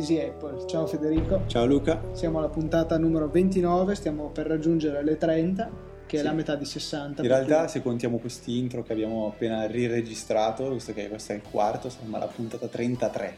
Easy 0.00 0.18
Apple. 0.18 0.66
Ciao 0.66 0.86
Federico. 0.86 1.42
Ciao 1.46 1.66
Luca. 1.66 2.00
Siamo 2.12 2.38
alla 2.38 2.48
puntata 2.48 2.96
numero 2.96 3.28
29, 3.28 3.94
stiamo 3.94 4.30
per 4.30 4.46
raggiungere 4.46 5.04
le 5.04 5.18
30, 5.18 5.70
che 6.06 6.16
sì. 6.16 6.22
è 6.22 6.26
la 6.26 6.32
metà 6.32 6.56
di 6.56 6.64
60. 6.64 7.20
In 7.20 7.28
realtà, 7.28 7.68
se 7.68 7.82
contiamo 7.82 8.16
questi 8.16 8.56
intro 8.56 8.82
che 8.82 8.92
abbiamo 8.92 9.26
appena 9.26 9.66
riregistrato, 9.66 10.70
visto 10.70 10.94
che 10.94 11.08
questo 11.08 11.32
è 11.32 11.34
il 11.34 11.42
quarto, 11.48 11.90
siamo 11.90 12.16
alla 12.16 12.26
puntata 12.26 12.66
33. 12.66 13.36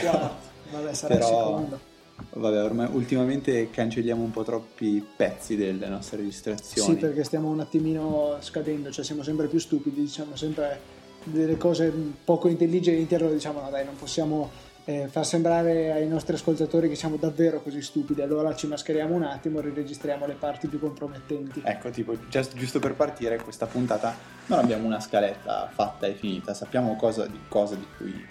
Quarto, 0.00 0.34
vabbè, 0.70 0.94
sarà 0.94 1.14
Però... 1.14 1.28
il 1.28 1.34
secondo. 1.34 1.94
Vabbè, 2.34 2.62
ormai 2.62 2.88
ultimamente 2.92 3.68
cancelliamo 3.68 4.22
un 4.22 4.30
po' 4.30 4.42
troppi 4.42 5.04
pezzi 5.16 5.56
delle 5.56 5.88
nostre 5.88 6.18
registrazioni. 6.18 6.94
Sì, 6.94 6.96
perché 6.96 7.24
stiamo 7.24 7.48
un 7.48 7.60
attimino 7.60 8.36
scadendo, 8.38 8.90
cioè 8.90 9.04
siamo 9.04 9.22
sempre 9.22 9.48
più 9.48 9.58
stupidi, 9.58 10.00
diciamo 10.00 10.34
sempre 10.34 10.80
delle 11.24 11.56
cose 11.58 11.92
poco 12.24 12.48
intelligenti, 12.48 13.14
allora 13.16 13.32
diciamo 13.32 13.60
no 13.60 13.68
dai, 13.68 13.84
non 13.84 13.96
possiamo 13.96 14.50
eh, 14.88 15.08
far 15.08 15.26
sembrare 15.26 15.90
ai 15.90 16.06
nostri 16.06 16.36
ascoltatori 16.36 16.88
che 16.88 16.94
siamo 16.94 17.16
davvero 17.16 17.60
così 17.60 17.82
stupidi, 17.82 18.22
allora 18.22 18.54
ci 18.54 18.68
mascheriamo 18.68 19.14
un 19.14 19.24
attimo 19.24 19.58
e 19.58 19.62
riregistriamo 19.62 20.26
le 20.26 20.34
parti 20.34 20.68
più 20.68 20.78
compromettenti. 20.78 21.60
Ecco, 21.64 21.90
tipo, 21.90 22.16
just, 22.28 22.54
giusto 22.54 22.78
per 22.78 22.94
partire, 22.94 23.36
questa 23.42 23.66
puntata 23.66 24.14
non 24.46 24.60
abbiamo 24.60 24.86
una 24.86 25.00
scaletta 25.00 25.68
fatta 25.74 26.06
e 26.06 26.14
finita, 26.14 26.54
sappiamo 26.54 26.94
cosa 26.94 27.26
di, 27.26 27.38
cosa 27.48 27.74
di 27.74 27.86
cui... 27.96 28.26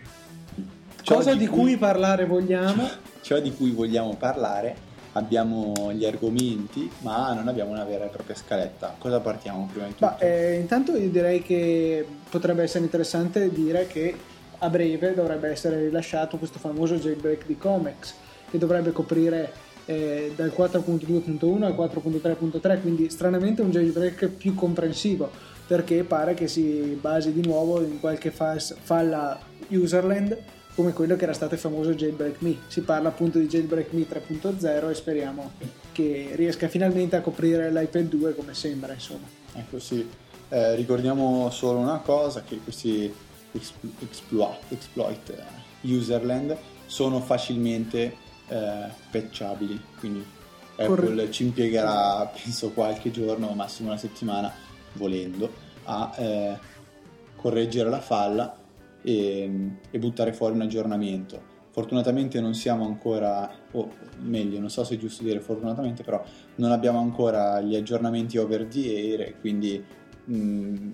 Cosa 1.03 1.33
di, 1.33 1.39
di 1.39 1.47
cui, 1.47 1.59
cui, 1.59 1.77
parlare 1.77 2.25
vogliamo. 2.25 2.87
Ciò, 2.87 2.95
ciò 3.35 3.39
di 3.39 3.53
cui 3.53 3.71
vogliamo 3.71 4.15
parlare 4.15 4.93
abbiamo 5.11 5.91
gli 5.91 6.05
argomenti, 6.05 6.89
ma 6.99 7.33
non 7.33 7.49
abbiamo 7.49 7.71
una 7.71 7.83
vera 7.83 8.05
e 8.05 8.07
propria 8.07 8.35
scaletta. 8.35 8.95
Cosa 8.97 9.19
partiamo 9.19 9.67
prima 9.69 9.87
di 9.87 9.91
tutto? 9.91 10.05
Ma, 10.05 10.17
eh, 10.19 10.55
intanto 10.55 10.95
io 10.95 11.09
direi 11.09 11.41
che 11.41 12.05
potrebbe 12.29 12.63
essere 12.63 12.85
interessante 12.85 13.51
dire 13.51 13.87
che 13.87 14.15
a 14.65 14.69
breve 14.69 15.13
dovrebbe 15.13 15.49
essere 15.49 15.79
rilasciato 15.79 16.37
questo 16.37 16.59
famoso 16.59 16.95
jailbreak 16.95 17.45
di 17.45 17.57
Comex, 17.57 18.13
che 18.49 18.57
dovrebbe 18.57 18.91
coprire 18.91 19.51
eh, 19.85 20.33
dal 20.35 20.51
4.2.1 20.55 21.63
al 21.63 21.73
4.3.3, 21.73 22.81
quindi 22.81 23.09
stranamente 23.09 23.61
un 23.61 23.71
jailbreak 23.71 24.27
più 24.27 24.53
comprensivo, 24.55 25.29
perché 25.67 26.03
pare 26.03 26.33
che 26.33 26.47
si 26.47 26.97
basi 26.99 27.31
di 27.31 27.45
nuovo 27.45 27.81
in 27.81 27.99
qualche 27.99 28.31
falla 28.31 29.39
userland 29.69 30.37
come 30.75 30.91
quello 30.91 31.15
che 31.15 31.23
era 31.23 31.33
stato 31.33 31.53
il 31.53 31.59
famoso 31.59 31.93
Jailbreak 31.93 32.41
Me. 32.41 32.57
Si 32.67 32.81
parla 32.81 33.07
appunto 33.07 33.39
di 33.39 33.47
Jailbreak 33.47 33.93
Me 33.93 34.05
3.0 34.07 34.89
e 34.89 34.93
speriamo 34.93 35.51
che 35.93 36.31
riesca 36.33 36.67
finalmente 36.67 37.15
a 37.15 37.21
coprire 37.21 37.71
l'iPad 37.71 38.09
2 38.09 38.35
come 38.35 38.53
sembra, 38.53 38.91
insomma. 38.91 39.25
Ecco 39.53 39.79
sì, 39.79 40.05
eh, 40.49 40.75
ricordiamo 40.75 41.49
solo 41.49 41.79
una 41.79 41.99
cosa, 41.99 42.43
che 42.43 42.59
questi 42.61 43.09
exploit, 43.55 44.59
exploit 44.69 45.33
uh, 45.81 45.87
userland 45.87 46.57
sono 46.85 47.19
facilmente 47.19 48.15
eh, 48.47 48.89
patchabili, 49.09 49.81
quindi 49.99 50.23
Apple 50.77 50.87
Corre- 50.87 51.31
ci 51.31 51.43
impiegherà 51.43 52.25
penso 52.27 52.71
qualche 52.71 53.11
giorno, 53.11 53.51
massimo 53.53 53.89
una 53.89 53.97
settimana, 53.97 54.51
volendo, 54.93 55.51
a 55.85 56.13
eh, 56.17 56.57
correggere 57.35 57.89
la 57.89 58.01
falla 58.01 58.55
e, 59.01 59.69
e 59.89 59.99
buttare 59.99 60.33
fuori 60.33 60.55
un 60.55 60.61
aggiornamento. 60.61 61.53
Fortunatamente 61.71 62.39
non 62.39 62.53
siamo 62.53 62.85
ancora, 62.85 63.51
o 63.71 63.91
meglio, 64.19 64.59
non 64.59 64.69
so 64.69 64.83
se 64.83 64.95
è 64.95 64.97
giusto 64.97 65.23
dire 65.23 65.41
fortunatamente, 65.41 66.03
però 66.03 66.23
non 66.55 66.71
abbiamo 66.71 66.99
ancora 66.99 67.59
gli 67.61 67.75
aggiornamenti 67.75 68.37
over 68.37 68.65
the 68.65 68.79
air 68.79 69.39
quindi 69.39 69.83
mh, 70.25 70.35
mm, 70.35 70.91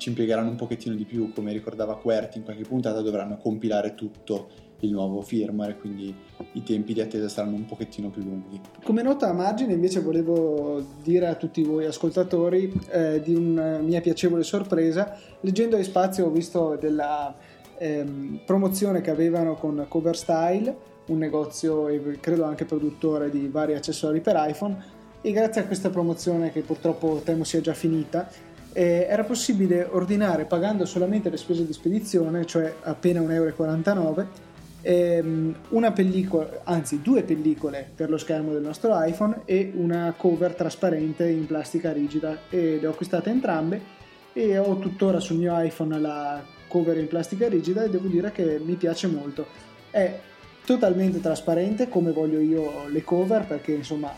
ci 0.00 0.08
impiegheranno 0.08 0.48
un 0.48 0.56
pochettino 0.56 0.94
di 0.94 1.04
più, 1.04 1.30
come 1.32 1.52
ricordava 1.52 1.98
QWERTY 1.98 2.38
in 2.38 2.44
qualche 2.44 2.62
puntata, 2.62 3.02
dovranno 3.02 3.36
compilare 3.36 3.94
tutto 3.94 4.48
il 4.80 4.92
nuovo 4.92 5.20
firmware, 5.20 5.76
quindi 5.76 6.12
i 6.52 6.62
tempi 6.62 6.94
di 6.94 7.02
attesa 7.02 7.28
saranno 7.28 7.56
un 7.56 7.66
pochettino 7.66 8.08
più 8.08 8.22
lunghi. 8.22 8.58
Come 8.82 9.02
nota 9.02 9.28
a 9.28 9.34
margine 9.34 9.74
invece 9.74 10.00
volevo 10.00 10.82
dire 11.02 11.26
a 11.26 11.34
tutti 11.34 11.62
voi 11.62 11.84
ascoltatori 11.84 12.72
eh, 12.90 13.20
di 13.20 13.34
una 13.34 13.78
mia 13.80 14.00
piacevole 14.00 14.42
sorpresa, 14.42 15.14
leggendo 15.40 15.76
a 15.76 15.82
spazio 15.82 16.24
ho 16.24 16.30
visto 16.30 16.78
della 16.80 17.36
ehm, 17.76 18.40
promozione 18.46 19.02
che 19.02 19.10
avevano 19.10 19.54
con 19.56 19.84
Cover 19.86 20.16
Style, 20.16 20.74
un 21.08 21.18
negozio 21.18 21.88
e 21.88 22.18
credo 22.20 22.44
anche 22.44 22.64
produttore 22.64 23.28
di 23.28 23.48
vari 23.48 23.74
accessori 23.74 24.20
per 24.20 24.36
iPhone 24.48 24.98
e 25.20 25.32
grazie 25.32 25.60
a 25.60 25.66
questa 25.66 25.90
promozione 25.90 26.50
che 26.50 26.62
purtroppo 26.62 27.20
temo 27.22 27.44
sia 27.44 27.60
già 27.60 27.74
finita 27.74 28.26
eh, 28.72 29.06
era 29.08 29.24
possibile 29.24 29.86
ordinare 29.90 30.44
pagando 30.44 30.84
solamente 30.84 31.30
le 31.30 31.36
spese 31.36 31.66
di 31.66 31.72
spedizione, 31.72 32.46
cioè 32.46 32.74
appena 32.82 33.20
1,49 33.20 33.32
euro 33.32 34.48
ehm, 34.82 35.54
una 35.70 35.92
pellicola, 35.92 36.60
anzi 36.64 37.02
due 37.02 37.22
pellicole 37.22 37.88
per 37.94 38.10
lo 38.10 38.18
schermo 38.18 38.52
del 38.52 38.62
nostro 38.62 38.92
iPhone 39.02 39.42
e 39.44 39.72
una 39.74 40.14
cover 40.16 40.54
trasparente 40.54 41.28
in 41.28 41.46
plastica 41.46 41.92
rigida 41.92 42.42
e 42.48 42.78
le 42.80 42.86
ho 42.86 42.90
acquistate 42.90 43.30
entrambe 43.30 43.98
e 44.32 44.58
ho 44.58 44.78
tuttora 44.78 45.20
sul 45.20 45.36
mio 45.36 45.58
iPhone 45.60 45.98
la 45.98 46.42
cover 46.68 46.96
in 46.98 47.08
plastica 47.08 47.48
rigida 47.48 47.84
e 47.84 47.90
devo 47.90 48.08
dire 48.08 48.30
che 48.32 48.60
mi 48.64 48.74
piace 48.74 49.08
molto. 49.08 49.46
È 49.90 50.18
totalmente 50.64 51.20
trasparente 51.20 51.88
come 51.88 52.12
voglio 52.12 52.40
io 52.40 52.86
le 52.88 53.02
cover 53.02 53.46
perché 53.46 53.72
insomma 53.72 54.14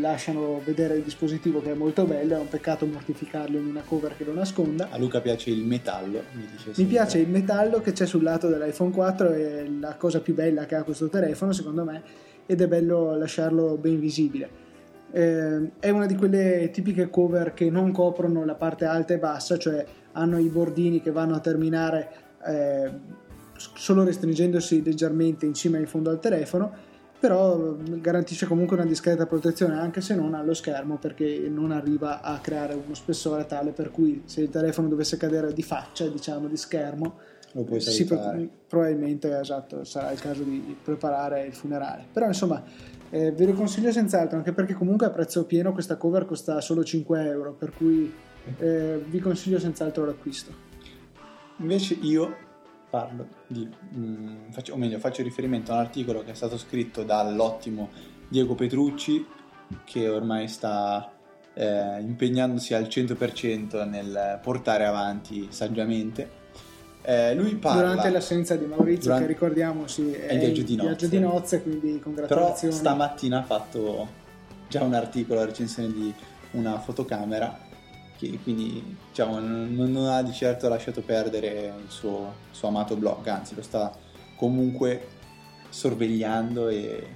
lasciano 0.00 0.60
vedere 0.64 0.96
il 0.96 1.02
dispositivo 1.02 1.60
che 1.60 1.70
è 1.72 1.74
molto 1.74 2.04
bello, 2.04 2.34
è 2.34 2.38
un 2.38 2.48
peccato 2.48 2.86
mortificarlo 2.86 3.58
in 3.58 3.66
una 3.66 3.82
cover 3.82 4.16
che 4.16 4.24
lo 4.24 4.32
nasconda. 4.32 4.88
A 4.90 4.98
Luca 4.98 5.20
piace 5.20 5.50
il 5.50 5.64
metallo, 5.64 6.22
mi 6.32 6.46
dice 6.50 6.72
Mi 6.82 6.88
piace 6.88 7.18
il 7.18 7.28
metallo 7.28 7.80
che 7.80 7.92
c'è 7.92 8.06
sul 8.06 8.22
lato 8.22 8.48
dell'iPhone 8.48 8.90
4, 8.90 9.30
è 9.30 9.66
la 9.78 9.94
cosa 9.96 10.20
più 10.20 10.34
bella 10.34 10.66
che 10.66 10.74
ha 10.74 10.82
questo 10.82 11.08
telefono 11.08 11.52
secondo 11.52 11.84
me 11.84 12.02
ed 12.46 12.60
è 12.60 12.66
bello 12.66 13.16
lasciarlo 13.16 13.76
ben 13.76 14.00
visibile. 14.00 14.60
Eh, 15.12 15.72
è 15.78 15.90
una 15.90 16.06
di 16.06 16.16
quelle 16.16 16.70
tipiche 16.72 17.10
cover 17.10 17.52
che 17.52 17.70
non 17.70 17.92
coprono 17.92 18.44
la 18.44 18.54
parte 18.54 18.84
alta 18.84 19.14
e 19.14 19.18
bassa, 19.18 19.58
cioè 19.58 19.84
hanno 20.12 20.38
i 20.38 20.48
bordini 20.48 21.00
che 21.00 21.10
vanno 21.10 21.34
a 21.34 21.40
terminare 21.40 22.10
eh, 22.44 22.90
solo 23.56 24.04
restringendosi 24.04 24.82
leggermente 24.82 25.46
in 25.46 25.54
cima 25.54 25.76
e 25.76 25.80
in 25.80 25.86
fondo 25.86 26.10
al 26.10 26.20
telefono 26.20 26.90
però 27.22 27.76
garantisce 27.78 28.46
comunque 28.46 28.74
una 28.74 28.84
discreta 28.84 29.26
protezione 29.26 29.78
anche 29.78 30.00
se 30.00 30.16
non 30.16 30.34
allo 30.34 30.54
schermo 30.54 30.96
perché 30.96 31.48
non 31.48 31.70
arriva 31.70 32.20
a 32.20 32.40
creare 32.40 32.74
uno 32.74 32.94
spessore 32.94 33.46
tale 33.46 33.70
per 33.70 33.92
cui 33.92 34.22
se 34.24 34.40
il 34.40 34.50
telefono 34.50 34.88
dovesse 34.88 35.16
cadere 35.16 35.52
di 35.52 35.62
faccia 35.62 36.08
diciamo 36.08 36.48
di 36.48 36.56
schermo 36.56 37.14
lo 37.52 37.64
puoi 37.64 37.80
sì, 37.80 38.06
probabilmente 38.66 39.38
esatto 39.38 39.84
sarà 39.84 40.10
il 40.10 40.20
caso 40.20 40.42
di 40.42 40.74
preparare 40.82 41.44
il 41.44 41.52
funerale. 41.52 42.06
Però 42.10 42.26
insomma 42.26 42.62
eh, 43.10 43.30
ve 43.32 43.44
lo 43.46 43.52
consiglio 43.52 43.92
senz'altro 43.92 44.38
anche 44.38 44.52
perché 44.52 44.72
comunque 44.72 45.06
a 45.06 45.10
prezzo 45.10 45.44
pieno 45.44 45.72
questa 45.72 45.96
cover 45.96 46.24
costa 46.24 46.60
solo 46.60 46.82
5 46.82 47.26
euro 47.26 47.52
per 47.52 47.72
cui 47.74 48.12
eh, 48.58 49.04
vi 49.06 49.20
consiglio 49.20 49.58
senz'altro 49.58 50.06
l'acquisto. 50.06 50.70
Invece 51.58 51.98
io 52.00 52.50
parlo 52.92 53.26
di, 53.46 53.66
mh, 53.66 53.98
mm, 53.98 54.50
faccio, 54.50 54.74
o 54.74 54.76
meglio 54.76 54.98
faccio 54.98 55.22
riferimento 55.22 55.72
a 55.72 55.76
un 55.76 55.80
articolo 55.80 56.22
che 56.22 56.32
è 56.32 56.34
stato 56.34 56.58
scritto 56.58 57.04
dall'ottimo 57.04 57.88
Diego 58.28 58.54
Petrucci 58.54 59.26
che 59.84 60.08
ormai 60.10 60.46
sta 60.46 61.10
eh, 61.54 62.00
impegnandosi 62.00 62.74
al 62.74 62.82
100% 62.82 63.88
nel 63.88 64.38
portare 64.42 64.84
avanti 64.84 65.46
saggiamente. 65.50 66.40
Eh, 67.00 67.34
lui 67.34 67.54
parla 67.54 67.80
durante 67.80 68.10
l'assenza 68.10 68.56
di 68.56 68.66
Maurizio 68.66 69.04
durante, 69.04 69.26
che 69.26 69.32
ricordiamo 69.32 69.86
sì, 69.86 70.12
è, 70.12 70.34
il 70.34 70.38
viaggio 70.40 70.62
di 70.62 70.76
nozze, 70.76 70.88
viaggio 70.88 71.06
di 71.06 71.18
nozze 71.18 71.62
quindi 71.62 71.98
congratulazioni. 71.98 72.74
però 72.74 72.84
stamattina 72.90 73.38
ha 73.38 73.42
fatto 73.42 74.08
già 74.68 74.82
un 74.82 74.92
articolo 74.92 75.40
la 75.40 75.46
recensione 75.46 75.90
di 75.90 76.14
una 76.52 76.78
fotocamera 76.78 77.70
che 78.30 78.38
quindi 78.42 78.96
diciamo, 79.08 79.40
non, 79.40 79.74
non, 79.74 80.06
ha 80.06 80.22
di 80.22 80.32
certo 80.32 80.68
lasciato 80.68 81.02
perdere 81.02 81.74
il 81.82 81.90
suo, 81.90 82.34
il 82.50 82.56
suo, 82.56 82.68
amato 82.68 82.96
blog, 82.96 83.26
anzi 83.26 83.54
lo 83.54 83.62
sta 83.62 83.92
comunque 84.36 85.08
sorvegliando 85.68 86.68
e, 86.68 87.06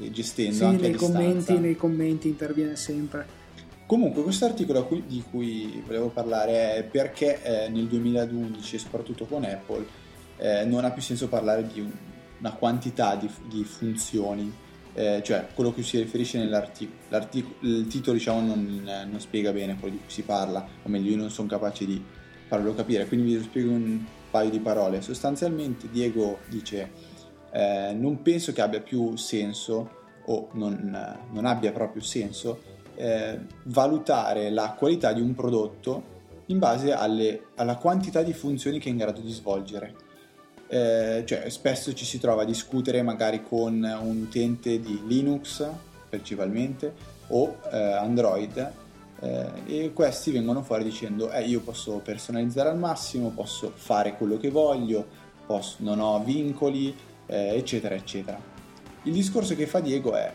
e 0.00 0.10
gestendo 0.10 0.54
sì, 0.54 0.64
anche 0.64 0.88
nei 0.88 0.94
commenti, 0.94 1.58
nei 1.58 1.76
commenti 1.76 2.28
interviene 2.28 2.74
sempre. 2.74 3.38
Comunque 3.86 4.22
questo 4.22 4.44
articolo 4.44 4.88
di 5.06 5.22
cui 5.28 5.82
volevo 5.84 6.08
parlare 6.08 6.76
è 6.76 6.84
perché 6.84 7.42
eh, 7.42 7.68
nel 7.68 7.86
2011 7.86 8.76
e 8.76 8.78
soprattutto 8.78 9.26
con 9.26 9.44
Apple 9.44 9.84
eh, 10.36 10.64
non 10.64 10.84
ha 10.84 10.90
più 10.90 11.02
senso 11.02 11.28
parlare 11.28 11.66
di 11.66 11.80
un, 11.80 11.90
una 12.38 12.52
quantità 12.52 13.16
di, 13.16 13.28
di 13.48 13.64
funzioni 13.64 14.52
eh, 15.00 15.22
cioè 15.22 15.46
quello 15.54 15.72
che 15.72 15.82
si 15.82 15.96
riferisce 15.98 16.36
nell'articolo, 16.36 17.56
il 17.60 17.86
titolo 17.86 18.18
diciamo 18.18 18.40
non, 18.40 18.82
non, 18.84 19.18
spiega 19.18 19.50
bene 19.50 19.78
quello 19.78 19.94
di 19.94 20.00
cui 20.02 20.12
si 20.12 20.22
parla, 20.22 20.66
o 20.82 20.88
meglio 20.90 21.12
io 21.12 21.16
non 21.16 21.30
sono 21.30 21.48
capace 21.48 21.86
di 21.86 22.04
farlo 22.46 22.74
capire, 22.74 23.06
quindi 23.06 23.34
vi 23.34 23.42
spiego 23.42 23.70
un 23.70 24.04
paio 24.30 24.50
di 24.50 24.58
parole. 24.58 25.00
Sostanzialmente 25.00 25.88
Diego 25.90 26.40
dice 26.48 26.90
eh, 27.50 27.94
non 27.94 28.20
penso 28.20 28.52
che 28.52 28.60
abbia 28.60 28.82
più 28.82 29.16
senso 29.16 29.98
o 30.26 30.48
non, 30.52 31.18
non 31.30 31.46
abbia 31.46 31.72
proprio 31.72 32.02
senso 32.02 32.60
eh, 32.96 33.38
valutare 33.64 34.50
la 34.50 34.74
qualità 34.76 35.14
di 35.14 35.22
un 35.22 35.34
prodotto 35.34 36.18
in 36.46 36.58
base 36.58 36.92
alle, 36.92 37.46
alla 37.54 37.76
quantità 37.76 38.22
di 38.22 38.34
funzioni 38.34 38.78
che 38.78 38.88
è 38.88 38.92
in 38.92 38.98
grado 38.98 39.22
di 39.22 39.32
svolgere. 39.32 40.08
Eh, 40.70 41.24
cioè 41.26 41.50
spesso 41.50 41.92
ci 41.94 42.04
si 42.04 42.20
trova 42.20 42.42
a 42.42 42.44
discutere 42.44 43.02
magari 43.02 43.42
con 43.42 43.82
un 43.82 44.22
utente 44.22 44.78
di 44.78 45.02
Linux 45.04 45.68
principalmente 46.08 46.94
o 47.28 47.58
eh, 47.72 47.76
Android 47.76 48.72
eh, 49.20 49.48
e 49.66 49.92
questi 49.92 50.30
vengono 50.30 50.62
fuori 50.62 50.84
dicendo 50.84 51.30
eh, 51.30 51.44
io 51.44 51.60
posso 51.60 51.98
personalizzare 51.98 52.68
al 52.70 52.78
massimo, 52.78 53.30
posso 53.30 53.72
fare 53.74 54.16
quello 54.16 54.38
che 54.38 54.50
voglio, 54.50 55.06
posso, 55.44 55.76
non 55.80 56.00
ho 56.00 56.22
vincoli, 56.22 56.94
eh, 57.26 57.54
eccetera, 57.54 57.94
eccetera. 57.94 58.40
Il 59.02 59.12
discorso 59.12 59.54
che 59.54 59.66
fa 59.66 59.80
Diego 59.80 60.14
è, 60.14 60.32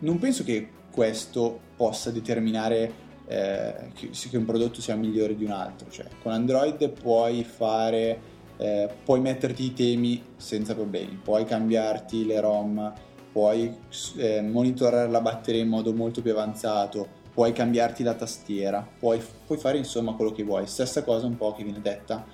non 0.00 0.18
penso 0.18 0.44
che 0.44 0.68
questo 0.90 1.58
possa 1.76 2.10
determinare 2.10 3.06
eh, 3.26 3.90
che, 3.94 4.10
che, 4.10 4.36
un 4.36 4.44
prodotto 4.44 4.80
sia 4.80 4.94
migliore 4.94 5.34
di 5.34 5.44
un 5.44 5.50
altro, 5.50 5.90
cioè 5.90 6.06
con 6.22 6.32
Android 6.32 6.88
puoi 6.90 7.42
fare, 7.44 8.18
eh, 8.58 8.90
puoi 9.04 9.20
metterti 9.20 9.64
i 9.64 9.72
temi 9.72 10.22
senza 10.36 10.74
problemi, 10.74 11.18
puoi 11.22 11.44
cambiarti 11.44 12.26
le 12.26 12.40
ROM, 12.40 12.92
puoi 13.32 13.72
eh, 14.16 14.42
monitorare 14.42 15.08
la 15.08 15.20
batteria 15.20 15.62
in 15.62 15.68
modo 15.68 15.94
molto 15.94 16.20
più 16.20 16.32
avanzato, 16.32 17.06
puoi 17.32 17.52
cambiarti 17.52 18.02
la 18.02 18.14
tastiera, 18.14 18.86
puoi, 18.98 19.22
puoi, 19.46 19.58
fare 19.58 19.78
insomma 19.78 20.14
quello 20.14 20.32
che 20.32 20.42
vuoi. 20.42 20.66
Stessa 20.66 21.04
cosa 21.04 21.26
un 21.26 21.36
po' 21.36 21.54
che 21.54 21.62
viene 21.62 21.80
detta 21.80 22.26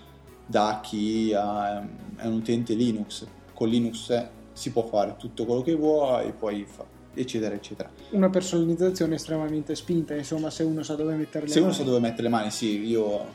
da 0.47 0.81
chi 0.82 1.32
ha, 1.35 1.87
è 2.17 2.27
un 2.27 2.35
utente 2.35 2.73
Linux. 2.73 3.27
Con 3.53 3.69
Linux 3.69 4.27
si 4.53 4.73
può 4.73 4.87
fare 4.87 5.17
tutto 5.19 5.44
quello 5.44 5.61
che 5.61 5.75
vuoi, 5.75 6.32
poi 6.32 6.65
fa, 6.67 6.87
eccetera, 7.12 7.55
eccetera. 7.55 7.91
Una 8.12 8.31
personalizzazione 8.31 9.17
estremamente 9.17 9.75
spinta, 9.75 10.15
insomma, 10.15 10.49
se 10.49 10.62
uno 10.62 10.82
sa 10.82 10.94
dove 10.94 11.15
mettere 11.15 11.44
le 11.44 11.53
se 11.53 11.61
mani. 11.61 11.73
Se 11.73 11.81
uno 11.81 11.88
sa 11.91 11.93
dove 11.93 12.00
mettere 12.00 12.23
le 12.23 12.29
mani, 12.31 12.50
sì, 12.50 12.87
io 12.87 13.03
ho 13.03 13.27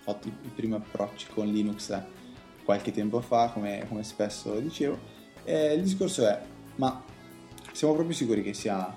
fatto 0.00 0.28
i, 0.28 0.32
i 0.44 0.50
primi 0.54 0.76
approcci 0.76 1.26
con 1.28 1.46
Linux 1.46 1.90
qualche 2.68 2.92
tempo 2.92 3.22
fa, 3.22 3.48
come, 3.48 3.86
come 3.88 4.02
spesso 4.02 4.60
dicevo. 4.60 4.98
E 5.42 5.72
il 5.72 5.82
discorso 5.82 6.26
è, 6.26 6.38
ma 6.76 7.02
siamo 7.72 7.94
proprio 7.94 8.14
sicuri 8.14 8.42
che 8.42 8.52
sia 8.52 8.94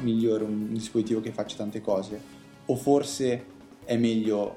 migliore 0.00 0.44
un 0.44 0.72
dispositivo 0.72 1.20
che 1.20 1.32
faccia 1.32 1.58
tante 1.58 1.82
cose? 1.82 2.18
O 2.64 2.76
forse 2.76 3.44
è 3.84 3.98
meglio 3.98 4.56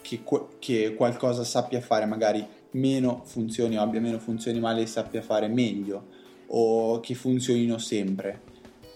che, 0.00 0.22
che 0.58 0.94
qualcosa 0.94 1.44
sappia 1.44 1.82
fare 1.82 2.06
magari 2.06 2.46
meno 2.70 3.20
funzioni 3.26 3.76
o 3.76 3.82
abbia 3.82 4.00
meno 4.00 4.18
funzioni 4.18 4.58
ma 4.58 4.72
le 4.72 4.86
sappia 4.86 5.20
fare 5.20 5.48
meglio? 5.48 6.06
O 6.46 6.98
che 7.00 7.14
funzionino 7.14 7.76
sempre? 7.76 8.40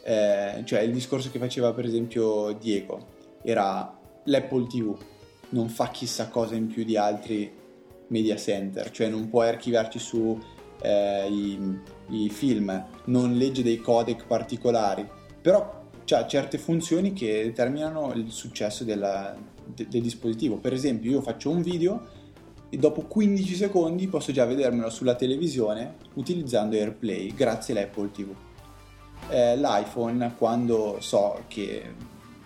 Eh, 0.04 0.62
cioè 0.64 0.80
il 0.80 0.92
discorso 0.94 1.30
che 1.30 1.38
faceva 1.38 1.74
per 1.74 1.84
esempio 1.84 2.52
Diego 2.52 3.08
era 3.42 3.94
l'Apple 4.24 4.66
TV 4.68 4.96
non 5.50 5.68
fa 5.68 5.90
chissà 5.90 6.28
cosa 6.28 6.54
in 6.54 6.66
più 6.66 6.82
di 6.82 6.96
altri 6.96 7.60
media 8.12 8.36
center 8.36 8.90
cioè 8.90 9.08
non 9.08 9.28
puoi 9.28 9.48
archiviarci 9.48 9.98
su 9.98 10.38
eh, 10.80 11.28
i, 11.28 11.78
i 12.10 12.28
film 12.28 12.86
non 13.06 13.34
legge 13.34 13.62
dei 13.62 13.78
codec 13.78 14.26
particolari 14.26 15.06
però 15.40 15.80
ha 16.10 16.26
certe 16.26 16.58
funzioni 16.58 17.12
che 17.12 17.42
determinano 17.44 18.12
il 18.14 18.30
successo 18.30 18.84
della, 18.84 19.34
de, 19.64 19.86
del 19.88 20.02
dispositivo. 20.02 20.56
Per 20.56 20.72
esempio, 20.72 21.10
io 21.10 21.22
faccio 21.22 21.50
un 21.50 21.62
video 21.62 22.20
e 22.68 22.76
dopo 22.76 23.02
15 23.02 23.54
secondi 23.54 24.08
posso 24.08 24.32
già 24.32 24.44
vedermelo 24.44 24.90
sulla 24.90 25.14
televisione 25.14 25.96
utilizzando 26.14 26.76
AirPlay 26.76 27.34
grazie 27.34 27.74
all'Apple 27.74 28.10
TV. 28.10 28.34
Eh, 29.28 29.56
L'iPhone, 29.56 30.34
quando 30.36 30.96
so 31.00 31.44
che, 31.48 31.82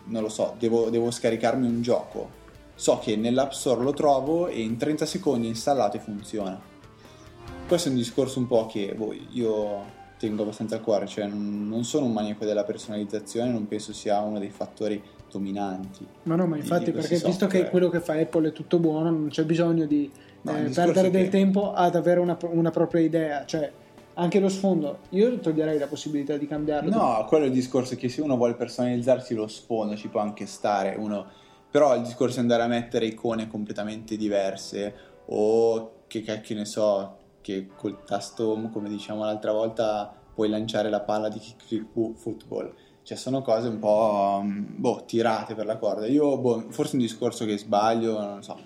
non 0.06 0.22
lo 0.22 0.28
so, 0.28 0.54
devo, 0.58 0.90
devo 0.90 1.10
scaricarmi 1.10 1.66
un 1.66 1.80
gioco, 1.82 2.44
so 2.76 2.98
che 2.98 3.16
nell'App 3.16 3.50
Store 3.50 3.82
lo 3.82 3.92
trovo 3.92 4.46
e 4.46 4.60
in 4.60 4.76
30 4.76 5.06
secondi 5.06 5.48
installato 5.48 5.96
e 5.96 6.00
funziona. 6.00 6.60
Questo 7.66 7.88
è 7.88 7.90
un 7.90 7.96
discorso 7.96 8.38
un 8.38 8.46
po' 8.46 8.66
che 8.66 8.94
boh, 8.94 9.12
io 9.32 9.94
tengo 10.18 10.42
abbastanza 10.42 10.76
a 10.76 10.80
cuore, 10.80 11.06
cioè 11.06 11.26
non 11.26 11.84
sono 11.84 12.06
un 12.06 12.12
maniaco 12.12 12.44
della 12.44 12.64
personalizzazione, 12.64 13.50
non 13.50 13.66
penso 13.66 13.92
sia 13.92 14.20
uno 14.20 14.38
dei 14.38 14.50
fattori 14.50 15.02
dominanti. 15.30 16.06
Ma 16.24 16.36
no, 16.36 16.46
ma 16.46 16.56
infatti, 16.56 16.92
perché 16.92 17.16
software. 17.16 17.30
visto 17.30 17.46
che 17.46 17.70
quello 17.70 17.88
che 17.88 18.00
fa 18.00 18.14
Apple 18.14 18.48
è 18.48 18.52
tutto 18.52 18.78
buono, 18.78 19.10
non 19.10 19.28
c'è 19.28 19.44
bisogno 19.44 19.86
di 19.86 20.10
no, 20.42 20.56
eh, 20.56 20.70
perdere 20.70 21.10
del 21.10 21.28
tempo 21.28 21.72
ad 21.72 21.96
avere 21.96 22.20
una, 22.20 22.36
una, 22.42 22.70
propria 22.70 23.00
idea, 23.00 23.44
cioè 23.46 23.70
anche 24.14 24.38
lo 24.38 24.48
sfondo, 24.48 25.00
io 25.10 25.38
toglierei 25.38 25.78
la 25.78 25.88
possibilità 25.88 26.36
di 26.36 26.46
cambiarlo. 26.46 26.90
No, 26.90 27.24
quello 27.28 27.44
è 27.44 27.48
il 27.48 27.52
discorso 27.52 27.96
che 27.96 28.08
se 28.08 28.20
uno 28.20 28.36
vuole 28.36 28.54
personalizzarsi 28.54 29.34
lo 29.34 29.46
sfondo 29.46 29.96
ci 29.96 30.08
può 30.08 30.20
anche 30.20 30.46
stare, 30.46 30.94
uno... 30.98 31.44
però 31.76 31.94
il 31.94 32.00
discorso 32.00 32.38
è 32.38 32.40
andare 32.40 32.62
a 32.62 32.68
mettere 32.68 33.04
icone 33.04 33.48
completamente 33.48 34.16
diverse 34.16 34.94
o 35.26 36.04
che 36.06 36.22
cacchio 36.22 36.54
ne 36.54 36.64
so, 36.64 37.18
che 37.42 37.66
col 37.76 38.02
tasto 38.02 38.52
home, 38.52 38.70
come 38.70 38.88
diciamo 38.88 39.24
l'altra 39.24 39.52
volta, 39.52 40.10
puoi 40.34 40.48
lanciare 40.48 40.88
la 40.88 41.02
palla 41.02 41.28
di 41.28 41.38
kick 41.38 41.84
football. 42.16 42.72
Cioè, 43.02 43.18
sono 43.18 43.42
cose 43.42 43.68
un 43.68 43.78
po' 43.78 44.40
mm, 44.42 44.64
boh, 44.76 45.04
tirate 45.04 45.54
per 45.54 45.66
la 45.66 45.76
corda. 45.76 46.06
Io, 46.06 46.38
boh, 46.38 46.64
forse 46.70 46.92
è 46.92 46.94
un 46.94 47.02
discorso 47.02 47.44
che 47.44 47.58
sbaglio, 47.58 48.18
non 48.18 48.42
so. 48.42 48.56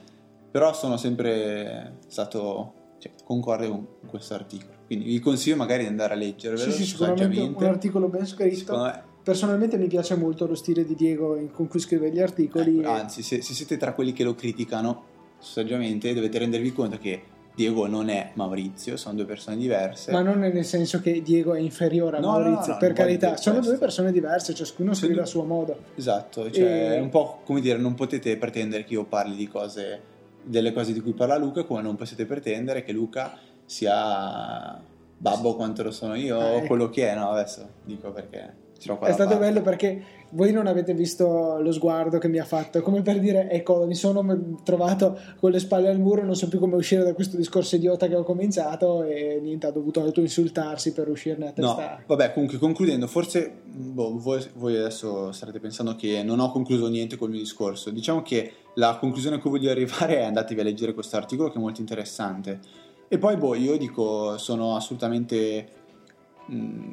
Però 0.52 0.72
sono 0.72 0.96
sempre 0.96 1.96
stato 2.06 2.74
cioè, 2.98 3.10
concorde 3.24 3.68
con 3.68 3.88
questo 4.06 4.34
articolo. 4.34 4.84
Quindi 4.86 5.06
vi 5.06 5.18
consiglio 5.18 5.56
magari 5.56 5.82
di 5.82 5.88
andare 5.88 6.14
a 6.14 6.16
leggervelo. 6.16 6.70
Sì, 6.70 6.84
sì, 6.84 6.84
sicuramente 6.84 7.40
un 7.40 7.64
articolo 7.64 8.06
ben 8.06 8.24
scritto. 8.24 9.08
Personalmente 9.31 9.79
mi 9.79 9.87
piace 9.87 10.17
molto 10.17 10.44
lo 10.44 10.56
stile 10.56 10.85
di 10.85 10.97
Diego 10.97 11.41
con 11.53 11.69
cui 11.69 11.79
scrive 11.79 12.11
gli 12.11 12.19
articoli. 12.19 12.81
Eh, 12.81 12.85
anzi, 12.85 13.23
se, 13.23 13.43
se, 13.43 13.55
siete 13.55 13.77
tra 13.77 13.93
quelli 13.93 14.12
che 14.12 14.25
lo 14.25 14.35
criticano 14.35 15.05
saggiamente, 15.38 16.12
dovete 16.12 16.38
rendervi 16.38 16.73
conto 16.73 16.99
che 16.99 17.23
Diego 17.55 17.87
non 17.87 18.09
è 18.09 18.32
Maurizio, 18.35 18.97
sono 18.97 19.15
due 19.15 19.27
persone 19.27 19.56
diverse. 19.56 20.11
Ma 20.11 20.23
non 20.23 20.41
nel 20.41 20.65
senso 20.65 21.00
che 21.00 21.23
Diego 21.23 21.55
è 21.55 21.61
inferiore 21.61 22.17
a 22.17 22.21
no, 22.21 22.31
Maurizio, 22.32 22.67
no, 22.67 22.73
no, 22.73 22.77
per 22.79 22.93
carità, 22.93 23.37
sono 23.37 23.61
due 23.61 23.77
persone 23.77 24.11
diverse, 24.11 24.53
ciascuno 24.53 24.94
scrive 24.94 25.15
due... 25.15 25.23
a 25.23 25.27
suo 25.27 25.44
modo. 25.44 25.77
Esatto, 25.94 26.50
cioè 26.50 26.65
e... 26.65 26.97
è 26.97 26.99
un 26.99 27.11
po' 27.11 27.43
come 27.44 27.61
dire, 27.61 27.79
non 27.79 27.94
potete 27.94 28.37
pretendere 28.37 28.82
che 28.82 28.94
io 28.94 29.05
parli 29.05 29.37
di 29.37 29.47
cose, 29.47 30.00
delle 30.43 30.73
cose 30.73 30.93
di 30.93 30.99
cui 31.00 31.12
parla 31.12 31.37
Luca, 31.37 31.62
come 31.62 31.82
non 31.82 31.94
potete 31.94 32.27
pretendere 32.27 32.82
che 32.82 32.91
Luca 32.91 33.38
sia 33.65 34.82
babbo 35.17 35.55
quanto 35.55 35.85
lo 35.85 35.93
sono 35.93 36.17
io, 36.17 36.37
ah, 36.37 36.55
ecco. 36.55 36.67
quello 36.67 36.91
che 36.91 37.08
è, 37.08 37.15
no, 37.15 37.31
adesso 37.31 37.69
dico 37.84 38.10
perché 38.10 38.69
è 39.03 39.13
stato 39.13 39.37
bello 39.37 39.60
perché 39.60 40.03
voi 40.31 40.53
non 40.53 40.67
avete 40.67 40.94
visto 40.94 41.58
lo 41.60 41.72
sguardo 41.72 42.19
che 42.19 42.29
mi 42.29 42.39
ha 42.39 42.44
fatto, 42.44 42.81
come 42.82 43.03
per 43.03 43.19
dire, 43.19 43.51
ecco, 43.51 43.84
mi 43.84 43.94
sono 43.94 44.60
trovato 44.63 45.19
con 45.39 45.51
le 45.51 45.58
spalle 45.58 45.89
al 45.89 45.99
muro, 45.99 46.25
non 46.25 46.34
so 46.34 46.49
più 46.49 46.58
come 46.58 46.77
uscire 46.77 47.03
da 47.03 47.13
questo 47.15 47.37
discorso 47.37 47.77
idiota 47.77 48.06
che 48.06 48.15
ho 48.15 48.22
cominciato 48.22 49.03
e 49.03 49.39
niente, 49.43 49.67
ha 49.67 49.70
dovuto 49.70 50.01
auto-insultarsi 50.01 50.93
per 50.93 51.08
uscirne 51.08 51.49
a 51.49 51.53
testa. 51.53 51.96
No, 51.96 52.03
vabbè, 52.06 52.32
comunque 52.32 52.58
concludendo, 52.58 53.06
forse 53.06 53.53
boh, 53.65 54.19
voi, 54.19 54.44
voi, 54.55 54.77
adesso 54.77 55.32
starete 55.32 55.58
pensando 55.58 55.96
che 55.96 56.22
non 56.22 56.39
ho 56.39 56.51
concluso 56.51 56.89
niente 56.89 57.17
col 57.17 57.31
mio 57.31 57.41
discorso. 57.41 57.91
Diciamo 57.91 58.22
che 58.22 58.53
la 58.75 58.96
conclusione 58.99 59.37
a 59.37 59.39
cui 59.41 59.51
voglio 59.51 59.70
arrivare 59.70 60.19
è 60.19 60.22
andatevi 60.22 60.60
a 60.60 60.65
leggere 60.65 60.94
questo 60.94 61.17
articolo 61.17 61.51
che 61.51 61.58
è 61.58 61.60
molto 61.60 61.81
interessante. 61.81 62.60
E 63.08 63.19
poi, 63.19 63.37
boh, 63.37 63.56
io 63.56 63.77
dico, 63.77 64.39
sono 64.39 64.77
assolutamente 64.77 65.80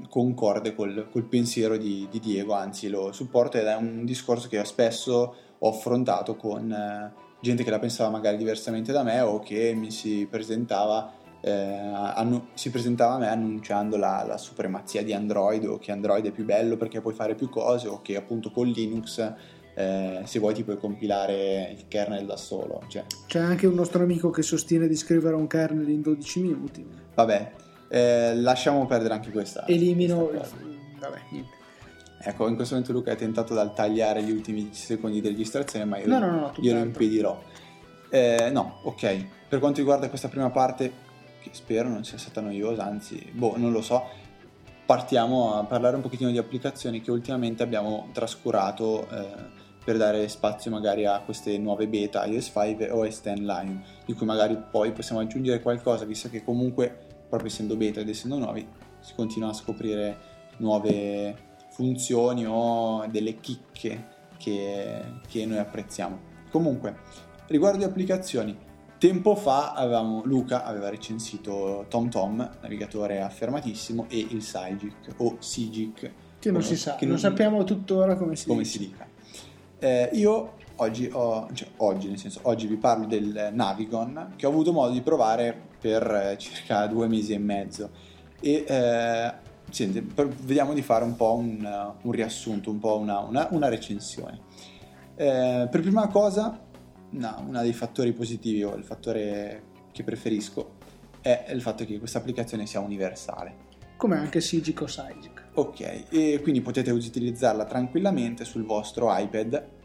concorde 0.10 0.76
col, 0.76 1.08
col 1.12 1.24
pensiero 1.24 1.78
di, 1.78 2.08
di, 2.10 2.20
Diego, 2.20 2.54
anzi 2.54 2.90
lo 2.90 3.12
supporto 3.12 3.58
ed 3.58 3.66
è 3.66 3.76
un 3.76 4.06
discorso 4.06 4.48
che 4.48 4.64
spesso 4.66 5.36
ho 5.58 5.70
affrontato 5.70 6.36
con 6.36 6.72
eh, 6.72 7.14
gente 7.42 7.64
che 7.64 7.70
la 7.70 7.80
pensava 7.80 8.10
magari 8.10 8.38
diversamente 8.38 8.92
da 8.92 9.04
me 9.04 9.20
o 9.22 9.40
che 9.40 9.74
mi 9.74 9.92
si 9.92 10.28
presentava, 10.30 11.12
eh, 11.42 11.52
annu- 11.52 12.48
si 12.54 12.70
presentava 12.70 13.16
a 13.16 13.18
me 13.20 13.28
annunciando 13.28 13.98
la, 13.98 14.24
la, 14.28 14.38
supremazia 14.38 15.04
di 15.04 15.14
Android 15.14 15.66
o 15.66 15.78
che 15.78 15.92
Android 15.92 16.26
è 16.26 16.32
più 16.32 16.46
bello 16.46 16.78
perché 16.78 17.02
puoi 17.02 17.14
fare 17.14 17.36
più 17.36 17.50
cose 17.50 17.88
o 17.88 18.02
che 18.02 18.16
appunto 18.16 18.52
con 18.52 18.68
Linux 18.68 19.34
eh, 19.74 20.22
se 20.24 20.40
vuoi 20.40 20.56
ti 20.56 20.64
puoi 20.64 20.78
compilare 20.78 21.76
il 21.78 21.88
kernel 21.88 22.26
da 22.26 22.38
solo. 22.38 22.82
Cioè. 22.88 23.06
C'è 23.28 23.40
anche 23.40 23.68
un 23.68 23.76
nostro 23.76 24.02
amico 24.02 24.32
che 24.32 24.42
sostiene 24.42 24.88
di 24.88 24.96
scrivere 24.96 25.36
un 25.36 25.46
kernel 25.46 25.88
in 25.90 26.02
12 26.02 26.40
minuti. 26.42 26.86
Vabbè, 27.14 27.52
eh, 27.90 28.36
lasciamo 28.36 28.86
perdere 28.86 29.14
anche 29.14 29.32
questa. 29.32 29.66
Elimino. 29.68 30.26
Questa 30.26 30.56
Vabbè, 31.00 31.20
niente. 31.32 31.56
Ecco, 32.20 32.48
in 32.48 32.56
questo 32.56 32.74
momento 32.74 32.94
Luca 32.94 33.12
è 33.12 33.16
tentato 33.16 33.54
dal 33.54 33.74
tagliare 33.74 34.24
gli 34.24 34.32
ultimi 34.32 34.64
10 34.64 34.74
secondi 34.74 35.22
di 35.22 35.28
registrazione, 35.28 35.86
ma 35.86 35.98
io 35.98 36.08
no, 36.08 36.20
no, 36.20 36.32
no, 36.32 36.54
glielo 36.58 36.80
impedirò. 36.80 37.42
Eh, 38.10 38.50
no, 38.52 38.80
ok. 38.84 39.26
Per 39.48 39.60
quanto 39.60 39.80
riguarda 39.80 40.10
questa 40.10 40.28
prima 40.28 40.50
parte, 40.50 40.92
che 41.42 41.50
spero 41.52 41.88
non 41.90 42.04
sia 42.04 42.18
stata 42.18 42.42
noiosa, 42.42 42.84
anzi, 42.84 43.30
boh, 43.32 43.56
non 43.58 43.72
lo 43.72 43.82
so, 43.82 44.04
partiamo 44.86 45.56
a 45.56 45.64
parlare 45.66 45.96
un 45.96 46.02
pochettino 46.02 46.32
di 46.32 46.38
applicazioni 46.38 47.02
che 47.02 47.12
ultimamente 47.12 47.62
abbiamo 47.62 48.10
trascurato 48.14 49.08
eh, 49.10 49.66
per 49.86 49.98
dare 49.98 50.28
spazio 50.28 50.70
magari 50.72 51.06
a 51.06 51.22
queste 51.24 51.58
nuove 51.58 51.88
beta 51.88 52.26
iOS 52.26 52.52
5 52.52 52.88
e 52.88 52.92
OS 52.92 53.22
X 53.22 53.34
Line, 53.36 53.84
di 54.06 54.14
cui 54.14 54.26
magari 54.26 54.58
poi 54.70 54.92
possiamo 54.92 55.22
aggiungere 55.22 55.62
qualcosa, 55.62 56.04
visto 56.04 56.30
che 56.30 56.44
comunque 56.44 57.07
proprio 57.28 57.50
essendo 57.50 57.76
beta 57.76 58.00
ed 58.00 58.10
essendo 58.10 58.38
nuovi, 58.38 58.66
si 59.00 59.14
continua 59.16 59.50
a 59.50 59.54
scoprire 59.54 60.18
nuove 60.58 61.36
funzioni 61.72 62.46
o 62.46 63.06
delle 63.08 63.40
chicche 63.40 64.08
che, 64.38 65.02
che 65.28 65.46
noi 65.46 65.58
apprezziamo. 65.58 66.20
Comunque, 66.50 66.98
riguardo 67.48 67.80
le 67.80 67.86
applicazioni, 67.86 68.58
tempo 68.98 69.36
fa 69.36 69.74
avevamo, 69.74 70.24
Luca 70.26 70.64
aveva 70.64 70.90
recensito 70.90 71.86
TomTom, 71.88 72.58
navigatore 72.62 73.22
affermatissimo, 73.22 74.08
e 74.10 74.26
il 74.30 74.42
Sigic 74.42 75.14
o 75.18 75.38
Sigic. 75.40 76.12
Che 76.40 76.52
non 76.52 76.62
si 76.62 76.76
sa, 76.76 76.96
che 76.96 77.06
non, 77.06 77.14
non 77.14 77.20
sappiamo 77.20 77.64
tuttora 77.64 78.16
come 78.16 78.36
si, 78.36 78.48
come 78.48 78.64
si 78.64 78.78
dica. 78.80 79.08
Eh, 79.80 80.10
io 80.14 80.54
oggi, 80.78 81.10
ho, 81.12 81.48
cioè 81.54 81.68
oggi, 81.78 82.08
nel 82.08 82.18
senso, 82.18 82.40
oggi 82.44 82.68
vi 82.68 82.78
parlo 82.78 83.06
del 83.06 83.50
Navigon 83.54 84.34
che 84.36 84.46
ho 84.46 84.50
avuto 84.50 84.72
modo 84.72 84.92
di 84.92 85.02
provare 85.02 85.56
per 85.80 86.04
eh, 86.04 86.38
circa 86.38 86.88
due 86.88 87.08
mesi 87.08 87.34
e 87.34 87.38
mezzo 87.38 87.90
e 88.40 88.66
eh, 88.68 89.34
senti, 89.70 90.02
per, 90.02 90.28
vediamo 90.28 90.74
di 90.74 90.82
fare 90.82 91.04
un 91.04 91.16
po' 91.16 91.36
un, 91.36 91.94
un 92.02 92.12
riassunto, 92.12 92.70
un 92.70 92.80
po' 92.80 92.98
una, 92.98 93.20
una, 93.20 93.48
una 93.52 93.70
recensione. 93.70 94.42
Eh, 95.16 95.68
per 95.70 95.82
prima 95.82 96.08
cosa, 96.08 96.60
no, 97.10 97.44
uno 97.46 97.62
dei 97.62 97.74
fattori 97.74 98.14
positivi 98.14 98.64
o 98.64 98.76
il 98.76 98.84
fattore 98.84 99.64
che 99.92 100.04
preferisco 100.04 100.76
è 101.22 101.48
il 101.50 101.62
fatto 101.62 101.84
che 101.86 101.98
questa 101.98 102.20
applicazione 102.20 102.66
sia 102.66 102.80
universale. 102.80 103.66
Come 103.98 104.18
anche 104.18 104.42
Sigic 104.42 104.82
o 104.82 104.88
Sigic. 104.88 105.46
Ok, 105.56 106.06
e 106.12 106.40
quindi 106.44 106.62
potete 106.62 106.92
utilizzarla 106.92 107.66
tranquillamente 107.66 108.46
sul 108.46 108.64
vostro 108.64 109.08
iPad. 109.10 109.76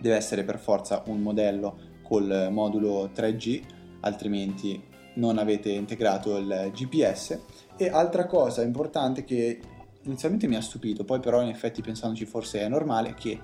Deve 0.00 0.16
essere 0.16 0.44
per 0.44 0.58
forza 0.58 1.02
un 1.06 1.20
modello 1.20 1.88
col 2.02 2.48
modulo 2.50 3.10
3G, 3.14 3.62
altrimenti 4.00 4.82
non 5.14 5.38
avete 5.38 5.70
integrato 5.70 6.36
il 6.38 6.70
GPS. 6.74 7.38
E 7.76 7.88
altra 7.88 8.26
cosa 8.26 8.62
importante 8.62 9.24
che 9.24 9.60
inizialmente 10.02 10.46
mi 10.46 10.56
ha 10.56 10.62
stupito, 10.62 11.04
poi 11.04 11.20
però 11.20 11.42
in 11.42 11.48
effetti 11.48 11.82
pensandoci 11.82 12.24
forse 12.24 12.60
è 12.60 12.68
normale, 12.68 13.14
che 13.14 13.38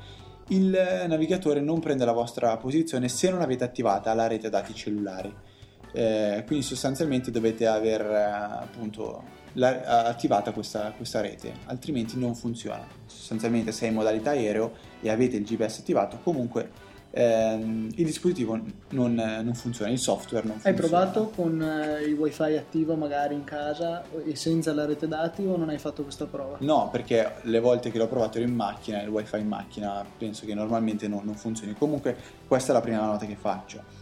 il 0.49 1.05
navigatore 1.09 1.61
non 1.61 1.81
prende 1.81 2.05
la 2.05 2.13
vostra 2.13 2.57
posizione 2.57 3.09
se 3.09 3.31
non 3.31 3.41
avete 3.41 3.65
attivata 3.65 4.15
la 4.15 4.27
rete 4.27 4.49
dati 4.49 4.75
cellulari. 4.75 5.35
Eh, 5.93 6.43
quindi 6.47 6.65
sostanzialmente 6.65 7.31
dovete 7.31 7.67
aver 7.67 8.03
eh, 8.03 8.23
appunto 8.63 9.45
la, 9.57 10.05
attivata 10.07 10.53
questa, 10.53 10.93
questa, 10.97 11.21
rete, 11.21 11.53
altrimenti 11.67 12.19
non 12.19 12.35
funziona. 12.35 12.87
Sostanzialmente 13.07 13.73
se 13.73 13.87
è 13.87 13.89
in 13.89 13.95
modalità 13.95 14.31
aereo 14.31 14.73
e 15.01 15.11
avete 15.11 15.37
il 15.37 15.45
GPS 15.45 15.81
attivato, 15.81 16.19
comunque 16.23 16.71
ehm, 17.11 17.91
il 17.95 18.05
dispositivo 18.05 18.59
non, 18.91 19.15
non, 19.15 19.55
funziona, 19.55 19.91
il 19.91 19.99
software 19.99 20.47
non 20.47 20.59
funziona. 20.59 20.77
Hai 20.77 20.89
provato 20.89 21.31
con 21.35 21.61
eh, 21.63 22.03
il 22.03 22.15
wifi 22.15 22.57
attivo 22.57 22.95
magari 22.97 23.35
in 23.35 23.45
casa 23.45 24.05
e 24.25 24.37
senza 24.37 24.73
la 24.73 24.85
rete 24.85 25.09
dati 25.09 25.45
o 25.45 25.57
non 25.57 25.71
hai 25.71 25.79
fatto 25.79 26.03
questa 26.03 26.27
prova? 26.27 26.57
No, 26.61 26.89
perché 26.91 27.37
le 27.43 27.61
volte 27.61 27.91
che 27.91 27.99
l'ho 27.99 28.09
provato 28.09 28.39
ero 28.39 28.47
in 28.47 28.55
macchina, 28.55 29.01
il 29.03 29.09
wifi 29.09 29.39
in 29.39 29.49
macchina 29.49 30.05
penso 30.17 30.45
che 30.45 30.55
normalmente 30.55 31.09
non, 31.09 31.23
non 31.25 31.35
funzioni. 31.35 31.75
Comunque 31.75 32.17
questa 32.47 32.73
è 32.73 32.75
la 32.75 32.83
prima 32.83 33.05
nota 33.05 33.25
che 33.25 33.37
faccio. 33.37 33.96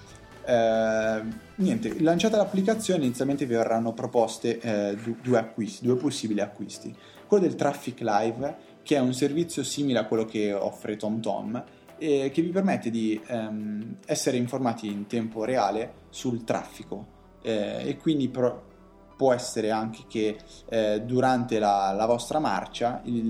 Eh, 0.47 1.23
niente, 1.57 2.01
lanciata 2.03 2.37
l'applicazione 2.37 3.05
inizialmente 3.05 3.47
vi 3.47 3.55
verranno 3.55 3.93
proposte 3.93 4.59
eh, 4.61 4.97
due 5.23 5.39
acquisti, 5.39 5.85
due 5.85 5.97
possibili 5.97 6.41
acquisti. 6.41 6.95
Quello 7.27 7.45
del 7.47 7.55
Traffic 7.55 8.01
Live, 8.01 8.57
che 8.83 8.97
è 8.97 9.01
un 9.01 9.15
servizio 9.15 9.65
simile 9.65 9.99
a 9.99 10.05
quello 10.05 10.25
che 10.25 10.53
offre 10.53 10.97
TomTom, 10.97 11.65
e 11.97 12.31
che 12.33 12.43
vi 12.43 12.51
permette 12.51 12.91
di 12.91 13.21
ehm, 13.27 13.97
essere 14.07 14.37
informati 14.37 14.89
in 14.89 15.07
tempo 15.07 15.45
reale 15.45 16.03
sul 16.11 16.45
traffico 16.45 17.07
eh, 17.43 17.89
e 17.89 17.97
quindi 17.97 18.29
pro- 18.29 18.73
può 19.17 19.33
essere 19.33 19.71
anche 19.71 20.03
che 20.09 20.37
eh, 20.69 21.03
durante 21.03 21.59
la, 21.59 21.93
la, 21.93 22.07
vostra 22.07 22.41
marcia 22.41 23.01
il, 23.05 23.27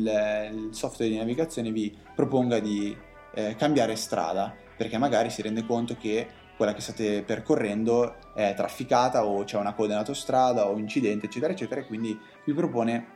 il, 0.52 0.68
software 0.70 1.10
di 1.10 1.18
navigazione 1.18 1.70
vi 1.72 1.94
proponga 2.14 2.58
di 2.58 2.96
eh, 3.34 3.54
cambiare 3.56 3.96
strada 3.96 4.54
perché 4.76 4.96
magari 4.96 5.30
si 5.30 5.42
rende 5.42 5.66
conto 5.66 5.96
che 5.96 6.26
quella 6.56 6.72
che 6.72 6.80
state 6.80 7.22
percorrendo 7.22 8.32
è 8.34 8.54
trafficata 8.56 9.24
o 9.24 9.44
c'è 9.44 9.56
una 9.56 9.74
coda 9.74 9.92
in 9.92 9.98
autostrada 9.98 10.68
o 10.68 10.76
incidente 10.78 11.26
eccetera 11.26 11.52
eccetera 11.52 11.80
e 11.80 11.86
quindi 11.86 12.18
vi 12.44 12.52
propone 12.52 13.06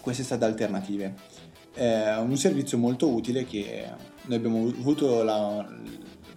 queste 0.00 0.22
strade 0.22 0.44
alternative. 0.44 1.14
È 1.72 2.16
un 2.18 2.36
servizio 2.36 2.78
molto 2.78 3.08
utile 3.08 3.44
che 3.44 3.88
noi 4.22 4.36
abbiamo 4.36 4.68
avuto 4.68 5.22
la, 5.22 5.66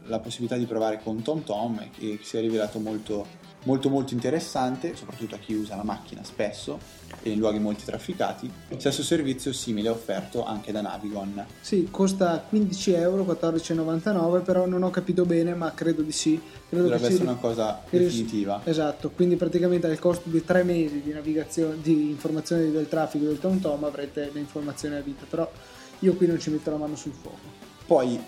la 0.06 0.20
possibilità 0.20 0.58
di 0.58 0.65
provare 0.65 1.00
con 1.01 1.22
TomTom 1.22 1.79
e 1.79 1.89
che 1.91 2.20
si 2.22 2.38
è 2.38 2.41
rivelato 2.41 2.79
molto, 2.79 3.25
molto 3.64 3.90
molto 3.90 4.14
interessante, 4.14 4.96
soprattutto 4.96 5.36
a 5.36 5.38
chi 5.38 5.54
usa 5.54 5.76
la 5.76 5.84
macchina 5.84 6.24
spesso 6.24 6.80
e 7.22 7.32
in 7.32 7.40
luoghi 7.40 7.60
molto 7.60 7.84
trafficati. 7.86 8.50
Stesso 8.78 9.04
servizio 9.04 9.52
simile 9.52 9.90
offerto 9.90 10.46
anche 10.46 10.72
da 10.72 10.82
Navigon. 10.82 11.46
Sì, 11.60 11.88
costa 11.92 12.46
15 12.48 12.92
euro, 12.94 13.24
14,99, 13.24 14.44
però 14.44 14.66
non 14.66 14.84
ho 14.84 14.90
capito 14.90 15.26
bene, 15.26 15.54
ma 15.54 15.74
credo 15.74 16.02
di 16.02 16.12
sì. 16.12 16.40
Credo 16.70 16.84
Dovrebbe 16.84 17.08
essere 17.08 17.24
una 17.24 17.36
cosa 17.36 17.82
definitiva. 17.90 18.62
Esatto, 18.64 19.10
quindi 19.10 19.36
praticamente 19.36 19.88
al 19.88 20.00
costo 20.00 20.30
di 20.30 20.44
3 20.44 20.64
mesi 20.64 21.02
di 21.02 21.12
navigazione, 21.12 21.82
di 21.82 22.10
informazioni 22.10 22.72
del 22.72 22.88
traffico 22.88 23.26
del 23.26 23.40
TomTom 23.40 23.84
avrete 23.84 24.30
le 24.32 24.40
informazioni 24.40 24.96
a 24.96 25.02
vita, 25.02 25.26
però 25.28 25.50
io 26.00 26.14
qui 26.16 26.28
non 26.28 26.40
ci 26.40 26.50
metto 26.52 26.70
la 26.70 26.78
mano 26.78 26.96
sul 26.96 27.14
fuoco. 27.14 27.66
Poi 27.86 28.20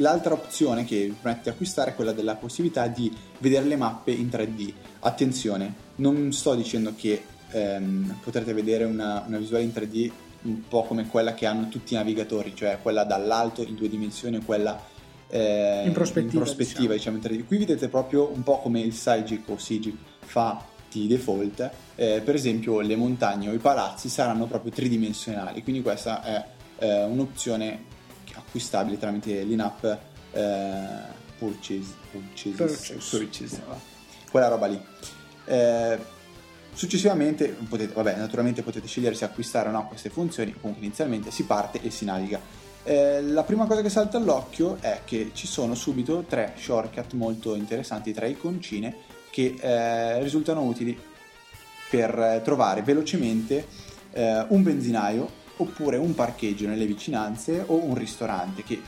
L'altra 0.00 0.32
opzione 0.32 0.84
che 0.84 1.06
vi 1.06 1.16
permette 1.20 1.44
di 1.44 1.48
acquistare 1.50 1.90
è 1.90 1.94
quella 1.94 2.12
della 2.12 2.34
possibilità 2.34 2.86
di 2.86 3.14
vedere 3.38 3.66
le 3.66 3.76
mappe 3.76 4.12
in 4.12 4.28
3D. 4.28 4.72
Attenzione, 5.00 5.74
non 5.96 6.32
sto 6.32 6.54
dicendo 6.54 6.94
che 6.96 7.22
ehm, 7.50 8.16
potrete 8.22 8.54
vedere 8.54 8.84
una, 8.84 9.24
una, 9.26 9.36
visuale 9.36 9.64
in 9.64 9.72
3D 9.74 10.10
un 10.42 10.66
po' 10.66 10.84
come 10.84 11.06
quella 11.06 11.34
che 11.34 11.44
hanno 11.44 11.68
tutti 11.68 11.92
i 11.92 11.96
navigatori, 11.96 12.54
cioè 12.54 12.78
quella 12.80 13.04
dall'alto 13.04 13.62
in 13.62 13.74
due 13.74 13.90
dimensioni 13.90 14.36
e 14.36 14.44
quella 14.44 14.82
eh, 15.28 15.82
in 15.84 15.92
prospettiva, 15.92 16.32
in 16.32 16.38
prospettiva 16.40 16.94
diciamo. 16.94 17.18
diciamo. 17.18 17.34
in 17.34 17.42
3D. 17.42 17.46
Qui 17.46 17.58
vedete 17.58 17.88
proprio 17.88 18.30
un 18.32 18.42
po' 18.42 18.58
come 18.60 18.80
il 18.80 18.94
Sigic 18.94 19.46
o 19.50 19.58
Sigic 19.58 19.96
fa 20.20 20.64
di 20.90 21.06
default, 21.08 21.70
eh, 21.94 22.22
per 22.24 22.34
esempio 22.34 22.80
le 22.80 22.96
montagne 22.96 23.50
o 23.50 23.52
i 23.52 23.58
palazzi 23.58 24.08
saranno 24.08 24.46
proprio 24.46 24.72
tridimensionali, 24.72 25.62
quindi 25.62 25.82
questa 25.82 26.22
è 26.22 26.44
eh, 26.78 27.04
un'opzione 27.04 27.98
acquistabile 28.50 28.98
tramite 28.98 29.42
l'in-app 29.42 29.84
eh, 29.84 29.98
purchase, 31.38 31.94
purchase, 32.10 32.50
purchase. 32.56 33.16
purchase 33.16 33.62
quella 34.30 34.48
roba 34.48 34.66
lì. 34.66 34.80
Eh, 35.44 35.98
successivamente, 36.72 37.48
potete, 37.68 37.92
vabbè, 37.92 38.16
naturalmente 38.16 38.62
potete 38.62 38.86
scegliere 38.86 39.14
se 39.14 39.24
acquistare 39.24 39.68
o 39.68 39.72
no 39.72 39.86
queste 39.86 40.10
funzioni, 40.10 40.52
comunque 40.52 40.84
inizialmente 40.84 41.30
si 41.30 41.44
parte 41.44 41.80
e 41.80 41.90
si 41.90 42.04
naviga. 42.04 42.40
Eh, 42.82 43.22
la 43.22 43.42
prima 43.42 43.66
cosa 43.66 43.82
che 43.82 43.90
salta 43.90 44.16
all'occhio 44.16 44.78
è 44.80 45.00
che 45.04 45.30
ci 45.34 45.46
sono 45.46 45.74
subito 45.74 46.24
tre 46.28 46.54
shortcut 46.56 47.12
molto 47.12 47.54
interessanti, 47.54 48.12
tre 48.12 48.30
iconcine 48.30 48.96
che 49.30 49.56
eh, 49.60 50.22
risultano 50.22 50.62
utili 50.62 50.98
per 51.90 52.40
trovare 52.42 52.82
velocemente 52.82 53.66
eh, 54.12 54.44
un 54.48 54.62
benzinaio 54.62 55.38
oppure 55.60 55.96
un 55.96 56.14
parcheggio 56.14 56.66
nelle 56.66 56.86
vicinanze 56.86 57.62
o 57.66 57.84
un 57.84 57.94
ristorante 57.94 58.62
che 58.62 58.80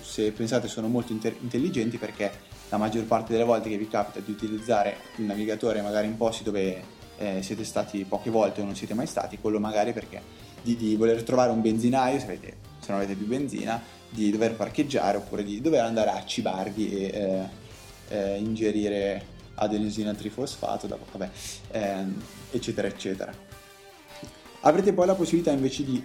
se 0.00 0.32
pensate 0.32 0.66
sono 0.66 0.88
molto 0.88 1.12
inter- 1.12 1.36
intelligenti 1.40 1.98
perché 1.98 2.32
la 2.70 2.78
maggior 2.78 3.04
parte 3.04 3.32
delle 3.32 3.44
volte 3.44 3.68
che 3.68 3.76
vi 3.76 3.88
capita 3.88 4.20
di 4.20 4.30
utilizzare 4.30 4.96
il 5.16 5.24
navigatore 5.24 5.82
magari 5.82 6.06
in 6.06 6.16
posti 6.16 6.42
dove 6.42 6.82
eh, 7.18 7.42
siete 7.42 7.64
stati 7.64 8.04
poche 8.04 8.30
volte 8.30 8.60
o 8.60 8.64
non 8.64 8.74
siete 8.74 8.94
mai 8.94 9.06
stati, 9.06 9.38
quello 9.38 9.58
magari 9.58 9.92
perché 9.92 10.22
di, 10.62 10.76
di 10.76 10.96
voler 10.96 11.22
trovare 11.22 11.50
un 11.50 11.60
benzinaio 11.60 12.18
se, 12.18 12.24
avete, 12.24 12.56
se, 12.80 12.86
non 12.92 12.98
avete 12.98 13.14
più 13.14 13.26
benzina, 13.26 13.80
di 14.08 14.30
dover 14.30 14.54
parcheggiare 14.54 15.18
oppure 15.18 15.44
di 15.44 15.60
dover 15.60 15.84
andare 15.84 16.10
a 16.10 16.24
cibarvi 16.24 16.90
e 16.90 17.04
eh, 17.04 18.16
eh, 18.16 18.38
ingerire 18.38 19.36
adenosina 19.54 20.14
trifosfato, 20.14 20.86
dopo, 20.86 21.04
vabbè, 21.10 21.30
ehm, 21.72 22.22
eccetera 22.52 22.86
eccetera 22.86 23.47
avrete 24.60 24.92
poi 24.92 25.06
la 25.06 25.14
possibilità 25.14 25.50
invece 25.50 25.84
di 25.84 26.02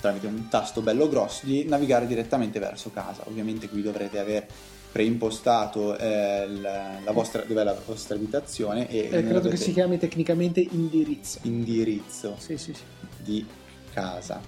tramite 0.00 0.26
un 0.26 0.48
tasto 0.48 0.82
bello 0.82 1.08
grosso 1.08 1.46
di 1.46 1.64
navigare 1.64 2.06
direttamente 2.06 2.58
verso 2.58 2.90
casa. 2.90 3.22
Ovviamente 3.26 3.68
qui 3.68 3.82
dovrete 3.82 4.18
aver 4.18 4.46
preimpostato 4.92 5.96
eh, 5.98 6.46
la, 6.48 6.98
la 7.04 7.12
vostra, 7.12 7.42
dov'è 7.42 7.64
la 7.64 7.76
vostra 7.84 8.14
abitazione 8.14 8.88
e 8.88 9.08
eh, 9.10 9.24
credo 9.24 9.48
che 9.48 9.56
si 9.56 9.72
chiami 9.72 9.98
tecnicamente 9.98 10.60
indirizzo. 10.60 11.40
Indirizzo. 11.42 12.36
Sì, 12.38 12.56
sì, 12.56 12.72
sì. 12.72 12.82
di 13.22 13.46
casa. 13.92 14.40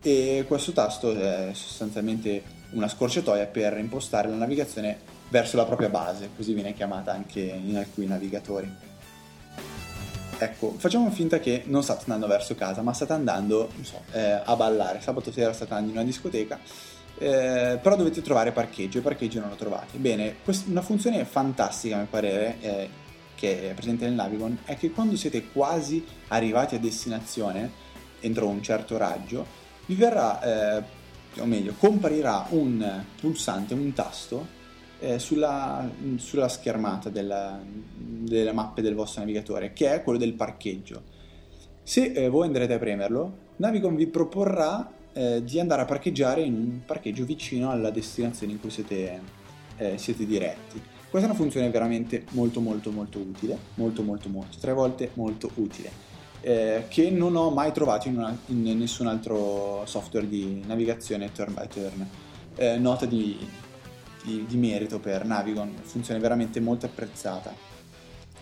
E 0.00 0.44
questo 0.46 0.72
tasto 0.72 1.12
è 1.16 1.50
sostanzialmente 1.52 2.56
una 2.70 2.88
scorciatoia 2.88 3.46
per 3.46 3.78
impostare 3.78 4.28
la 4.28 4.36
navigazione 4.36 5.16
verso 5.30 5.56
la 5.56 5.64
propria 5.64 5.88
base 5.88 6.30
così 6.36 6.52
viene 6.52 6.74
chiamata 6.74 7.12
anche 7.12 7.40
in 7.40 7.76
alcuni 7.76 8.06
navigatori 8.06 8.70
Ecco, 10.40 10.74
facciamo 10.78 11.10
finta 11.10 11.40
che 11.40 11.64
non 11.66 11.82
state 11.82 12.02
andando 12.02 12.28
verso 12.28 12.54
casa, 12.54 12.80
ma 12.80 12.92
state 12.92 13.12
andando, 13.12 13.70
so, 13.82 14.00
eh, 14.12 14.40
a 14.44 14.54
ballare. 14.54 15.00
Sabato 15.00 15.32
sera 15.32 15.52
state 15.52 15.72
andando 15.72 15.90
in 15.90 15.98
una 15.98 16.06
discoteca, 16.06 16.60
eh, 17.18 17.78
però 17.82 17.96
dovete 17.96 18.22
trovare 18.22 18.52
parcheggio 18.52 18.98
e 18.98 19.00
parcheggio 19.00 19.40
non 19.40 19.48
lo 19.48 19.56
trovate. 19.56 19.98
Bene, 19.98 20.36
quest- 20.44 20.68
una 20.68 20.82
funzione 20.82 21.24
fantastica, 21.24 21.96
a 21.96 21.98
mio 21.98 22.06
parere, 22.08 22.56
eh, 22.60 22.88
che 23.34 23.70
è 23.70 23.74
presente 23.74 24.04
nel 24.04 24.14
Navigon, 24.14 24.58
è 24.64 24.76
che 24.76 24.92
quando 24.92 25.16
siete 25.16 25.48
quasi 25.48 26.04
arrivati 26.28 26.76
a 26.76 26.78
destinazione, 26.78 27.70
entro 28.20 28.46
un 28.46 28.62
certo 28.62 28.96
raggio, 28.96 29.44
vi 29.86 29.96
verrà, 29.96 30.78
eh, 30.78 30.82
o 31.40 31.44
meglio, 31.46 31.74
comparirà 31.76 32.46
un 32.50 33.04
pulsante, 33.20 33.74
un 33.74 33.92
tasto, 33.92 34.56
eh, 35.00 35.18
sulla, 35.18 35.88
sulla, 36.16 36.48
schermata 36.48 37.08
della, 37.08 37.60
delle 37.64 38.52
mappe 38.52 38.82
del 38.82 38.94
vostro 38.94 39.20
navigatore, 39.20 39.72
che 39.72 39.92
è 39.92 40.02
quello 40.02 40.18
del 40.18 40.34
parcheggio. 40.34 41.02
Se 41.82 42.12
eh, 42.12 42.28
voi 42.28 42.46
andrete 42.46 42.74
a 42.74 42.78
premerlo, 42.78 43.46
Navicom 43.56 43.94
vi 43.96 44.06
proporrà 44.06 44.90
eh, 45.12 45.42
di 45.42 45.58
andare 45.58 45.82
a 45.82 45.84
parcheggiare 45.84 46.42
in 46.42 46.54
un 46.54 46.80
parcheggio 46.84 47.24
vicino 47.24 47.70
alla 47.70 47.90
destinazione 47.90 48.52
in 48.52 48.60
cui 48.60 48.70
siete, 48.70 49.20
eh, 49.76 49.98
siete 49.98 50.26
diretti. 50.26 50.80
Questa 51.10 51.26
è 51.26 51.30
una 51.30 51.40
funzione 51.40 51.70
veramente 51.70 52.24
molto 52.32 52.60
molto 52.60 52.90
molto 52.90 53.18
utile, 53.18 53.56
molto 53.74 54.02
molto 54.02 54.28
molto, 54.28 54.58
tre 54.60 54.74
volte 54.74 55.10
molto 55.14 55.50
utile, 55.54 55.90
eh, 56.42 56.84
che 56.88 57.10
non 57.10 57.34
ho 57.34 57.50
mai 57.50 57.72
trovato 57.72 58.08
in, 58.08 58.18
una, 58.18 58.36
in, 58.46 58.76
nessun 58.76 59.06
altro 59.06 59.82
software 59.86 60.28
di 60.28 60.62
navigazione 60.66 61.32
turn 61.32 61.54
by 61.54 61.66
turn. 61.66 62.06
Eh, 62.56 62.76
nota 62.76 63.06
di, 63.06 63.38
di, 64.24 64.44
di 64.46 64.56
merito 64.56 64.98
per 64.98 65.24
Navigon, 65.24 65.74
funzione 65.82 66.20
veramente 66.20 66.60
molto 66.60 66.86
apprezzata. 66.86 67.54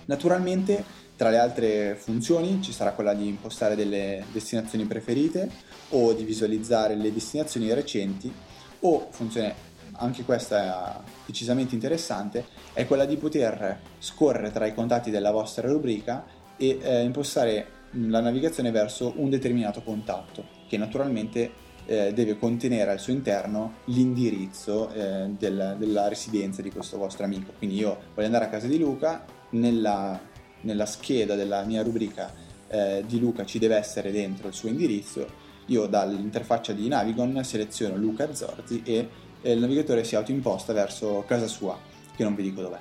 Naturalmente 0.07 0.85
tra 1.17 1.31
le 1.31 1.39
altre 1.39 1.95
funzioni 1.95 2.61
ci 2.63 2.73
sarà 2.73 2.93
quella 2.93 3.15
di 3.15 3.27
impostare 3.27 3.75
delle 3.75 4.25
destinazioni 4.33 4.85
preferite 4.85 5.51
o 5.91 6.13
di 6.13 6.25
visualizzare 6.25 6.95
le 6.95 7.13
destinazioni 7.13 7.73
recenti 7.73 8.33
o 8.81 9.09
funzione 9.11 9.67
anche 9.99 10.25
questa 10.25 10.99
è 10.99 11.11
decisamente 11.25 11.75
interessante, 11.75 12.45
è 12.73 12.87
quella 12.87 13.07
di 13.07 13.17
poter 13.17 13.81
scorrere 13.99 14.51
tra 14.51 14.67
i 14.67 14.75
contatti 14.75 15.11
della 15.11 15.31
vostra 15.31 15.69
rubrica 15.69 16.25
e 16.57 16.79
eh, 16.81 17.03
impostare 17.03 17.69
la 17.93 18.21
navigazione 18.21 18.71
verso 18.71 19.15
un 19.17 19.31
determinato 19.31 19.83
contatto, 19.83 20.45
che 20.69 20.77
naturalmente 20.77 21.51
eh, 21.87 22.13
deve 22.13 22.39
contenere 22.39 22.91
al 22.91 23.01
suo 23.01 23.13
interno 23.13 23.77
l'indirizzo 23.87 24.91
eh, 24.93 25.31
del, 25.39 25.77
della 25.79 26.09
residenza 26.09 26.63
di 26.63 26.71
questo 26.71 26.99
vostro 26.99 27.25
amico. 27.25 27.53
Quindi 27.57 27.77
io 27.77 27.97
voglio 28.15 28.27
andare 28.27 28.45
a 28.45 28.49
casa 28.49 28.67
di 28.67 28.79
Luca, 28.79 29.25
nella, 29.51 30.21
nella 30.63 30.87
scheda 30.87 31.35
della 31.35 31.63
mia 31.65 31.83
rubrica 31.83 32.33
eh, 32.69 33.05
di 33.07 33.19
Luca 33.19 33.45
ci 33.45 33.59
deve 33.59 33.77
essere 33.77 34.11
dentro 34.11 34.49
il 34.49 34.55
suo 34.55 34.69
indirizzo, 34.69 35.45
io 35.67 35.87
dall'interfaccia 35.87 36.73
di 36.73 36.87
Navigon 36.89 37.43
seleziono 37.43 37.97
Luca 37.97 38.33
Zorzi 38.35 38.83
e 38.85 39.09
e 39.47 39.53
il 39.53 39.61
navigatore 39.61 40.03
si 40.03 40.17
autoimposta 40.17 40.73
verso 40.73 41.23
casa 41.25 41.47
sua, 41.47 41.79
che 42.17 42.25
non 42.25 42.35
vi 42.35 42.43
dico 42.43 42.63
dov'è. 42.63 42.81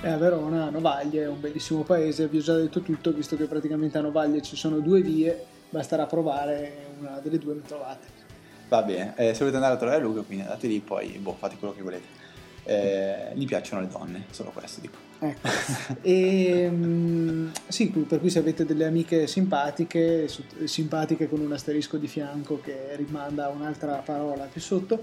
È 0.00 0.08
a 0.08 0.16
Verona, 0.16 0.68
Novaglie, 0.68 1.22
è 1.22 1.28
un 1.28 1.40
bellissimo 1.40 1.82
paese, 1.82 2.26
vi 2.26 2.38
ho 2.38 2.40
già 2.40 2.56
detto 2.56 2.80
tutto, 2.80 3.12
visto 3.12 3.36
che 3.36 3.46
praticamente 3.46 3.96
a 3.96 4.00
Novaglie 4.00 4.42
ci 4.42 4.56
sono 4.56 4.80
due 4.80 5.00
vie, 5.00 5.46
basterà 5.74 6.06
provare 6.06 6.86
una 7.00 7.18
delle 7.20 7.38
due 7.38 7.54
le 7.54 7.62
trovate. 7.62 8.22
Va 8.68 8.82
bene, 8.82 9.14
eh, 9.16 9.34
se 9.34 9.40
volete 9.40 9.56
andare 9.56 9.74
a 9.74 9.76
trovare 9.76 10.00
Luca, 10.00 10.22
quindi 10.22 10.44
andate 10.44 10.68
lì, 10.68 10.80
poi 10.80 11.18
boh, 11.18 11.34
fate 11.36 11.56
quello 11.58 11.74
che 11.74 11.82
volete. 11.82 12.22
Eh, 12.66 13.32
gli 13.34 13.44
piacciono 13.44 13.82
le 13.82 13.88
donne, 13.88 14.24
solo 14.30 14.50
questo 14.50 14.80
dico. 14.80 14.96
Ecco. 15.18 15.48
e, 16.00 16.70
mh, 16.70 17.52
sì, 17.68 17.88
per 17.88 18.20
cui 18.20 18.30
se 18.30 18.38
avete 18.38 18.64
delle 18.64 18.86
amiche 18.86 19.26
simpatiche, 19.26 20.28
simpatiche 20.64 21.28
con 21.28 21.40
un 21.40 21.52
asterisco 21.52 21.98
di 21.98 22.06
fianco 22.06 22.60
che 22.60 22.94
rimanda 22.96 23.46
a 23.46 23.48
un'altra 23.48 23.96
parola 23.96 24.44
più 24.44 24.60
sotto, 24.60 25.02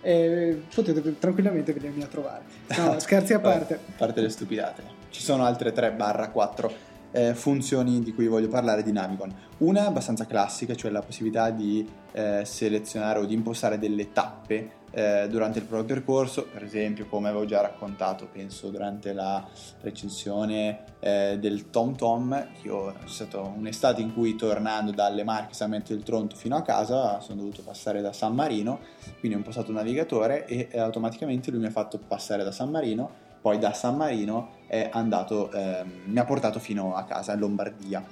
e 0.00 0.62
potete 0.74 1.18
tranquillamente 1.18 1.72
venirmi 1.72 2.02
a 2.02 2.06
trovare. 2.06 2.42
No, 2.76 2.98
scherzi 3.00 3.32
a 3.34 3.40
parte. 3.40 3.74
a 3.74 3.92
parte 3.96 4.20
le 4.20 4.28
stupidate. 4.28 4.82
Ci 5.10 5.22
sono 5.22 5.44
altre 5.44 5.72
3-4 5.72 6.70
eh, 7.12 7.34
funzioni 7.34 8.00
di 8.00 8.12
cui 8.14 8.26
voglio 8.26 8.48
parlare 8.48 8.82
di 8.82 8.92
Navigon. 8.92 9.34
Una 9.58 9.86
abbastanza 9.86 10.26
classica, 10.26 10.74
cioè 10.74 10.90
la 10.90 11.02
possibilità 11.02 11.50
di 11.50 11.86
eh, 12.12 12.42
selezionare 12.44 13.18
o 13.18 13.24
di 13.24 13.34
impostare 13.34 13.78
delle 13.78 14.12
tappe 14.12 14.76
eh, 14.90 15.26
durante 15.28 15.58
il 15.58 15.64
proprio 15.64 15.96
percorso, 15.96 16.46
per 16.46 16.62
esempio 16.62 17.06
come 17.06 17.28
avevo 17.28 17.44
già 17.44 17.60
raccontato, 17.60 18.28
penso 18.30 18.68
durante 18.70 19.12
la 19.12 19.46
recensione 19.82 20.84
eh, 21.00 21.36
del 21.38 21.70
Tom 21.70 21.94
Tom, 21.94 22.46
io 22.62 22.94
c'è 23.04 23.08
stata 23.08 23.40
un'estate 23.40 24.00
in 24.00 24.14
cui 24.14 24.34
tornando 24.34 24.92
dalle 24.92 25.24
Marche 25.24 25.54
San 25.54 25.70
Mento 25.70 25.92
del 25.92 26.02
Tronto 26.02 26.36
fino 26.36 26.56
a 26.56 26.62
casa 26.62 27.20
sono 27.20 27.40
dovuto 27.40 27.62
passare 27.62 28.00
da 28.00 28.12
San 28.12 28.34
Marino, 28.34 28.80
quindi 29.18 29.36
ho 29.36 29.40
impostato 29.40 29.70
un 29.70 29.76
navigatore 29.76 30.46
e 30.46 30.68
eh, 30.70 30.78
automaticamente 30.78 31.50
lui 31.50 31.60
mi 31.60 31.66
ha 31.66 31.70
fatto 31.70 31.98
passare 31.98 32.42
da 32.42 32.52
San 32.52 32.70
Marino, 32.70 33.26
poi 33.40 33.58
da 33.58 33.72
San 33.72 33.96
Marino 33.96 34.56
è 34.66 34.88
andato, 34.92 35.50
ehm, 35.50 35.90
mi 36.06 36.18
ha 36.18 36.24
portato 36.24 36.58
fino 36.58 36.94
a 36.94 37.04
casa 37.04 37.32
in 37.32 37.40
Lombardia. 37.40 38.04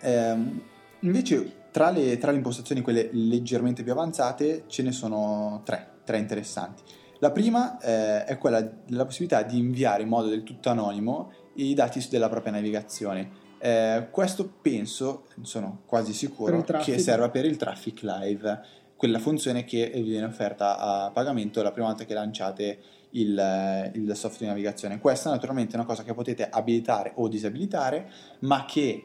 Ehm, 0.00 0.62
invece 1.00 1.62
tra 1.70 1.90
le, 1.90 2.18
tra 2.18 2.30
le, 2.30 2.36
impostazioni, 2.36 2.82
quelle 2.82 3.08
leggermente 3.12 3.82
più 3.82 3.92
avanzate, 3.92 4.64
ce 4.68 4.82
ne 4.82 4.92
sono 4.92 5.62
tre, 5.64 6.00
tre 6.04 6.18
interessanti. 6.18 6.82
La 7.18 7.30
prima 7.30 7.78
eh, 7.78 8.24
è 8.24 8.38
quella 8.38 8.60
della 8.60 9.04
possibilità 9.04 9.42
di 9.42 9.58
inviare 9.58 10.02
in 10.02 10.08
modo 10.08 10.28
del 10.28 10.42
tutto 10.42 10.68
anonimo 10.68 11.32
i 11.54 11.74
dati 11.74 12.06
della 12.10 12.28
propria 12.28 12.52
navigazione. 12.52 13.42
Eh, 13.58 14.08
questo 14.10 14.52
penso, 14.60 15.24
sono 15.42 15.80
quasi 15.86 16.12
sicuro, 16.12 16.62
che 16.62 16.98
serva 16.98 17.30
per 17.30 17.44
il 17.44 17.56
traffic 17.56 18.02
live, 18.02 18.60
quella 18.96 19.18
funzione 19.18 19.64
che 19.64 19.90
vi 19.94 20.02
viene 20.02 20.26
offerta 20.26 20.78
a 20.78 21.10
pagamento 21.10 21.62
la 21.62 21.72
prima 21.72 21.88
volta 21.88 22.04
che 22.04 22.14
lanciate 22.14 22.78
il, 23.14 23.90
il 23.94 24.12
software 24.14 24.38
di 24.38 24.46
navigazione. 24.46 24.98
Questa 24.98 25.30
naturalmente 25.30 25.72
è 25.72 25.76
una 25.76 25.86
cosa 25.86 26.02
che 26.02 26.14
potete 26.14 26.48
abilitare 26.48 27.12
o 27.16 27.28
disabilitare, 27.28 28.10
ma 28.40 28.64
che 28.64 29.04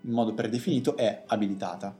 in 0.00 0.12
modo 0.12 0.34
predefinito 0.34 0.96
è 0.96 1.24
abilitata. 1.26 1.96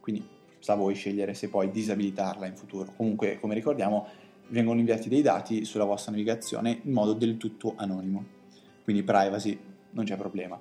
Quindi 0.00 0.26
sta 0.58 0.74
a 0.74 0.76
voi 0.76 0.94
scegliere 0.94 1.34
se 1.34 1.48
poi 1.48 1.70
disabilitarla 1.70 2.46
in 2.46 2.56
futuro. 2.56 2.92
Comunque, 2.96 3.38
come 3.40 3.54
ricordiamo, 3.54 4.06
vengono 4.48 4.78
inviati 4.78 5.08
dei 5.08 5.22
dati 5.22 5.64
sulla 5.64 5.84
vostra 5.84 6.12
navigazione 6.12 6.80
in 6.82 6.92
modo 6.92 7.12
del 7.12 7.36
tutto 7.36 7.74
anonimo. 7.76 8.36
Quindi 8.82 9.02
privacy 9.02 9.58
non 9.90 10.04
c'è 10.04 10.16
problema. 10.16 10.60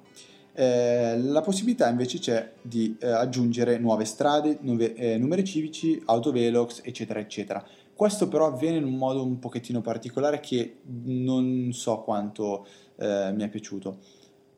Eh, 0.54 1.18
la 1.20 1.42
possibilità 1.42 1.88
invece 1.88 2.18
c'è 2.18 2.54
di 2.62 2.98
eh, 3.00 3.08
aggiungere 3.08 3.78
nuove 3.78 4.06
strade, 4.06 4.58
nuove, 4.62 4.96
eh, 4.96 5.18
numeri 5.18 5.44
civici, 5.44 6.02
autovelox, 6.04 6.82
eccetera, 6.84 7.20
eccetera. 7.20 7.66
Questo 7.97 8.27
però 8.27 8.45
avviene 8.45 8.77
in 8.77 8.83
un 8.83 8.93
modo 8.93 9.23
un 9.23 9.39
pochettino 9.39 9.81
particolare 9.81 10.39
che 10.39 10.81
non 11.05 11.69
so 11.73 12.01
quanto 12.03 12.67
eh, 12.95 13.31
mi 13.33 13.41
è 13.41 13.49
piaciuto. 13.49 13.97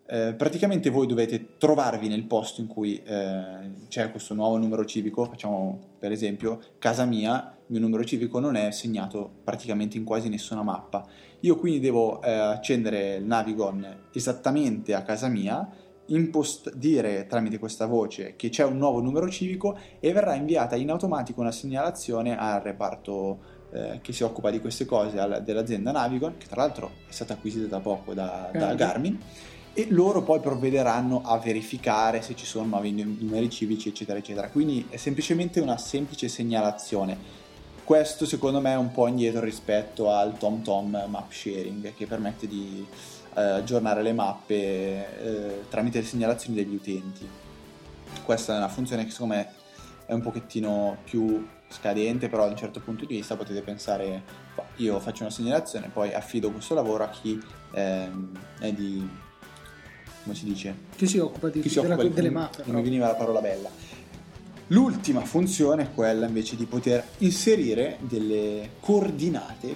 Eh, 0.05 0.33
praticamente 0.33 0.89
voi 0.89 1.07
dovete 1.07 1.55
trovarvi 1.57 2.09
nel 2.09 2.25
posto 2.25 2.59
in 2.59 2.67
cui 2.67 3.01
eh, 3.01 3.85
c'è 3.87 4.11
questo 4.11 4.33
nuovo 4.33 4.57
numero 4.57 4.83
civico, 4.83 5.23
facciamo 5.23 5.79
per 5.97 6.11
esempio 6.11 6.59
casa 6.79 7.05
mia, 7.05 7.55
il 7.55 7.65
mio 7.67 7.79
numero 7.79 8.03
civico 8.03 8.41
non 8.41 8.57
è 8.57 8.71
segnato 8.71 9.31
praticamente 9.41 9.95
in 9.95 10.03
quasi 10.03 10.27
nessuna 10.27 10.61
mappa. 10.61 11.07
Io 11.39 11.55
quindi 11.55 11.79
devo 11.79 12.21
eh, 12.21 12.29
accendere 12.29 13.15
il 13.15 13.23
Navigon 13.23 14.07
esattamente 14.11 14.93
a 14.93 15.03
casa 15.03 15.29
mia, 15.29 15.65
impost- 16.09 16.73
dire 16.75 17.25
tramite 17.27 17.59
questa 17.59 17.85
voce 17.85 18.35
che 18.35 18.49
c'è 18.49 18.63
un 18.63 18.77
nuovo 18.77 19.01
numero 19.01 19.29
civico 19.29 19.77
e 19.99 20.11
verrà 20.11 20.35
inviata 20.35 20.75
in 20.75 20.89
automatico 20.89 21.41
una 21.41 21.51
segnalazione 21.51 22.37
al 22.37 22.61
reparto 22.61 23.57
eh, 23.71 23.99
che 24.01 24.13
si 24.13 24.23
occupa 24.23 24.49
di 24.49 24.59
queste 24.59 24.85
cose 24.85 25.19
alla, 25.19 25.39
dell'azienda 25.39 25.91
Navigon, 25.91 26.37
che 26.37 26.47
tra 26.47 26.61
l'altro 26.61 26.91
è 27.07 27.11
stata 27.11 27.33
acquisita 27.33 27.67
da 27.67 27.79
poco 27.79 28.13
da, 28.13 28.49
da 28.51 28.73
Garmin. 28.73 29.17
E 29.73 29.87
loro 29.91 30.23
poi 30.23 30.39
provvederanno 30.39 31.21
a 31.23 31.37
verificare 31.37 32.21
se 32.21 32.35
ci 32.35 32.45
sono 32.45 32.65
nuovi 32.65 32.91
numeri 32.91 33.49
civici 33.49 33.89
eccetera 33.89 34.17
eccetera. 34.17 34.49
Quindi 34.49 34.87
è 34.89 34.97
semplicemente 34.97 35.59
una 35.59 35.77
semplice 35.77 36.27
segnalazione. 36.27 37.37
Questo 37.83 38.25
secondo 38.25 38.59
me 38.59 38.73
è 38.73 38.77
un 38.77 38.91
po' 38.91 39.07
indietro 39.07 39.41
rispetto 39.41 40.11
al 40.11 40.37
TomTom 40.37 41.05
map 41.07 41.31
sharing 41.31 41.93
che 41.93 42.07
permette 42.07 42.47
di 42.47 42.85
eh, 43.39 43.43
aggiornare 43.43 44.01
le 44.01 44.13
mappe 44.13 44.53
eh, 44.55 45.63
tramite 45.69 45.99
le 45.99 46.05
segnalazioni 46.05 46.55
degli 46.55 46.75
utenti 46.75 47.27
questa 48.23 48.53
è 48.55 48.57
una 48.57 48.67
funzione 48.67 49.05
che 49.05 49.11
secondo 49.11 49.35
me 49.35 49.47
è 50.05 50.13
un 50.13 50.21
pochettino 50.21 50.97
più 51.03 51.47
scadente 51.69 52.29
però 52.29 52.45
da 52.45 52.51
un 52.51 52.57
certo 52.57 52.79
punto 52.79 53.05
di 53.05 53.15
vista 53.15 53.35
potete 53.35 53.61
pensare 53.61 54.23
io 54.77 54.99
faccio 54.99 55.23
una 55.23 55.31
segnalazione 55.31 55.89
poi 55.89 56.13
affido 56.13 56.51
questo 56.51 56.73
lavoro 56.73 57.03
a 57.03 57.09
chi 57.09 57.41
ehm, 57.73 58.31
è 58.59 58.71
di 58.73 59.27
come 60.21 60.35
si 60.35 60.45
dice? 60.45 60.75
Chi 60.95 61.07
si 61.07 61.17
occupa, 61.17 61.47
di, 61.47 61.61
Chi 61.61 61.69
si 61.69 61.79
occupa 61.79 61.95
della, 61.95 62.09
delle 62.09 62.29
mappe. 62.29 62.63
Non 62.65 62.75
mi 62.75 62.83
veniva 62.83 63.07
la 63.07 63.15
parola 63.15 63.39
bella. 63.39 63.69
L'ultima 64.67 65.21
funzione 65.21 65.83
è 65.83 65.93
quella 65.93 66.27
invece 66.27 66.55
di 66.55 66.65
poter 66.65 67.03
inserire 67.19 67.97
delle 68.01 68.71
coordinate 68.79 69.75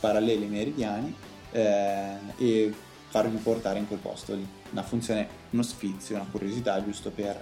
parallele 0.00 0.44
ai 0.44 0.50
meridiani 0.50 1.14
eh, 1.52 2.16
e 2.36 2.74
farvi 3.08 3.36
portare 3.38 3.78
in 3.78 3.86
quel 3.86 3.98
posto 3.98 4.34
lì. 4.34 4.46
Una 4.70 4.82
funzione, 4.82 5.26
uno 5.50 5.62
sfizio, 5.62 6.16
una 6.16 6.26
curiosità 6.30 6.82
giusto 6.82 7.10
per, 7.10 7.36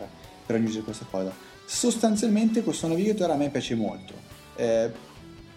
per 0.44 0.57
aggiungere 0.57 0.85
questa 0.85 1.07
cosa. 1.11 1.33
Sostanzialmente 1.64 2.62
questo 2.62 2.87
navigatore 2.87 3.33
a 3.33 3.37
me 3.37 3.50
piace 3.50 3.74
molto. 3.74 4.14
Eh, 4.57 4.90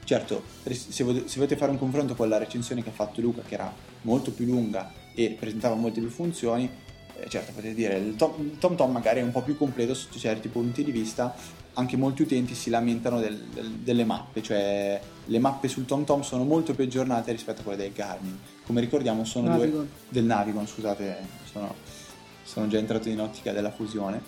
certo, 0.03 0.43
se 0.63 1.03
volete 1.03 1.55
fare 1.55 1.71
un 1.71 1.77
confronto 1.77 2.15
con 2.15 2.29
la 2.29 2.37
recensione 2.37 2.83
che 2.83 2.89
ha 2.89 2.93
fatto 2.93 3.21
Luca, 3.21 3.41
che 3.41 3.53
era 3.53 3.71
molto 4.01 4.31
più 4.31 4.45
lunga 4.45 4.91
e 5.13 5.35
presentava 5.39 5.75
molte 5.75 5.99
più 5.99 6.09
funzioni, 6.09 6.69
eh, 7.19 7.29
certo 7.29 7.51
potete 7.51 7.73
dire 7.73 7.97
il 7.97 8.15
Tom, 8.15 8.57
Tom 8.57 8.91
magari 8.91 9.19
è 9.19 9.23
un 9.23 9.31
po' 9.31 9.41
più 9.41 9.57
completo 9.57 9.93
sotto 9.93 10.17
certi 10.17 10.47
punti 10.47 10.83
di 10.83 10.91
vista 10.91 11.35
anche 11.73 11.97
molti 11.97 12.23
utenti 12.23 12.55
si 12.55 12.69
lamentano 12.69 13.19
del, 13.19 13.37
del, 13.53 13.69
delle 13.71 14.05
mappe 14.05 14.41
cioè 14.41 14.99
le 15.25 15.39
mappe 15.39 15.67
sul 15.67 15.85
Tom 15.85 16.03
Tom 16.03 16.21
sono 16.21 16.43
molto 16.43 16.73
più 16.73 16.83
aggiornate 16.83 17.31
rispetto 17.31 17.61
a 17.61 17.63
quelle 17.63 17.83
del 17.83 17.91
Garmin 17.91 18.37
come 18.69 18.81
ricordiamo 18.81 19.25
sono 19.25 19.47
Navigon. 19.47 19.71
due 19.71 19.87
del 20.09 20.25
Navigon 20.25 20.67
scusate 20.67 21.17
sono, 21.51 21.73
sono 22.43 22.67
già 22.67 22.77
entrato 22.77 23.09
in 23.09 23.19
ottica 23.19 23.51
della 23.51 23.71
fusione 23.71 24.21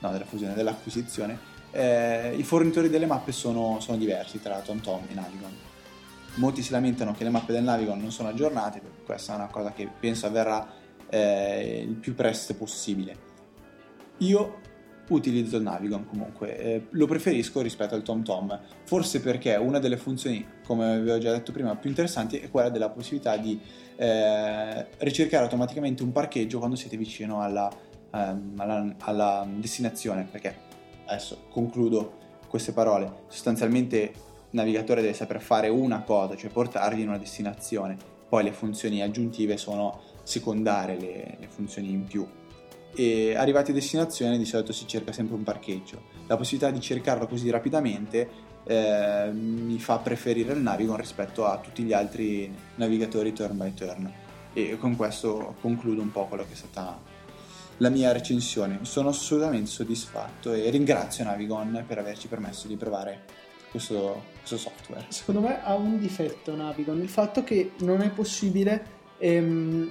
no 0.00 0.12
della 0.12 0.26
fusione 0.26 0.52
dell'acquisizione 0.52 1.56
eh, 1.70 2.34
i 2.36 2.42
fornitori 2.42 2.88
delle 2.88 3.06
mappe 3.06 3.32
sono, 3.32 3.78
sono 3.80 3.98
diversi 3.98 4.40
tra 4.40 4.58
TomTom 4.60 5.04
e 5.08 5.14
Navigon. 5.14 5.56
Molti 6.34 6.62
si 6.62 6.70
lamentano 6.70 7.12
che 7.12 7.24
le 7.24 7.30
mappe 7.30 7.52
del 7.52 7.64
Navigon 7.64 8.00
non 8.00 8.10
sono 8.10 8.28
aggiornate, 8.28 8.80
questa 9.04 9.32
è 9.32 9.36
una 9.36 9.48
cosa 9.48 9.72
che 9.72 9.88
penso 9.98 10.26
avverrà 10.26 10.66
eh, 11.08 11.84
il 11.86 11.94
più 11.94 12.14
presto 12.14 12.54
possibile. 12.54 13.26
Io 14.18 14.60
utilizzo 15.14 15.56
il 15.56 15.62
Navigon 15.62 16.06
comunque, 16.06 16.58
eh, 16.58 16.86
lo 16.90 17.06
preferisco 17.06 17.60
rispetto 17.60 17.94
al 17.94 18.02
TomTom, 18.02 18.60
forse 18.84 19.20
perché 19.20 19.54
una 19.54 19.78
delle 19.78 19.96
funzioni, 19.96 20.46
come 20.64 20.92
avevo 20.92 21.18
già 21.18 21.32
detto 21.32 21.52
prima, 21.52 21.74
più 21.76 21.88
interessanti 21.88 22.38
è 22.38 22.50
quella 22.50 22.68
della 22.68 22.90
possibilità 22.90 23.36
di 23.36 23.60
eh, 23.96 24.86
ricercare 24.98 25.44
automaticamente 25.44 26.02
un 26.02 26.12
parcheggio 26.12 26.58
quando 26.58 26.76
siete 26.76 26.96
vicino 26.96 27.40
alla, 27.42 27.70
ehm, 28.12 28.54
alla, 28.56 28.94
alla 29.00 29.46
destinazione, 29.56 30.26
perché 30.30 30.56
adesso 31.06 31.46
concludo 31.50 32.16
queste 32.48 32.72
parole, 32.72 33.24
sostanzialmente 33.28 33.96
il 33.96 34.10
navigatore 34.50 35.02
deve 35.02 35.14
saper 35.14 35.40
fare 35.40 35.68
una 35.68 36.02
cosa, 36.02 36.36
cioè 36.36 36.50
portarvi 36.50 37.02
in 37.02 37.08
una 37.08 37.18
destinazione, 37.18 37.96
poi 38.28 38.44
le 38.44 38.52
funzioni 38.52 39.02
aggiuntive 39.02 39.56
sono 39.56 40.00
secondarie, 40.22 40.98
le, 40.98 41.36
le 41.40 41.48
funzioni 41.48 41.90
in 41.90 42.04
più. 42.04 42.26
E 42.94 43.34
arrivati 43.36 43.70
a 43.70 43.74
destinazione 43.74 44.38
di 44.38 44.44
solito 44.44 44.72
si 44.72 44.86
cerca 44.86 45.12
sempre 45.12 45.36
un 45.36 45.42
parcheggio. 45.42 46.02
La 46.26 46.36
possibilità 46.36 46.70
di 46.70 46.80
cercarlo 46.80 47.26
così 47.26 47.50
rapidamente 47.50 48.28
eh, 48.64 49.30
mi 49.32 49.78
fa 49.78 49.98
preferire 49.98 50.52
il 50.52 50.60
Navigon 50.60 50.96
rispetto 50.96 51.46
a 51.46 51.58
tutti 51.58 51.82
gli 51.82 51.92
altri 51.92 52.52
navigatori 52.76 53.32
turn 53.32 53.56
by 53.56 53.74
turn. 53.74 54.12
E 54.52 54.76
con 54.78 54.96
questo 54.96 55.56
concludo 55.60 56.02
un 56.02 56.10
po' 56.10 56.26
quello 56.26 56.44
che 56.44 56.52
è 56.52 56.56
stata 56.56 57.16
la 57.78 57.88
mia 57.88 58.12
recensione. 58.12 58.80
Sono 58.82 59.08
assolutamente 59.08 59.70
soddisfatto 59.70 60.52
e 60.52 60.68
ringrazio 60.70 61.24
Navigon 61.24 61.84
per 61.86 61.98
averci 61.98 62.28
permesso 62.28 62.66
di 62.66 62.76
provare 62.76 63.24
questo, 63.70 64.22
questo 64.38 64.56
software. 64.56 65.06
Secondo 65.08 65.40
me 65.40 65.62
ha 65.62 65.74
un 65.74 65.98
difetto 65.98 66.54
Navigon, 66.54 67.00
il 67.00 67.08
fatto 67.08 67.44
che 67.44 67.72
non 67.80 68.00
è 68.00 68.10
possibile 68.10 68.96
ehm, 69.18 69.90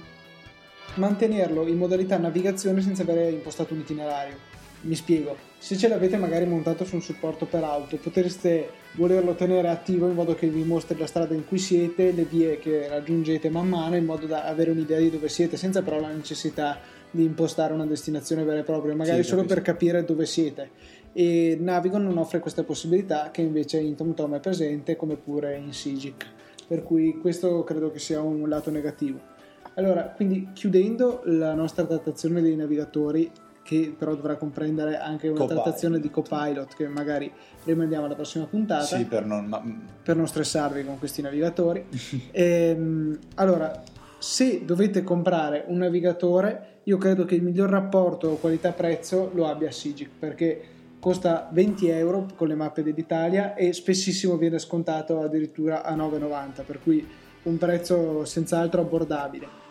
mantenerlo 0.94 1.66
in 1.66 1.76
modalità 1.76 2.16
navigazione 2.18 2.80
senza 2.80 3.02
avere 3.02 3.30
impostato 3.30 3.74
un 3.74 3.80
itinerario. 3.80 4.56
Mi 4.80 4.94
spiego, 4.94 5.36
se 5.58 5.76
ce 5.76 5.88
l'avete 5.88 6.16
magari 6.16 6.46
montato 6.46 6.84
su 6.84 6.94
un 6.94 7.02
supporto 7.02 7.46
per 7.46 7.64
auto, 7.64 7.96
potreste 7.96 8.70
volerlo 8.92 9.34
tenere 9.34 9.68
attivo 9.68 10.06
in 10.06 10.14
modo 10.14 10.34
che 10.34 10.46
vi 10.46 10.62
mostri 10.62 10.96
la 10.96 11.06
strada 11.06 11.34
in 11.34 11.46
cui 11.46 11.58
siete, 11.58 12.12
le 12.12 12.24
vie 12.24 12.58
che 12.58 12.86
raggiungete 12.86 13.50
man 13.50 13.68
mano, 13.68 13.96
in 13.96 14.04
modo 14.04 14.26
da 14.26 14.44
avere 14.44 14.70
un'idea 14.70 14.98
di 14.98 15.10
dove 15.10 15.28
siete, 15.28 15.56
senza 15.56 15.82
però 15.82 15.98
la 15.98 16.12
necessità 16.12 16.78
di 17.10 17.24
impostare 17.24 17.72
una 17.72 17.86
destinazione 17.86 18.44
vera 18.44 18.60
e 18.60 18.64
propria, 18.64 18.94
magari 18.94 19.22
Sì, 19.22 19.30
solo 19.30 19.44
per 19.44 19.62
capire 19.62 20.04
dove 20.04 20.26
siete. 20.26 20.70
E 21.12 21.56
Navigon 21.58 22.04
non 22.04 22.18
offre 22.18 22.38
questa 22.38 22.62
possibilità 22.62 23.30
che 23.32 23.42
invece 23.42 23.78
in 23.78 23.96
TomTom 23.96 24.36
è 24.36 24.40
presente, 24.40 24.94
come 24.94 25.16
pure 25.16 25.56
in 25.56 25.72
Sigic. 25.72 26.24
Per 26.68 26.82
cui 26.82 27.18
questo 27.18 27.64
credo 27.64 27.90
che 27.90 27.98
sia 27.98 28.20
un 28.20 28.48
lato 28.48 28.70
negativo. 28.70 29.36
Allora, 29.78 30.02
quindi 30.02 30.48
chiudendo 30.52 31.22
la 31.26 31.54
nostra 31.54 31.84
trattazione 31.84 32.42
dei 32.42 32.56
navigatori, 32.56 33.30
che 33.62 33.94
però 33.96 34.16
dovrà 34.16 34.34
comprendere 34.34 34.98
anche 34.98 35.28
una 35.28 35.38
Copilot. 35.38 35.62
trattazione 35.62 36.00
di 36.00 36.10
Copilot, 36.10 36.74
che 36.74 36.88
magari 36.88 37.32
rimandiamo 37.62 38.06
alla 38.06 38.16
prossima 38.16 38.46
puntata 38.46 38.82
Sì, 38.82 39.04
per 39.04 39.24
non... 39.24 39.46
Ma, 39.46 39.62
per 40.02 40.16
non 40.16 40.26
stressarvi 40.26 40.84
con 40.84 40.98
questi 40.98 41.22
navigatori. 41.22 41.86
Ehm, 42.32 43.16
allora, 43.36 43.82
se 44.18 44.64
dovete 44.64 45.04
comprare 45.04 45.64
un 45.68 45.78
navigatore, 45.78 46.80
io 46.84 46.98
credo 46.98 47.24
che 47.24 47.36
il 47.36 47.42
miglior 47.44 47.70
rapporto 47.70 48.34
qualità-prezzo 48.34 49.30
lo 49.32 49.46
abbia 49.46 49.70
Sigic 49.70 50.08
perché 50.18 50.60
costa 50.98 51.48
20 51.52 51.88
euro 51.88 52.26
con 52.34 52.48
le 52.48 52.56
mappe 52.56 52.82
dell'Italia 52.82 53.54
e 53.54 53.72
spessissimo 53.72 54.36
viene 54.36 54.58
scontato 54.58 55.20
addirittura 55.20 55.84
a 55.84 55.94
9,90 55.94 56.64
per 56.66 56.80
cui 56.82 57.06
un 57.44 57.58
prezzo 57.58 58.24
senz'altro 58.24 58.80
abbordabile. 58.80 59.66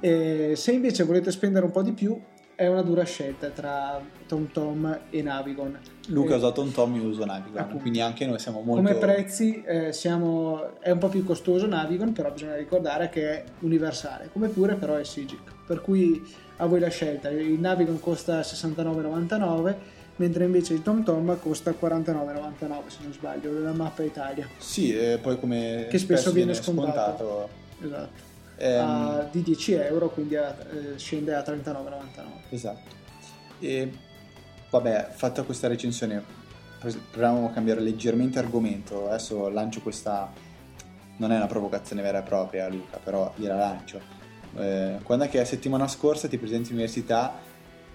E 0.00 0.52
se 0.56 0.72
invece 0.72 1.04
volete 1.04 1.30
spendere 1.30 1.64
un 1.64 1.70
po' 1.70 1.82
di 1.82 1.92
più, 1.92 2.18
è 2.54 2.66
una 2.66 2.82
dura 2.82 3.04
scelta 3.04 3.48
tra 3.48 3.98
TomTom 4.26 5.00
e 5.08 5.22
Navigon. 5.22 5.78
Luca 6.08 6.32
ha 6.32 6.34
Eh, 6.34 6.38
usato 6.38 6.60
un 6.60 6.72
Tom, 6.72 6.94
io 6.96 7.04
uso 7.04 7.24
Navigon, 7.24 7.58
Appunto. 7.58 7.80
quindi 7.80 8.00
anche 8.02 8.26
noi 8.26 8.38
siamo 8.38 8.60
molto... 8.60 8.82
come 8.82 8.96
prezzi 8.96 9.62
eh, 9.64 9.92
siamo, 9.94 10.78
è 10.80 10.90
un 10.90 10.98
po' 10.98 11.08
più 11.08 11.24
costoso 11.24 11.66
Navigon, 11.66 12.12
però 12.12 12.30
bisogna 12.30 12.56
ricordare 12.56 13.08
che 13.08 13.30
è 13.30 13.44
universale, 13.60 14.28
come 14.30 14.48
pure 14.48 14.74
però 14.74 14.96
è 14.96 15.04
Sigic. 15.04 15.40
Per 15.66 15.80
cui 15.80 16.22
a 16.56 16.66
voi 16.66 16.80
la 16.80 16.88
scelta. 16.90 17.30
Il 17.30 17.58
Navigon 17.58 17.98
costa 18.00 18.40
69,99, 18.40 19.74
mentre 20.16 20.44
invece 20.44 20.74
il 20.74 20.82
TomTom 20.82 21.38
costa 21.40 21.70
49,99 21.70 22.88
se 22.88 22.98
non 23.02 23.12
sbaglio, 23.14 23.52
della 23.54 23.72
mappa 23.72 24.02
Italia. 24.02 24.46
Sì, 24.58 24.94
eh, 24.94 25.18
poi 25.22 25.38
come 25.40 25.86
Che 25.88 25.96
spesso 25.96 26.30
viene 26.32 26.52
scontato. 26.52 27.48
Esatto. 27.82 28.28
Ehm, 28.60 28.88
A- 28.88 29.28
di 29.30 29.42
10 29.42 29.72
euro, 29.72 30.10
quindi 30.10 30.36
a- 30.36 30.54
eh, 30.70 30.98
scende 30.98 31.34
a 31.34 31.42
39,99. 31.42 32.42
Esatto. 32.50 32.88
E 33.58 33.90
vabbè, 34.70 35.10
fatta 35.14 35.42
questa 35.42 35.68
recensione, 35.68 36.22
proviamo 37.10 37.46
a 37.46 37.50
cambiare 37.50 37.80
leggermente 37.80 38.38
argomento. 38.38 39.08
Adesso 39.08 39.48
lancio 39.48 39.80
questa. 39.80 40.30
Non 41.16 41.32
è 41.32 41.36
una 41.36 41.46
provocazione 41.46 42.00
vera 42.02 42.20
e 42.20 42.22
propria, 42.22 42.68
Luca, 42.68 42.98
però 42.98 43.32
gliela 43.36 43.56
lancio. 43.56 44.00
Eh, 44.56 44.98
quando 45.02 45.24
è 45.24 45.28
che 45.28 45.38
la 45.38 45.44
settimana 45.44 45.86
scorsa 45.86 46.28
ti 46.28 46.38
presenti 46.38 46.68
all'università, 46.70 47.34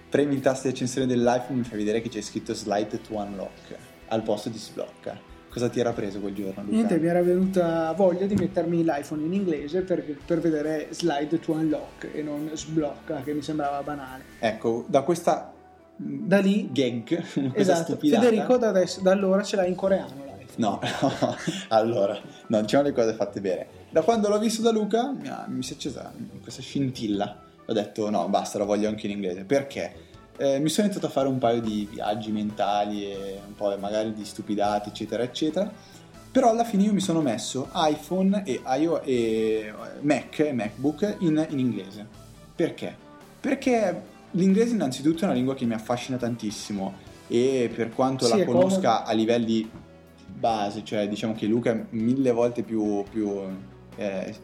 premi 0.08 0.34
il 0.34 0.40
tasto 0.40 0.68
di 0.68 0.74
accensione 0.74 1.06
dell'iPhone 1.08 1.54
e 1.54 1.54
mi 1.54 1.64
fai 1.64 1.78
vedere 1.78 2.00
che 2.00 2.08
c'è 2.08 2.20
scritto 2.20 2.54
slide 2.54 3.00
to 3.00 3.14
unlock 3.16 3.76
al 4.08 4.22
posto 4.22 4.48
di 4.48 4.58
sblocca. 4.58 5.25
Cosa 5.56 5.70
ti 5.70 5.80
era 5.80 5.94
preso 5.94 6.20
quel 6.20 6.34
giorno, 6.34 6.60
Luca? 6.60 6.74
Niente, 6.74 6.98
mi 6.98 7.06
era 7.06 7.22
venuta 7.22 7.90
voglia 7.96 8.26
di 8.26 8.34
mettermi 8.34 8.84
l'iPhone 8.84 9.24
in 9.24 9.32
inglese 9.32 9.80
per, 9.80 10.04
per 10.26 10.38
vedere 10.38 10.88
slide 10.90 11.38
to 11.38 11.52
unlock 11.52 12.10
e 12.12 12.22
non 12.22 12.50
sblocca, 12.52 13.22
che 13.22 13.32
mi 13.32 13.40
sembrava 13.40 13.82
banale. 13.82 14.24
Ecco, 14.38 14.84
da 14.86 15.00
questa 15.00 15.50
Da 15.96 16.40
lì, 16.40 16.68
gag, 16.70 17.24
esatto, 17.56 17.92
stupidata. 17.92 18.22
Federico 18.22 18.58
da, 18.58 18.68
adesso, 18.68 19.00
da 19.00 19.12
allora 19.12 19.42
ce 19.42 19.56
l'ha 19.56 19.64
in 19.64 19.74
coreano 19.74 20.24
l'iPhone. 20.26 20.56
No, 20.56 20.78
no, 21.00 21.36
allora, 21.68 22.20
no, 22.48 22.60
diciamo 22.60 22.82
le 22.82 22.92
cose 22.92 23.14
fatte 23.14 23.40
bene. 23.40 23.66
Da 23.88 24.02
quando 24.02 24.28
l'ho 24.28 24.38
visto 24.38 24.60
da 24.60 24.70
Luca 24.70 25.10
mi, 25.10 25.26
ha- 25.26 25.46
mi 25.48 25.62
si 25.62 25.72
è 25.72 25.76
accesa 25.76 26.12
questa 26.42 26.60
scintilla. 26.60 27.44
Ho 27.64 27.72
detto 27.72 28.10
no, 28.10 28.28
basta, 28.28 28.58
lo 28.58 28.66
voglio 28.66 28.88
anche 28.88 29.06
in 29.06 29.12
inglese. 29.12 29.44
Perché? 29.44 30.05
Eh, 30.38 30.58
mi 30.58 30.68
sono 30.68 30.86
iniziato 30.86 31.06
a 31.06 31.10
fare 31.10 31.28
un 31.28 31.38
paio 31.38 31.60
di 31.60 31.88
viaggi 31.90 32.30
mentali 32.30 33.10
e 33.10 33.40
un 33.46 33.54
po' 33.54 33.76
magari 33.78 34.12
di 34.12 34.24
stupidate, 34.24 34.90
eccetera, 34.90 35.22
eccetera. 35.22 35.70
Però 36.30 36.50
alla 36.50 36.64
fine 36.64 36.82
io 36.82 36.92
mi 36.92 37.00
sono 37.00 37.22
messo 37.22 37.70
iPhone 37.74 38.42
e, 38.44 38.60
iO- 38.78 39.00
e 39.02 39.72
Mac 40.02 40.38
e 40.40 40.52
MacBook 40.52 41.16
in, 41.20 41.46
in 41.48 41.58
inglese. 41.58 42.06
Perché? 42.54 42.94
Perché 43.40 44.02
l'inglese 44.32 44.74
innanzitutto 44.74 45.22
è 45.22 45.24
una 45.24 45.32
lingua 45.32 45.54
che 45.54 45.64
mi 45.64 45.72
affascina 45.72 46.18
tantissimo 46.18 46.94
e 47.28 47.70
per 47.74 47.90
quanto 47.94 48.26
Sì, 48.26 48.38
la 48.38 48.44
conosca 48.44 49.04
a 49.04 49.12
livelli 49.12 49.68
base, 50.26 50.84
cioè 50.84 51.08
diciamo 51.08 51.32
che 51.32 51.46
Luca 51.46 51.70
è 51.70 51.84
mille 51.90 52.32
volte 52.32 52.62
più, 52.62 53.02
più 53.08 53.40
eh, 53.96 54.36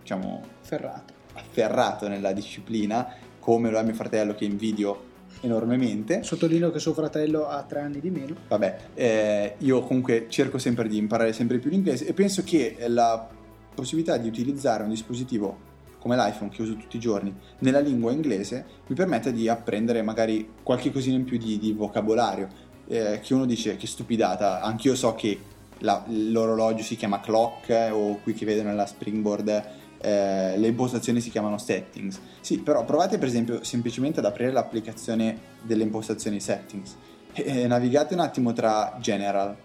diciamo 0.00 0.42
Ferrato. 0.60 1.14
afferrato 1.32 2.08
nella 2.08 2.32
disciplina, 2.32 3.08
come 3.46 3.70
lo 3.70 3.78
è 3.78 3.82
mio 3.84 3.94
fratello 3.94 4.34
che 4.34 4.44
invidio 4.44 5.14
enormemente. 5.42 6.24
Sottolineo 6.24 6.72
che 6.72 6.80
suo 6.80 6.92
fratello 6.94 7.46
ha 7.46 7.62
tre 7.62 7.78
anni 7.78 8.00
di 8.00 8.10
meno. 8.10 8.34
Vabbè, 8.48 8.78
eh, 8.94 9.54
io 9.58 9.82
comunque 9.82 10.26
cerco 10.28 10.58
sempre 10.58 10.88
di 10.88 10.96
imparare 10.96 11.32
sempre 11.32 11.58
più 11.58 11.70
l'inglese 11.70 12.08
e 12.08 12.12
penso 12.12 12.42
che 12.42 12.76
la 12.88 13.24
possibilità 13.72 14.16
di 14.16 14.26
utilizzare 14.26 14.82
un 14.82 14.88
dispositivo 14.88 15.74
come 16.00 16.16
l'iPhone 16.16 16.50
che 16.50 16.60
uso 16.60 16.74
tutti 16.74 16.96
i 16.96 17.00
giorni 17.00 17.32
nella 17.60 17.78
lingua 17.78 18.10
inglese 18.10 18.64
mi 18.88 18.96
permette 18.96 19.32
di 19.32 19.48
apprendere 19.48 20.02
magari 20.02 20.48
qualche 20.64 20.90
cosina 20.90 21.14
in 21.14 21.22
più 21.22 21.38
di, 21.38 21.56
di 21.60 21.72
vocabolario. 21.72 22.48
Eh, 22.88 23.20
che 23.22 23.32
uno 23.32 23.46
dice 23.46 23.76
che 23.76 23.86
stupidata, 23.86 24.60
anch'io 24.60 24.96
so 24.96 25.14
che 25.14 25.38
la- 25.78 26.04
l'orologio 26.08 26.82
si 26.82 26.96
chiama 26.96 27.20
clock 27.20 27.68
eh, 27.68 27.90
o 27.90 28.18
qui 28.24 28.32
che 28.34 28.44
vedo 28.44 28.64
nella 28.64 28.86
springboard 28.86 29.84
eh, 30.06 30.56
le 30.56 30.68
impostazioni 30.68 31.20
si 31.20 31.30
chiamano 31.30 31.58
settings. 31.58 32.20
Sì, 32.40 32.60
però 32.60 32.84
provate 32.84 33.18
per 33.18 33.26
esempio 33.26 33.64
semplicemente 33.64 34.20
ad 34.20 34.26
aprire 34.26 34.52
l'applicazione 34.52 35.36
delle 35.62 35.82
impostazioni 35.82 36.38
settings 36.38 36.96
e 37.32 37.62
e 37.62 37.66
navigate 37.66 38.14
un 38.14 38.20
attimo 38.20 38.52
tra 38.52 38.96
general, 39.00 39.56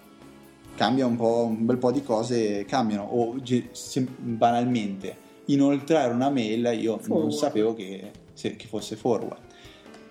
cambia 0.76 1.06
un 1.06 1.16
po', 1.16 1.46
un 1.46 1.64
bel 1.66 1.78
po' 1.78 1.92
di 1.92 2.02
cose 2.02 2.66
cambiano 2.66 3.04
o 3.04 3.36
sem- 3.72 4.16
banalmente 4.18 5.30
inoltrare 5.46 6.12
una 6.12 6.30
mail 6.30 6.72
io 6.80 6.92
non 6.92 7.02
Forward. 7.02 7.32
sapevo 7.32 7.74
che 7.76 8.12
se, 8.34 8.56
che 8.56 8.66
fosse 8.66 8.96
forward. 8.96 9.42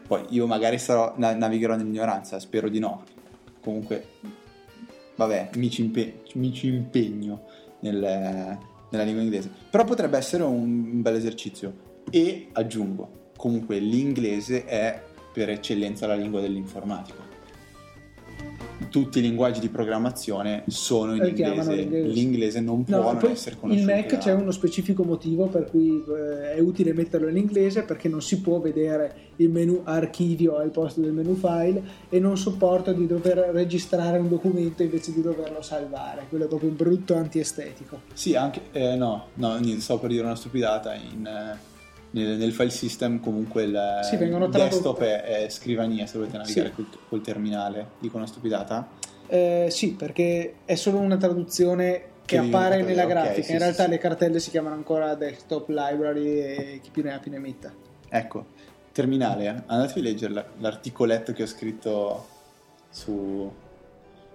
Poi 0.07 0.25
io 0.31 0.47
magari 0.47 0.79
sarò, 0.79 1.14
navigherò 1.16 1.75
nell'ignoranza, 1.77 2.38
spero 2.38 2.69
di 2.69 2.79
no. 2.79 3.05
Comunque, 3.62 4.07
vabbè, 5.16 5.51
mi 5.57 5.71
ci, 5.71 5.83
impe- 5.83 6.23
mi 6.35 6.53
ci 6.53 6.69
impegno 6.69 7.43
nel, 7.81 8.59
nella 8.90 9.05
lingua 9.05 9.22
inglese. 9.22 9.50
Però 9.70 9.85
potrebbe 9.85 10.18
essere 10.18 10.42
un, 10.42 11.00
bel 11.03 11.14
esercizio. 11.14 11.88
E 12.11 12.48
aggiungo, 12.53 13.31
comunque 13.37 13.79
l'inglese 13.79 14.64
è 14.64 15.03
per 15.33 15.48
eccellenza 15.50 16.07
la 16.07 16.14
lingua 16.14 16.40
dell'informatico 16.40 17.30
tutti 18.88 19.19
i 19.19 19.23
linguaggi 19.23 19.61
di 19.61 19.69
programmazione 19.69 20.64
sono 20.69 21.14
in 21.14 21.25
inglese. 21.25 21.75
l'inglese. 21.75 22.09
l'inglese 22.09 22.61
non 22.61 22.85
può 22.85 23.12
no, 23.12 23.12
non 23.12 23.31
essere 23.31 23.57
conosciuto. 23.59 23.90
In 23.90 23.97
Mac 23.97 24.19
c'è 24.19 24.33
uno 24.33 24.51
specifico 24.51 25.03
motivo 25.05 25.47
per 25.47 25.69
cui 25.69 26.03
eh, 26.09 26.55
è 26.55 26.61
utile 26.61 26.93
metterlo 26.93 27.29
in 27.29 27.37
inglese 27.37 27.83
perché 27.83 28.09
non 28.09 28.23
si 28.23 28.40
può 28.40 28.59
vedere 28.59 29.29
il 29.37 29.51
menu 29.51 29.81
archivio 29.85 30.57
al 30.57 30.71
posto 30.71 31.01
del 31.01 31.12
menu 31.12 31.35
file 31.35 31.83
e 32.09 32.19
non 32.19 32.37
sopporta 32.37 32.93
di 32.93 33.07
dover 33.07 33.51
registrare 33.53 34.19
un 34.19 34.29
documento 34.29 34.83
invece 34.83 35.12
di 35.12 35.23
doverlo 35.23 35.62
salvare. 35.62 36.27
Quello 36.29 36.45
è 36.45 36.49
proprio 36.49 36.71
brutto 36.71 37.14
antiestetico. 37.14 38.03
Sì, 38.12 38.35
anche 38.35 38.62
eh, 38.73 38.97
no, 38.97 39.27
no, 39.35 39.57
niente, 39.59 39.81
stavo 39.83 40.01
per 40.01 40.11
dire 40.11 40.25
una 40.25 40.37
stupidata 40.37 40.95
in 40.95 41.27
eh, 41.27 41.69
nel, 42.11 42.37
nel, 42.37 42.53
file 42.53 42.70
system 42.70 43.20
comunque 43.20 43.64
il 43.64 44.01
sì, 44.03 44.16
desktop 44.16 45.01
è, 45.01 45.23
è, 45.23 45.49
scrivania 45.49 46.07
se 46.07 46.18
volete 46.18 46.37
navigare 46.37 46.68
sì. 46.68 46.75
col, 46.75 46.87
col, 47.09 47.20
terminale 47.20 47.90
dico 47.99 48.16
una 48.16 48.27
stupidata. 48.27 48.88
Eh, 49.27 49.68
sì 49.70 49.94
perché 49.94 50.55
è 50.64 50.75
solo 50.75 50.99
una 50.99 51.16
traduzione 51.16 52.09
che, 52.25 52.37
che 52.37 52.38
appare 52.38 52.83
nella 52.83 53.05
okay, 53.05 53.14
grafica. 53.14 53.46
sì, 53.46 53.53
in 53.53 53.59
realtà 53.59 53.87
le 53.87 53.99
cartelle 53.99 54.40
si 54.40 54.51
chiamano 54.51 54.75
ancora 54.75 55.14
desktop 55.14 55.68
library 55.68 56.40
e 56.40 56.81
chi 56.83 56.90
più 56.90 57.03
ne 57.03 57.14
ha 57.14 57.18
più 57.18 57.31
ne 57.31 57.38
metta. 57.38 57.73
Ecco 58.09 58.59
terminale 58.92 59.46
eh. 59.46 59.62
andatevi 59.66 60.01
a 60.01 60.03
leggere 60.03 60.46
l'articoletto 60.59 61.33
che 61.33 61.44
ho 61.44 61.46
scritto 61.46 62.27
su 62.90 63.51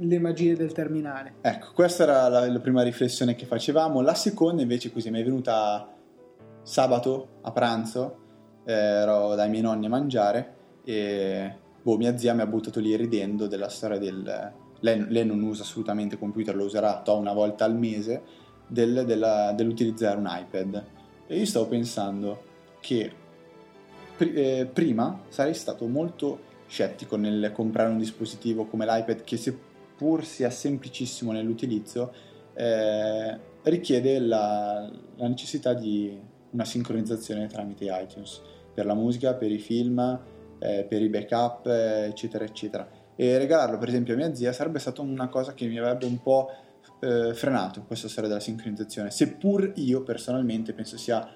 le 0.00 0.18
magie 0.18 0.54
del 0.54 0.72
terminale. 0.72 1.34
Ecco, 1.40 1.72
questa 1.74 2.04
era 2.04 2.28
la, 2.28 2.46
la 2.46 2.60
prima 2.60 2.82
riflessione 2.82 3.34
che 3.34 3.46
facevamo. 3.46 4.00
La 4.00 4.14
seconda 4.14 4.62
invece 4.62 4.92
così 4.92 5.10
mi 5.10 5.20
è 5.20 5.24
venuta 5.24 5.92
sabato 6.62 7.38
a 7.42 7.50
pranzo, 7.50 8.18
eh, 8.64 8.72
ero 8.72 9.34
dai 9.34 9.48
miei 9.48 9.62
nonni 9.62 9.86
a 9.86 9.88
mangiare 9.88 10.54
e 10.84 11.56
boh, 11.82 11.96
mia 11.96 12.16
zia 12.16 12.34
mi 12.34 12.42
ha 12.42 12.46
buttato 12.46 12.80
lì 12.80 12.94
ridendo 12.94 13.46
della 13.46 13.68
storia 13.68 13.98
del... 13.98 14.52
Lei, 14.80 15.06
lei 15.08 15.26
non 15.26 15.42
usa 15.42 15.62
assolutamente 15.62 16.18
computer, 16.18 16.54
lo 16.54 16.64
userà 16.64 17.00
to, 17.02 17.16
una 17.16 17.32
volta 17.32 17.64
al 17.64 17.76
mese 17.76 18.22
del, 18.68 19.04
della, 19.04 19.52
dell'utilizzare 19.52 20.18
un 20.18 20.28
iPad. 20.30 20.84
E 21.26 21.38
io 21.38 21.46
stavo 21.46 21.66
pensando 21.66 22.42
che 22.80 23.10
pr- 24.16 24.36
eh, 24.36 24.70
prima 24.72 25.22
sarei 25.28 25.54
stato 25.54 25.86
molto 25.86 26.46
scettico 26.66 27.16
nel 27.16 27.50
comprare 27.52 27.90
un 27.90 27.98
dispositivo 27.98 28.66
come 28.66 28.84
l'iPad 28.84 29.22
che 29.24 29.36
seppur 29.36 30.24
sia 30.24 30.50
semplicissimo 30.50 31.32
nell'utilizzo 31.32 32.12
eh, 32.54 33.38
richiede 33.62 34.18
la, 34.18 34.90
la, 35.16 35.28
necessità 35.28 35.72
di 35.74 36.18
una 36.50 36.64
sincronizzazione 36.64 37.46
tramite 37.46 37.86
iTunes 37.86 38.40
per 38.72 38.86
la 38.86 38.94
musica, 38.94 39.34
per 39.34 39.50
i 39.50 39.58
film, 39.58 39.98
eh, 40.58 40.84
per 40.88 41.02
i 41.02 41.08
backup, 41.08 41.66
eccetera, 41.66 42.44
eccetera. 42.44 42.88
E 43.16 43.38
regalarlo 43.38 43.78
per 43.78 43.88
esempio 43.88 44.14
a 44.14 44.16
mia 44.16 44.34
zia 44.34 44.52
sarebbe 44.52 44.78
stata 44.78 45.02
una 45.02 45.28
cosa 45.28 45.52
che 45.52 45.66
mi 45.66 45.78
avrebbe 45.78 46.06
un 46.06 46.20
po' 46.22 46.50
eh, 47.00 47.32
frenato 47.34 47.84
questa 47.84 48.08
storia 48.08 48.28
della 48.28 48.40
sincronizzazione, 48.40 49.10
seppur 49.10 49.72
io 49.76 50.02
personalmente 50.02 50.72
penso 50.72 50.96
sia, 50.96 51.28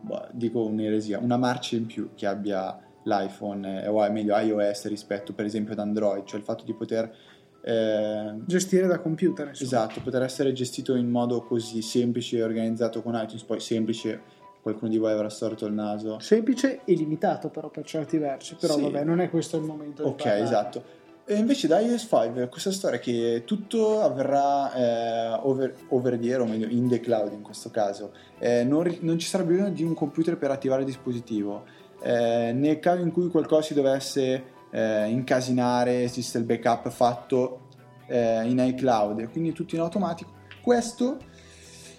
boh, 0.00 0.28
dico 0.32 0.64
un'eresia, 0.64 1.18
una 1.18 1.36
marcia 1.36 1.76
in 1.76 1.86
più 1.86 2.10
che 2.14 2.26
abbia 2.26 2.78
l'iPhone, 3.04 3.84
eh, 3.84 3.88
o 3.88 4.10
meglio 4.10 4.36
iOS 4.36 4.86
rispetto 4.88 5.32
per 5.32 5.44
esempio 5.44 5.72
ad 5.72 5.80
Android, 5.80 6.24
cioè 6.24 6.38
il 6.38 6.44
fatto 6.44 6.64
di 6.64 6.74
poter... 6.74 7.14
Eh, 7.62 8.36
gestire 8.46 8.86
da 8.86 9.00
computer 9.00 9.48
insomma. 9.48 9.68
esatto, 9.68 10.00
poter 10.00 10.22
essere 10.22 10.50
gestito 10.54 10.94
in 10.94 11.10
modo 11.10 11.42
così 11.42 11.82
semplice 11.82 12.38
e 12.38 12.42
organizzato 12.42 13.02
con 13.02 13.14
iTunes 13.14 13.42
poi 13.42 13.60
semplice 13.60 14.22
qualcuno 14.62 14.90
di 14.90 14.96
voi 14.96 15.12
avrà 15.12 15.28
storto 15.28 15.66
il 15.66 15.74
naso 15.74 16.18
semplice 16.20 16.80
e 16.84 16.94
limitato 16.94 17.50
però 17.50 17.68
per 17.68 17.84
certi 17.84 18.16
versi 18.16 18.56
però 18.58 18.76
sì. 18.76 18.82
vabbè 18.82 19.04
non 19.04 19.20
è 19.20 19.28
questo 19.28 19.58
il 19.58 19.64
momento 19.64 20.04
ok 20.04 20.24
esatto 20.24 20.82
e 21.30 21.36
invece 21.36 21.68
da 21.68 21.78
iOS 21.78 22.08
5 22.10 22.48
questa 22.48 22.72
storia 22.72 22.98
che 22.98 23.44
tutto 23.46 24.02
avverrà 24.02 24.74
eh, 24.74 25.38
over, 25.42 25.72
over 25.90 26.18
the 26.18 26.28
air, 26.28 26.40
o 26.40 26.44
meglio 26.44 26.66
in 26.66 26.88
the 26.88 26.98
cloud 26.98 27.32
in 27.32 27.40
questo 27.40 27.70
caso, 27.70 28.10
eh, 28.40 28.64
non, 28.64 28.92
non, 29.02 29.16
ci 29.16 29.28
sarà 29.28 29.44
bisogno 29.44 29.70
di 29.70 29.84
un 29.84 29.94
computer 29.94 30.36
per 30.36 30.50
attivare 30.50 30.80
il 30.80 30.88
dispositivo. 30.88 31.66
Eh, 32.02 32.50
nel 32.52 32.80
caso 32.80 33.02
in 33.02 33.12
cui 33.12 33.28
qualcosa 33.28 33.62
si 33.62 33.74
dovesse 33.74 34.44
eh, 34.72 35.06
incasinare, 35.06 36.02
esiste 36.02 36.38
il 36.38 36.44
backup 36.44 36.88
fatto 36.88 37.68
eh, 38.08 38.42
in 38.48 38.58
iCloud, 38.58 39.30
quindi 39.30 39.52
tutto 39.52 39.76
in 39.76 39.82
automatico. 39.82 40.32
Questo 40.60 41.16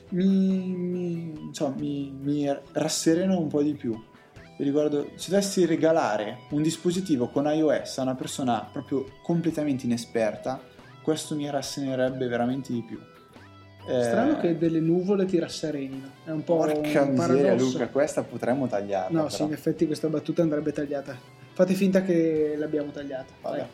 mi, 0.10 0.76
mi, 0.76 1.34
insomma, 1.48 1.76
mi, 1.78 2.14
mi 2.20 2.54
rasserena 2.74 3.38
un 3.38 3.48
po' 3.48 3.62
di 3.62 3.76
più 3.76 3.98
riguardo 4.64 5.12
se 5.16 5.30
dovessi 5.30 5.66
regalare 5.66 6.40
un 6.50 6.62
dispositivo 6.62 7.30
con 7.30 7.46
iOS 7.46 7.98
a 7.98 8.04
una 8.04 8.16
persona 8.16 8.68
proprio 8.72 9.06
completamente 9.24 9.86
inesperta, 9.86 10.60
questo 11.02 11.36
mi 11.36 11.50
rassenerebbe 11.50 12.28
veramente 12.28 12.72
di 12.72 12.82
più. 12.82 13.00
Eh, 13.88 14.04
Strano 14.04 14.38
che 14.40 14.58
delle 14.58 14.80
nuvole 14.80 15.26
ti 15.26 15.40
rasserenino. 15.40 16.10
È 16.24 16.30
un 16.30 16.44
po' 16.44 16.58
Porca 16.58 17.02
un 17.02 17.14
miseria, 17.14 17.56
Luca, 17.56 17.88
questa 17.88 18.22
potremmo 18.22 18.68
tagliarla. 18.68 19.18
No, 19.18 19.26
però. 19.26 19.36
sì, 19.36 19.44
in 19.44 19.54
effetti 19.54 19.88
questa 19.88 20.08
battuta 20.08 20.44
andrebbe 20.44 20.72
tagliata. 20.72 21.18
Fate 21.54 21.74
finta 21.74 22.04
che 22.04 22.56
l'abbiamo 22.58 22.92
tagliata. 22.92 23.34
Vabbè. 23.42 23.68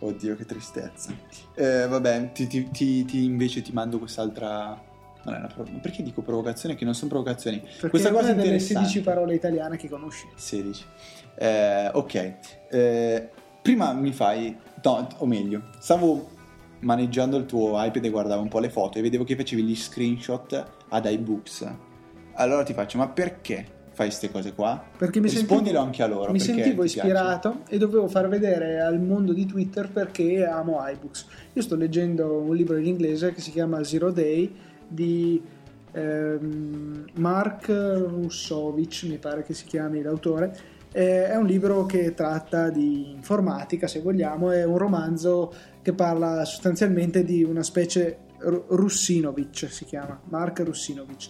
Oddio, 0.00 0.36
che 0.36 0.44
tristezza. 0.44 1.12
Eh, 1.54 1.86
vabbè, 1.86 2.32
ti, 2.32 2.46
ti, 2.46 3.04
ti, 3.04 3.24
invece 3.24 3.62
ti 3.62 3.72
mando 3.72 3.98
quest'altra 3.98 4.88
non 5.24 5.34
è 5.34 5.38
una 5.38 5.48
pro- 5.48 5.66
perché 5.80 6.02
dico 6.02 6.22
provocazione 6.22 6.74
che 6.74 6.84
non 6.84 6.94
sono 6.94 7.10
provocazioni? 7.10 7.58
Perché 7.60 7.88
Questa 7.88 8.10
cosa 8.10 8.30
è 8.30 8.34
delle 8.34 8.58
16 8.58 9.00
parole 9.02 9.34
italiane 9.34 9.76
che 9.76 9.88
conosci. 9.88 10.26
16. 10.34 10.84
Eh, 11.36 11.90
ok. 11.92 12.34
Eh, 12.70 13.28
prima 13.62 13.92
mi 13.92 14.12
fai... 14.12 14.56
No, 14.82 15.08
o 15.18 15.26
meglio, 15.26 15.64
stavo 15.78 16.30
maneggiando 16.80 17.36
il 17.36 17.46
tuo 17.46 17.82
iPad 17.82 18.04
e 18.04 18.10
guardavo 18.10 18.42
un 18.42 18.48
po' 18.48 18.58
le 18.58 18.70
foto 18.70 18.98
e 18.98 19.02
vedevo 19.02 19.24
che 19.24 19.36
facevi 19.36 19.62
gli 19.62 19.76
screenshot 19.76 20.64
ad 20.88 21.04
iBooks. 21.04 21.66
Allora 22.34 22.62
ti 22.62 22.72
faccio, 22.72 22.96
ma 22.96 23.08
perché 23.08 23.78
fai 23.92 24.06
queste 24.06 24.30
cose 24.30 24.54
qua? 24.54 24.82
Perché 24.96 25.20
mi 25.20 25.28
Rispondilo 25.28 25.56
sentivo, 25.56 25.82
anche 25.82 26.02
a 26.02 26.06
loro. 26.06 26.32
Mi 26.32 26.40
sentivo 26.40 26.84
ispirato 26.84 27.50
piace. 27.50 27.74
e 27.74 27.78
dovevo 27.78 28.08
far 28.08 28.28
vedere 28.28 28.80
al 28.80 28.98
mondo 28.98 29.32
di 29.34 29.44
Twitter 29.44 29.90
perché 29.90 30.46
amo 30.46 30.80
iBooks. 30.86 31.26
Io 31.52 31.62
sto 31.62 31.76
leggendo 31.76 32.38
un 32.38 32.54
libro 32.56 32.76
in 32.78 32.86
inglese 32.86 33.32
che 33.34 33.40
si 33.42 33.50
chiama 33.50 33.82
Zero 33.84 34.10
Day 34.10 34.68
di 34.90 35.40
ehm, 35.92 37.04
Mark 37.14 37.68
Russovic, 37.68 39.04
mi 39.04 39.18
pare 39.18 39.42
che 39.44 39.54
si 39.54 39.64
chiami 39.64 40.02
l'autore. 40.02 40.78
Eh, 40.92 41.28
è 41.28 41.36
un 41.36 41.46
libro 41.46 41.86
che 41.86 42.14
tratta 42.14 42.68
di 42.68 43.12
informatica, 43.12 43.86
se 43.86 44.00
vogliamo, 44.00 44.50
è 44.50 44.64
un 44.64 44.76
romanzo 44.76 45.52
che 45.82 45.92
parla 45.92 46.44
sostanzialmente 46.44 47.22
di 47.24 47.44
una 47.44 47.62
specie 47.62 48.28
Russinovic, 48.38 49.70
si 49.70 49.84
chiama 49.84 50.20
Mark 50.24 50.60
Russinovic. 50.60 51.28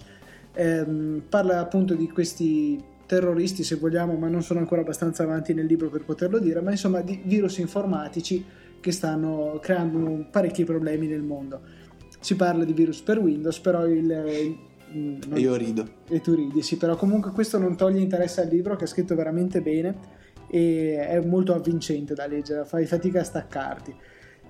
Eh, 0.53 1.23
parla 1.29 1.61
appunto 1.61 1.95
di 1.95 2.09
questi 2.09 2.83
terroristi, 3.05 3.63
se 3.65 3.77
vogliamo, 3.77 4.15
ma 4.15 4.29
non 4.29 4.43
sono 4.43 4.61
ancora 4.61 4.81
abbastanza 4.81 5.25
avanti 5.25 5.53
nel 5.53 5.67
libro 5.67 5.91
per 5.91 6.05
poterlo 6.05 6.39
dire, 6.39 6.61
ma 6.61 6.71
insomma 6.71 7.01
di 7.03 7.21
virus 7.25 7.59
informatici 7.59 8.45
che 8.81 8.93
stanno 8.93 9.59
creando 9.61 10.27
parecchi 10.31 10.65
problemi 10.65 11.07
nel 11.07 11.23
mondo 11.23 11.80
si 12.21 12.37
parla 12.37 12.65
di 12.65 12.73
virus 12.73 13.01
per 13.01 13.19
Windows, 13.19 13.59
però 13.59 13.87
il... 13.87 14.11
il 14.11 14.59
non, 14.93 15.39
io 15.39 15.55
rido. 15.55 15.89
E 16.09 16.21
tu 16.21 16.35
ridi, 16.35 16.63
sì, 16.63 16.77
però 16.77 16.97
comunque 16.97 17.31
questo 17.31 17.59
non 17.59 17.77
toglie 17.77 18.01
interesse 18.01 18.41
al 18.41 18.49
libro 18.49 18.75
che 18.77 18.85
è 18.85 18.87
scritto 18.89 19.15
veramente 19.15 19.61
bene 19.61 20.19
e 20.51 20.99
è 20.99 21.21
molto 21.21 21.55
avvincente 21.55 22.13
da 22.15 22.27
leggere, 22.27 22.65
fai 22.65 22.87
fatica 22.87 23.21
a 23.21 23.25
staccarti. 23.25 23.95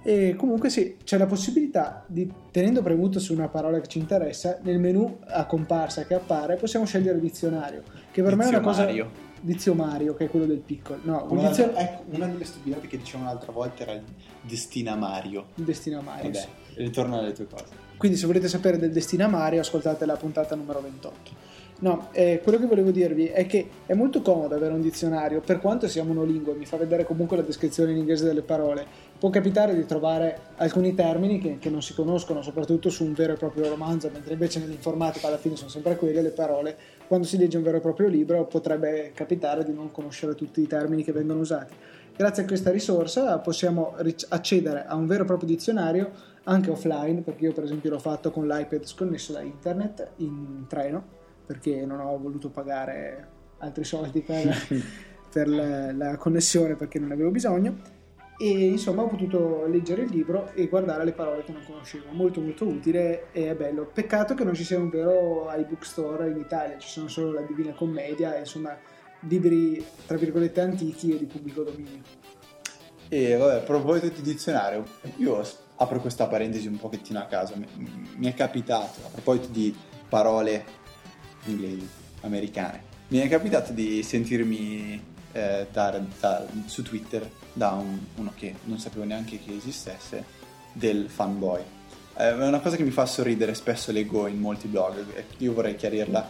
E 0.02 0.34
comunque 0.36 0.70
sì, 0.70 0.96
c'è 1.04 1.18
la 1.18 1.26
possibilità 1.26 2.04
di, 2.06 2.30
tenendo 2.50 2.80
premuto 2.80 3.18
su 3.18 3.34
una 3.34 3.48
parola 3.48 3.80
che 3.80 3.86
ci 3.86 3.98
interessa, 3.98 4.58
nel 4.62 4.78
menu 4.78 5.18
a 5.26 5.44
comparsa 5.44 6.06
che 6.06 6.14
appare 6.14 6.56
possiamo 6.56 6.86
scegliere 6.86 7.20
dizionario, 7.20 7.82
che 8.10 8.22
per 8.22 8.34
Dizio 8.34 8.36
me 8.36 8.44
è 8.44 8.48
una 8.48 8.60
cosa... 8.60 8.84
Mario. 8.84 9.28
Dizio 9.42 9.72
Mario, 9.72 10.14
che 10.14 10.26
è 10.26 10.28
quello 10.28 10.44
del 10.44 10.58
piccolo. 10.58 11.00
No, 11.02 11.26
una, 11.30 11.48
dizio... 11.48 11.74
ecco, 11.74 12.04
una 12.10 12.26
delle 12.26 12.44
stupidate 12.44 12.86
che 12.86 12.98
dicevano 12.98 13.30
l'altra 13.30 13.52
volta 13.52 13.84
era 13.84 13.92
il 13.92 14.02
Destina 14.42 14.96
Mario. 14.96 15.46
Il 15.54 15.64
Destina 15.64 16.02
Mario. 16.02 16.30
Vabbè, 16.30 16.48
ritorno 16.82 17.18
alle 17.18 17.32
tue 17.32 17.46
cose. 17.46 17.88
Quindi 17.96 18.16
se 18.16 18.26
volete 18.26 18.48
sapere 18.48 18.78
del 18.78 18.92
destino 18.92 19.24
a 19.24 19.28
Mario, 19.28 19.60
ascoltate 19.60 20.06
la 20.06 20.16
puntata 20.16 20.54
numero 20.54 20.80
28. 20.80 21.58
No, 21.80 22.08
eh, 22.12 22.40
quello 22.42 22.58
che 22.58 22.66
volevo 22.66 22.90
dirvi 22.90 23.26
è 23.26 23.46
che 23.46 23.66
è 23.86 23.94
molto 23.94 24.20
comodo 24.20 24.54
avere 24.54 24.74
un 24.74 24.82
dizionario, 24.82 25.40
per 25.40 25.60
quanto 25.60 25.88
sia 25.88 26.04
monolingue, 26.04 26.54
mi 26.54 26.66
fa 26.66 26.76
vedere 26.76 27.04
comunque 27.04 27.38
la 27.38 27.42
descrizione 27.42 27.92
in 27.92 27.96
inglese 27.96 28.26
delle 28.26 28.42
parole. 28.42 28.86
Può 29.18 29.30
capitare 29.30 29.74
di 29.74 29.86
trovare 29.86 30.40
alcuni 30.56 30.94
termini 30.94 31.38
che, 31.38 31.56
che 31.58 31.70
non 31.70 31.82
si 31.82 31.94
conoscono, 31.94 32.42
soprattutto 32.42 32.90
su 32.90 33.04
un 33.04 33.14
vero 33.14 33.32
e 33.32 33.36
proprio 33.36 33.68
romanzo, 33.68 34.10
mentre 34.12 34.34
invece 34.34 34.60
nell'informatica 34.60 35.28
alla 35.28 35.38
fine 35.38 35.56
sono 35.56 35.70
sempre 35.70 35.96
quelle 35.96 36.20
le 36.20 36.30
parole. 36.30 36.76
Quando 37.06 37.26
si 37.26 37.38
legge 37.38 37.56
un 37.56 37.62
vero 37.62 37.78
e 37.78 37.80
proprio 37.80 38.08
libro 38.08 38.44
potrebbe 38.44 39.12
capitare 39.14 39.64
di 39.64 39.72
non 39.72 39.90
conoscere 39.90 40.34
tutti 40.34 40.60
i 40.60 40.66
termini 40.66 41.02
che 41.02 41.12
vengono 41.12 41.40
usati. 41.40 41.74
Grazie 42.14 42.42
a 42.42 42.46
questa 42.46 42.70
risorsa 42.70 43.38
possiamo 43.38 43.94
accedere 44.28 44.84
a 44.86 44.94
un 44.94 45.06
vero 45.06 45.22
e 45.22 45.26
proprio 45.26 45.48
dizionario 45.48 46.10
anche 46.50 46.70
offline, 46.70 47.22
perché 47.22 47.44
io 47.44 47.52
per 47.52 47.64
esempio 47.64 47.90
l'ho 47.90 47.98
fatto 47.98 48.30
con 48.30 48.46
l'iPad 48.46 48.84
sconnesso 48.84 49.32
da 49.32 49.40
internet 49.40 50.12
in 50.16 50.64
treno 50.68 51.18
perché 51.50 51.84
non 51.84 51.98
ho 51.98 52.16
voluto 52.16 52.48
pagare 52.48 53.26
altri 53.58 53.82
soldi 53.82 54.20
per, 54.20 54.54
per 55.32 55.48
la, 55.48 55.92
la, 55.92 56.16
connessione 56.16 56.76
perché 56.76 57.00
non 57.00 57.10
avevo 57.10 57.30
bisogno. 57.30 57.98
E 58.38 58.66
insomma 58.68 59.02
ho 59.02 59.08
potuto 59.08 59.66
leggere 59.66 60.02
il 60.02 60.10
libro 60.10 60.52
e 60.54 60.68
guardare 60.68 61.04
le 61.04 61.12
parole 61.12 61.42
che 61.42 61.50
non 61.50 61.62
conoscevo. 61.66 62.12
Molto 62.12 62.40
molto 62.40 62.66
utile 62.66 63.32
e 63.32 63.50
è 63.50 63.54
bello. 63.56 63.90
Peccato 63.92 64.34
che 64.34 64.44
non 64.44 64.54
ci 64.54 64.62
sia 64.62 64.78
un 64.78 64.90
vero 64.90 65.50
iBook 65.52 65.84
store 65.84 66.30
in 66.30 66.38
Italia. 66.38 66.78
Ci 66.78 66.88
sono 66.88 67.08
solo 67.08 67.32
la 67.32 67.42
Divina 67.42 67.72
Commedia 67.72 68.36
e 68.36 68.40
insomma 68.40 68.78
libri 69.22 69.84
tra 70.06 70.16
virgolette 70.16 70.60
antichi 70.60 71.14
e 71.14 71.18
di 71.18 71.26
pubblico 71.26 71.64
dominio. 71.64 72.00
E 73.08 73.34
vabbè 73.34 73.54
a 73.56 73.64
proposito 73.64 74.08
di 74.08 74.22
dizionario 74.22 74.84
io 75.16 75.42
apro 75.80 75.98
questa 76.00 76.26
parentesi 76.26 76.66
un 76.66 76.78
pochettino 76.78 77.18
a 77.18 77.24
caso 77.24 77.54
mi, 77.56 78.26
è 78.26 78.34
capitato 78.34 79.00
a 79.04 79.08
proposito 79.08 79.48
di 79.48 79.74
parole 80.08 80.64
inglesi, 81.46 81.88
americane. 82.20 82.88
Mi 83.08 83.18
è 83.18 83.28
capitato 83.28 83.72
di 83.72 84.02
sentirmi 84.02 85.02
eh, 85.32 85.66
dar, 85.72 86.00
dar, 86.20 86.46
su 86.66 86.82
Twitter 86.82 87.28
da 87.52 87.70
un, 87.70 87.98
uno 88.16 88.32
che 88.36 88.56
non 88.64 88.78
sapevo 88.78 89.04
neanche 89.04 89.38
che 89.42 89.56
esistesse, 89.56 90.24
del 90.72 91.08
fanboy. 91.08 91.62
Eh, 92.16 92.28
è 92.28 92.46
una 92.46 92.60
cosa 92.60 92.76
che 92.76 92.82
mi 92.82 92.90
fa 92.90 93.06
sorridere, 93.06 93.54
spesso 93.54 93.90
leggo 93.90 94.26
in 94.26 94.38
molti 94.38 94.68
blog, 94.68 95.16
e 95.16 95.24
io 95.38 95.54
vorrei 95.54 95.76
chiarirla 95.76 96.28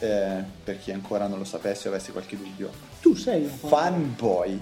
eh, 0.00 0.44
per 0.62 0.78
chi 0.78 0.92
ancora 0.92 1.26
non 1.26 1.38
lo 1.38 1.44
sapesse 1.44 1.88
o 1.88 1.92
avesse 1.92 2.12
qualche 2.12 2.36
dubbio. 2.36 2.70
Tu 3.00 3.14
sei 3.14 3.42
un 3.42 3.48
fanboy. 3.48 4.60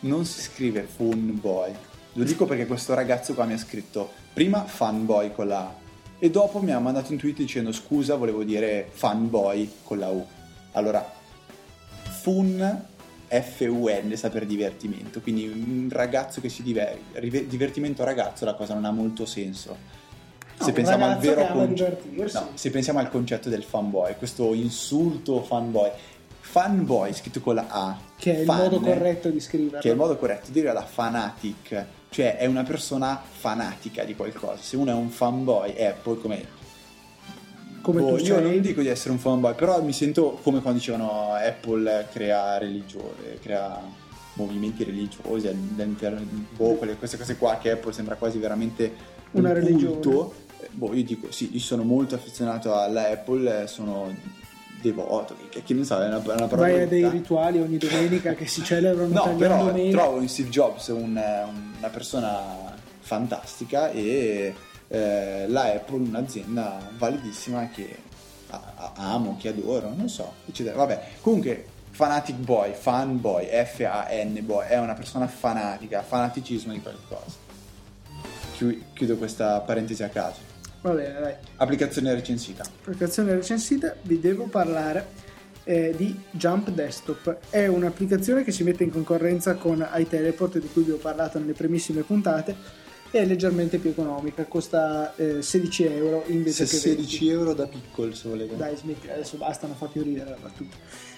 Non 0.00 0.24
si 0.24 0.40
scrive 0.40 0.82
funboy. 0.82 1.72
Lo 2.14 2.24
dico 2.24 2.44
perché 2.44 2.66
questo 2.66 2.94
ragazzo 2.94 3.32
qua 3.32 3.46
mi 3.46 3.54
ha 3.54 3.58
scritto 3.58 4.10
prima 4.32 4.64
fanboy 4.64 5.32
con 5.32 5.48
la 5.48 5.60
A 5.60 5.74
e 6.18 6.30
dopo 6.30 6.60
mi 6.60 6.70
ha 6.70 6.78
mandato 6.78 7.10
un 7.10 7.18
tweet 7.18 7.38
dicendo 7.38 7.72
scusa, 7.72 8.14
volevo 8.14 8.44
dire 8.44 8.88
fanboy 8.92 9.68
con 9.82 9.98
la 9.98 10.08
U. 10.08 10.24
Allora, 10.72 11.04
fun, 12.20 12.84
F-U-N, 13.28 14.12
sta 14.14 14.28
per 14.28 14.46
divertimento, 14.46 15.20
quindi 15.20 15.48
un 15.48 15.88
ragazzo 15.90 16.40
che 16.40 16.48
si 16.48 16.62
diverte, 16.62 17.46
divertimento 17.48 18.04
ragazzo 18.04 18.44
la 18.44 18.54
cosa 18.54 18.74
non 18.74 18.84
ha 18.84 18.92
molto 18.92 19.26
senso. 19.26 19.76
No, 20.58 20.64
se 20.64 20.72
pensiamo 20.72 21.06
al 21.06 21.18
vero 21.18 21.46
concetto, 21.46 22.38
no, 22.38 22.50
se 22.54 22.70
pensiamo 22.70 23.00
al 23.00 23.10
concetto 23.10 23.48
del 23.48 23.64
fanboy, 23.64 24.14
questo 24.16 24.54
insulto 24.54 25.42
fanboy, 25.42 25.90
fanboy 26.38 27.12
scritto 27.14 27.40
con 27.40 27.56
la 27.56 27.66
A, 27.68 27.98
che 28.16 28.42
è 28.42 28.44
fan, 28.44 28.58
il 28.58 28.70
modo 28.70 28.80
corretto 28.80 29.28
di 29.28 29.40
scriverlo, 29.40 29.80
che 29.80 29.88
è 29.88 29.90
il 29.90 29.96
modo 29.96 30.16
corretto 30.16 30.46
di 30.46 30.60
dire 30.60 30.72
la 30.72 30.84
fanatic 30.84 31.86
cioè 32.12 32.36
è 32.36 32.44
una 32.44 32.62
persona 32.62 33.20
fanatica 33.26 34.04
di 34.04 34.14
qualcosa. 34.14 34.60
Se 34.60 34.76
uno 34.76 34.90
è 34.90 34.94
un 34.94 35.08
fanboy 35.08 35.74
Apple 35.82 36.18
come... 36.20 36.60
Come 37.80 38.00
boh, 38.00 38.18
io 38.18 38.38
non 38.38 38.60
dico 38.60 38.82
di 38.82 38.88
essere 38.88 39.10
un 39.10 39.18
fanboy, 39.18 39.54
però 39.54 39.82
mi 39.82 39.92
sento 39.92 40.38
come 40.42 40.60
quando 40.60 40.78
dicevano 40.78 41.32
Apple 41.32 42.06
crea 42.12 42.58
religione, 42.58 43.38
crea 43.40 43.80
movimenti 44.34 44.84
religiosi 44.84 45.48
all'interno 45.48 46.20
boh, 46.54 46.74
quelle, 46.74 46.96
queste 46.96 47.16
cose 47.16 47.36
qua 47.36 47.58
che 47.58 47.72
Apple 47.72 47.92
sembra 47.92 48.14
quasi 48.14 48.38
veramente 48.38 48.94
una 49.32 49.48
un 49.48 49.54
religione. 49.54 49.92
Culto. 49.94 50.34
Boh, 50.70 50.94
io 50.94 51.02
dico 51.02 51.32
sì, 51.32 51.54
io 51.54 51.58
sono 51.58 51.82
molto 51.82 52.14
affezionato 52.14 52.74
alla 52.76 53.08
Apple, 53.08 53.66
sono 53.66 54.14
devoto, 54.82 55.34
che, 55.48 55.62
che 55.62 55.74
ne 55.74 55.84
so, 55.84 56.02
è 56.02 56.06
una, 56.06 56.18
una 56.18 56.46
parola. 56.46 56.68
Vai 56.68 56.82
a 56.82 56.86
dei 56.86 57.08
rituali 57.08 57.60
ogni 57.60 57.78
domenica 57.78 58.34
che 58.34 58.46
si 58.46 58.62
celebrano. 58.62 59.12
no, 59.12 59.36
però 59.36 59.72
mele. 59.72 59.90
trovo 59.90 60.20
in 60.20 60.28
Steve 60.28 60.50
Jobs 60.50 60.88
un, 60.88 61.10
una 61.78 61.88
persona 61.88 62.74
fantastica 63.00 63.90
e 63.90 64.54
eh, 64.88 65.44
la 65.48 65.62
Apple 65.62 65.96
un'azienda 65.96 66.90
validissima 66.98 67.68
che 67.70 68.10
amo, 68.96 69.36
che 69.40 69.48
adoro, 69.48 69.92
non 69.94 70.08
so, 70.08 70.34
eccetera. 70.46 70.76
Vabbè, 70.76 71.00
comunque 71.20 71.66
fanatic 71.90 72.36
boy, 72.36 72.72
fanboy, 72.74 73.46
F-A-N 73.46 74.38
boy, 74.44 74.66
è 74.66 74.78
una 74.78 74.94
persona 74.94 75.26
fanatica, 75.26 76.02
fanaticismo 76.02 76.72
di 76.72 76.80
qualcosa. 76.80 77.40
Chiudo 78.92 79.16
questa 79.16 79.60
parentesi 79.60 80.02
a 80.02 80.08
caso. 80.08 80.51
Va 80.82 80.90
bene, 80.90 81.20
dai. 81.20 81.34
Applicazione 81.56 82.12
recensita. 82.12 82.64
Applicazione 82.64 83.34
recensita, 83.34 83.94
vi 84.02 84.18
devo 84.18 84.46
parlare 84.46 85.06
eh, 85.62 85.94
di 85.96 86.18
Jump 86.32 86.70
Desktop. 86.70 87.38
È 87.50 87.68
un'applicazione 87.68 88.42
che 88.42 88.50
si 88.50 88.64
mette 88.64 88.82
in 88.82 88.90
concorrenza 88.90 89.54
con 89.54 89.86
iTeleport, 89.94 90.58
di 90.58 90.68
cui 90.72 90.82
vi 90.82 90.90
ho 90.90 90.96
parlato 90.96 91.38
nelle 91.38 91.52
primissime 91.52 92.02
puntate. 92.02 92.80
È 93.12 93.24
leggermente 93.24 93.78
più 93.78 93.90
economica, 93.90 94.44
costa 94.46 95.14
eh, 95.16 95.42
16 95.42 95.84
euro 95.84 96.24
invece 96.28 96.64
se 96.66 96.76
che 96.76 96.94
16 96.96 97.28
euro 97.28 97.54
da 97.54 97.66
piccolo 97.66 98.12
se 98.14 98.28
volete. 98.28 98.56
Dai, 98.56 98.74
smetti, 98.74 99.08
adesso 99.08 99.36
basta, 99.36 99.66
non 99.66 99.76
fa 99.76 99.86
più 99.86 100.02
ridere 100.02 100.30
la 100.30 100.38
battuta. 100.40 100.74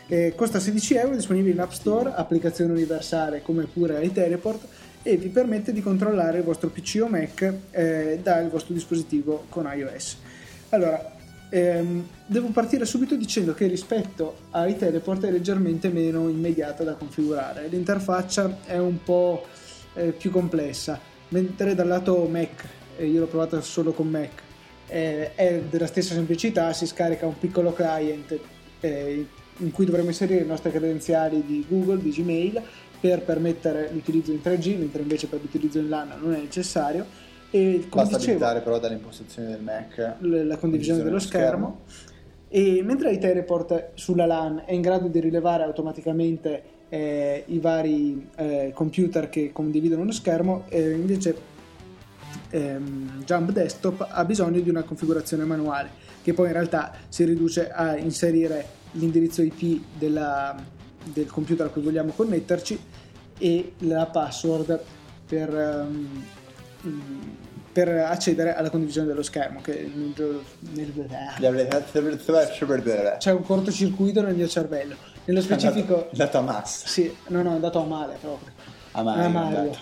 Eh, 0.08 0.34
costa 0.36 0.58
16 0.58 0.94
euro, 0.96 1.14
disponibile 1.14 1.54
in 1.54 1.60
App 1.60 1.70
Store, 1.70 2.12
applicazione 2.12 2.72
universale 2.72 3.40
come 3.42 3.64
pure 3.64 4.04
iTeleport 4.04 4.66
e 5.06 5.18
vi 5.18 5.28
permette 5.28 5.70
di 5.72 5.82
controllare 5.82 6.38
il 6.38 6.44
vostro 6.44 6.70
PC 6.70 7.00
o 7.02 7.08
Mac 7.08 7.54
eh, 7.70 8.18
dal 8.22 8.48
vostro 8.48 8.72
dispositivo 8.72 9.44
con 9.50 9.70
iOS. 9.70 10.16
Allora, 10.70 11.12
ehm, 11.50 12.08
devo 12.26 12.48
partire 12.48 12.86
subito 12.86 13.14
dicendo 13.14 13.52
che 13.52 13.66
rispetto 13.66 14.38
ai 14.52 14.78
teleport 14.78 15.26
è 15.26 15.30
leggermente 15.30 15.90
meno 15.90 16.30
immediata 16.30 16.84
da 16.84 16.94
configurare. 16.94 17.68
L'interfaccia 17.68 18.60
è 18.64 18.78
un 18.78 19.02
po' 19.02 19.44
eh, 19.92 20.12
più 20.12 20.30
complessa, 20.30 20.98
mentre 21.28 21.74
dal 21.74 21.86
lato 21.86 22.26
Mac, 22.26 22.64
eh, 22.96 23.06
io 23.06 23.20
l'ho 23.20 23.26
provata 23.26 23.60
solo 23.60 23.92
con 23.92 24.08
Mac, 24.08 24.40
eh, 24.86 25.34
è 25.34 25.60
della 25.68 25.86
stessa 25.86 26.14
semplicità, 26.14 26.72
si 26.72 26.86
scarica 26.86 27.26
un 27.26 27.38
piccolo 27.38 27.74
client 27.74 28.38
eh, 28.80 29.26
in 29.58 29.70
cui 29.70 29.84
dovremo 29.84 30.08
inserire 30.08 30.40
le 30.40 30.46
nostre 30.46 30.70
credenziali 30.70 31.44
di 31.44 31.64
Google, 31.68 32.02
di 32.02 32.10
Gmail 32.10 32.62
per 33.04 33.20
permettere 33.20 33.90
l'utilizzo 33.92 34.32
in 34.32 34.40
3G, 34.42 34.78
mentre 34.78 35.02
invece 35.02 35.26
per 35.26 35.38
l'utilizzo 35.38 35.78
in 35.78 35.90
LAN 35.90 36.14
non 36.18 36.32
è 36.32 36.38
necessario. 36.38 37.04
E, 37.50 37.86
Basta 37.86 38.16
dicevo, 38.16 38.36
abilitare 38.38 38.60
però 38.62 38.78
dalle 38.78 38.94
impostazioni 38.94 39.48
del 39.48 39.60
Mac 39.60 39.98
la, 39.98 40.06
condivisione, 40.16 40.56
condivisione 40.56 41.02
dello 41.02 41.18
schermo. 41.18 41.80
schermo. 41.84 42.78
E 42.78 42.82
mentre 42.82 43.12
iTeleport 43.12 43.90
sulla 43.92 44.24
LAN 44.24 44.62
è 44.64 44.72
in 44.72 44.80
grado 44.80 45.08
di 45.08 45.20
rilevare 45.20 45.64
automaticamente 45.64 46.62
eh, 46.88 47.44
i 47.48 47.58
vari 47.58 48.26
eh, 48.36 48.70
computer 48.72 49.28
che 49.28 49.52
condividono 49.52 50.02
lo 50.04 50.12
schermo, 50.12 50.64
eh, 50.70 50.92
invece 50.92 51.36
ehm, 52.48 53.22
Jump 53.22 53.50
Desktop 53.50 54.06
ha 54.08 54.24
bisogno 54.24 54.60
di 54.60 54.70
una 54.70 54.82
configurazione 54.82 55.44
manuale, 55.44 55.90
che 56.22 56.32
poi 56.32 56.46
in 56.46 56.54
realtà 56.54 56.94
si 57.10 57.24
riduce 57.24 57.70
a 57.70 57.98
inserire 57.98 58.64
l'indirizzo 58.92 59.42
IP 59.42 59.82
della, 59.98 60.56
del 61.04 61.26
computer 61.26 61.66
a 61.66 61.68
cui 61.68 61.82
vogliamo 61.82 62.12
connetterci 62.12 62.78
e 63.38 63.72
la 63.78 64.06
password 64.06 64.80
per, 65.26 65.52
um, 65.52 66.24
per 67.72 67.88
accedere 67.88 68.54
alla 68.54 68.70
condivisione 68.70 69.06
dello 69.06 69.22
schermo 69.22 69.60
che 69.60 69.90
nel, 69.92 70.40
c'è 73.18 73.32
un 73.32 73.42
cortocircuito 73.42 74.22
nel 74.22 74.34
mio 74.34 74.48
cervello. 74.48 74.96
Nello 75.26 75.40
specifico 75.40 76.04
è 76.04 76.08
andato 76.12 76.38
a 76.38 76.42
massa 76.42 76.86
sì, 76.86 77.14
no 77.28 77.42
no 77.42 77.52
è 77.52 77.54
andato 77.54 77.80
a 77.80 77.84
male 77.84 78.16
proprio 78.20 78.52
a 78.96 79.02
Mario, 79.02 79.24
a 79.24 79.28
Mario. 79.28 79.72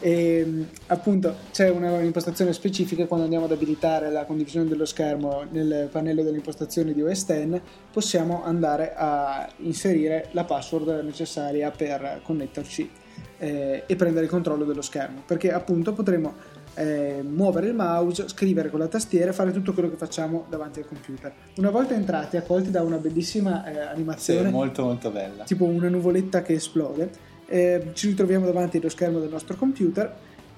e 0.00 0.66
appunto 0.88 1.34
c'è 1.50 1.70
un'impostazione 1.70 2.52
specifica 2.52 3.06
quando 3.06 3.24
andiamo 3.24 3.46
ad 3.46 3.52
abilitare 3.52 4.10
la 4.10 4.24
condivisione 4.24 4.68
dello 4.68 4.84
schermo 4.84 5.44
nel 5.50 5.88
pannello 5.90 6.22
delle 6.22 6.36
impostazioni 6.36 6.92
di 6.92 7.02
OS 7.02 7.26
X 7.26 7.60
possiamo 7.92 8.44
andare 8.44 8.92
a 8.94 9.48
inserire 9.58 10.28
la 10.32 10.44
password 10.44 11.02
necessaria 11.04 11.70
per 11.70 12.20
connetterci 12.22 12.90
eh, 13.38 13.84
e 13.86 13.96
prendere 13.96 14.24
il 14.24 14.30
controllo 14.30 14.64
dello 14.64 14.82
schermo 14.82 15.22
perché 15.26 15.52
appunto 15.52 15.92
potremo 15.92 16.34
eh, 16.74 17.22
muovere 17.22 17.68
il 17.68 17.74
mouse, 17.74 18.28
scrivere 18.28 18.70
con 18.70 18.78
la 18.78 18.86
tastiera 18.86 19.30
e 19.30 19.32
fare 19.34 19.52
tutto 19.52 19.72
quello 19.72 19.90
che 19.90 19.96
facciamo 19.96 20.46
davanti 20.48 20.78
al 20.78 20.86
computer. 20.86 21.32
Una 21.56 21.70
volta 21.70 21.94
entrati, 21.94 22.36
accolti 22.36 22.70
da 22.70 22.82
una 22.82 22.96
bellissima 22.96 23.64
eh, 23.64 23.80
animazione, 23.80 24.48
sì, 24.48 24.54
molto 24.54 24.84
molto 24.84 25.10
bella, 25.10 25.44
tipo 25.44 25.64
una 25.64 25.88
nuvoletta 25.88 26.42
che 26.42 26.54
esplode, 26.54 27.10
eh, 27.50 27.90
ci 27.94 28.06
ritroviamo 28.06 28.46
davanti 28.46 28.76
allo 28.76 28.88
schermo 28.88 29.18
del 29.18 29.28
nostro 29.28 29.56
computer 29.56 30.14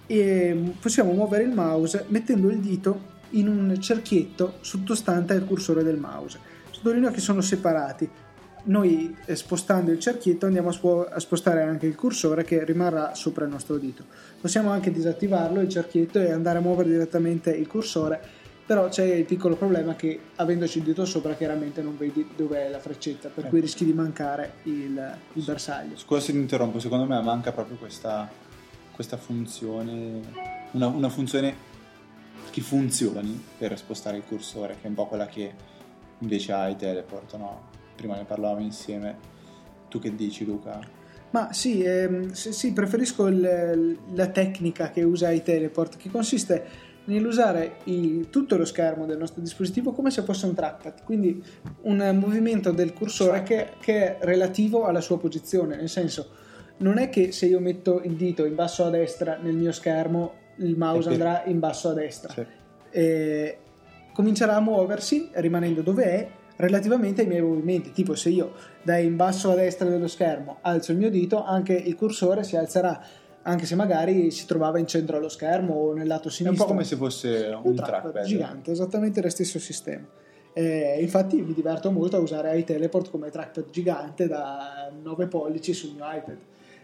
e 0.06 0.74
possiamo 0.78 1.12
muovere 1.12 1.44
il 1.44 1.54
mouse 1.54 2.04
mettendo 2.08 2.50
il 2.50 2.58
dito 2.58 3.10
in 3.30 3.48
un 3.48 3.80
cerchietto 3.80 4.58
sottostante 4.60 5.32
al 5.32 5.46
cursore 5.46 5.82
del 5.82 5.96
mouse. 5.96 6.38
Sottolineo 6.70 7.10
che 7.10 7.20
sono 7.20 7.40
separati. 7.40 8.08
Noi 8.64 9.16
eh, 9.24 9.34
spostando 9.34 9.90
il 9.90 9.98
cerchietto 9.98 10.44
andiamo 10.44 10.68
a, 10.68 10.72
spo- 10.72 11.08
a, 11.08 11.18
spostare 11.18 11.62
anche 11.62 11.86
il 11.86 11.96
cursore 11.96 12.44
che 12.44 12.62
rimarrà 12.62 13.14
sopra 13.14 13.46
il 13.46 13.50
nostro 13.50 13.78
dito. 13.78 14.04
Possiamo 14.38 14.70
anche 14.70 14.92
disattivarlo 14.92 15.60
il 15.60 15.68
cerchietto 15.70 16.20
e 16.20 16.30
andare 16.30 16.58
a 16.58 16.60
muovere 16.60 16.90
direttamente 16.90 17.50
il 17.50 17.66
cursore, 17.66 18.20
però 18.64 18.88
c'è 18.88 19.04
il 19.04 19.24
piccolo 19.24 19.56
problema 19.56 19.94
che 19.94 20.18
avendoci 20.36 20.78
il 20.78 20.84
dito 20.84 21.04
sopra 21.04 21.34
chiaramente 21.34 21.82
non 21.82 21.96
vedi 21.96 22.28
dove 22.36 22.66
è 22.66 22.68
la 22.68 22.78
freccetta, 22.78 23.28
per 23.28 23.46
eh. 23.46 23.48
cui 23.48 23.60
rischi 23.60 23.84
di 23.84 23.92
mancare 23.92 24.54
il, 24.64 25.18
il 25.32 25.42
bersaglio. 25.44 25.96
Scusa 25.96 26.20
se 26.20 26.32
ti 26.32 26.38
interrompo, 26.38 26.78
secondo 26.78 27.04
me 27.04 27.20
manca 27.22 27.52
proprio 27.52 27.76
questa, 27.76 28.30
questa 28.92 29.16
funzione, 29.16 30.20
una, 30.72 30.86
una 30.86 31.08
funzione 31.08 31.70
che 32.50 32.60
funzioni 32.60 33.42
per 33.58 33.76
spostare 33.78 34.18
il 34.18 34.24
cursore, 34.26 34.76
che 34.80 34.86
è 34.86 34.88
un 34.88 34.94
po' 34.94 35.06
quella 35.06 35.26
che 35.26 35.52
invece 36.18 36.52
ha 36.52 36.68
i 36.68 36.76
teleport, 36.76 37.36
no? 37.36 37.70
Prima 37.96 38.14
ne 38.14 38.24
parlavamo 38.24 38.60
insieme. 38.60 39.30
Tu 39.88 39.98
che 39.98 40.14
dici, 40.14 40.44
Luca? 40.44 40.80
Ma 41.30 41.52
sì, 41.52 41.82
ehm, 41.82 42.30
sì 42.30 42.72
preferisco 42.72 43.26
il, 43.26 43.98
la 44.12 44.26
tecnica 44.28 44.90
che 44.90 45.02
usa 45.02 45.30
i 45.30 45.42
teleport, 45.42 45.96
che 45.96 46.10
consiste 46.10 46.90
nell'usare 47.04 47.76
il, 47.84 48.28
tutto 48.30 48.56
lo 48.56 48.64
schermo 48.64 49.06
del 49.06 49.18
nostro 49.18 49.40
dispositivo 49.40 49.92
come 49.92 50.10
se 50.10 50.22
fosse 50.22 50.46
un 50.46 50.54
trackpad, 50.54 51.04
quindi 51.04 51.42
un 51.82 52.16
movimento 52.20 52.70
del 52.70 52.92
cursore 52.92 53.42
che, 53.42 53.70
che, 53.80 54.18
è 54.18 54.24
relativo 54.24 54.84
alla 54.84 55.00
sua 55.00 55.18
posizione, 55.18 55.76
nel 55.76 55.88
senso 55.88 56.28
non 56.78 56.98
è 56.98 57.08
che 57.08 57.32
se 57.32 57.46
io 57.46 57.60
metto 57.60 58.00
il 58.02 58.14
dito 58.14 58.44
in 58.44 58.54
basso 58.54 58.84
a 58.84 58.90
destra 58.90 59.38
nel 59.40 59.54
mio 59.54 59.72
schermo 59.72 60.40
il 60.56 60.76
mouse 60.76 61.10
andrà 61.10 61.44
in 61.46 61.58
basso 61.58 61.90
a 61.90 61.94
destra. 61.94 62.32
Sì. 62.32 62.44
E 62.90 63.58
comincerà 64.12 64.56
a 64.56 64.60
muoversi 64.60 65.30
rimanendo 65.32 65.80
dove 65.82 66.04
è 66.04 66.28
relativamente 66.56 67.22
ai 67.22 67.26
miei 67.26 67.40
movimenti. 67.40 67.92
Tipo 67.92 68.14
se 68.14 68.28
io 68.28 68.52
da 68.82 68.98
in 68.98 69.16
basso 69.16 69.50
a 69.50 69.54
destra 69.54 69.88
dello 69.88 70.08
schermo 70.08 70.58
alzo 70.62 70.92
il 70.92 70.98
mio 70.98 71.10
dito, 71.10 71.44
anche 71.44 71.74
il 71.74 71.94
cursore 71.94 72.44
si 72.44 72.56
alzerà 72.56 73.02
anche 73.42 73.66
se 73.66 73.74
magari 73.74 74.30
si 74.30 74.46
trovava 74.46 74.78
in 74.78 74.86
centro 74.86 75.16
allo 75.16 75.28
schermo 75.28 75.74
o 75.74 75.92
nel 75.92 76.06
lato 76.06 76.28
sinistro. 76.28 76.48
È 76.48 76.60
un 76.60 76.66
po' 76.66 76.72
come 76.72 76.84
se 76.84 76.96
fosse 76.96 77.52
un, 77.54 77.70
un 77.70 77.74
trackpad, 77.74 78.00
trackpad 78.00 78.24
gigante, 78.24 78.70
esattamente 78.70 79.20
lo 79.20 79.30
stesso 79.30 79.58
sistema. 79.58 80.06
E 80.54 80.98
infatti 81.00 81.40
mi 81.40 81.54
diverto 81.54 81.90
molto 81.90 82.16
a 82.16 82.20
usare 82.20 82.58
iTeleport 82.58 83.10
come 83.10 83.30
trackpad 83.30 83.70
gigante 83.70 84.28
da 84.28 84.92
9 85.02 85.26
pollici 85.26 85.72
sul 85.72 85.94
mio 85.94 86.04
iPad 86.04 86.36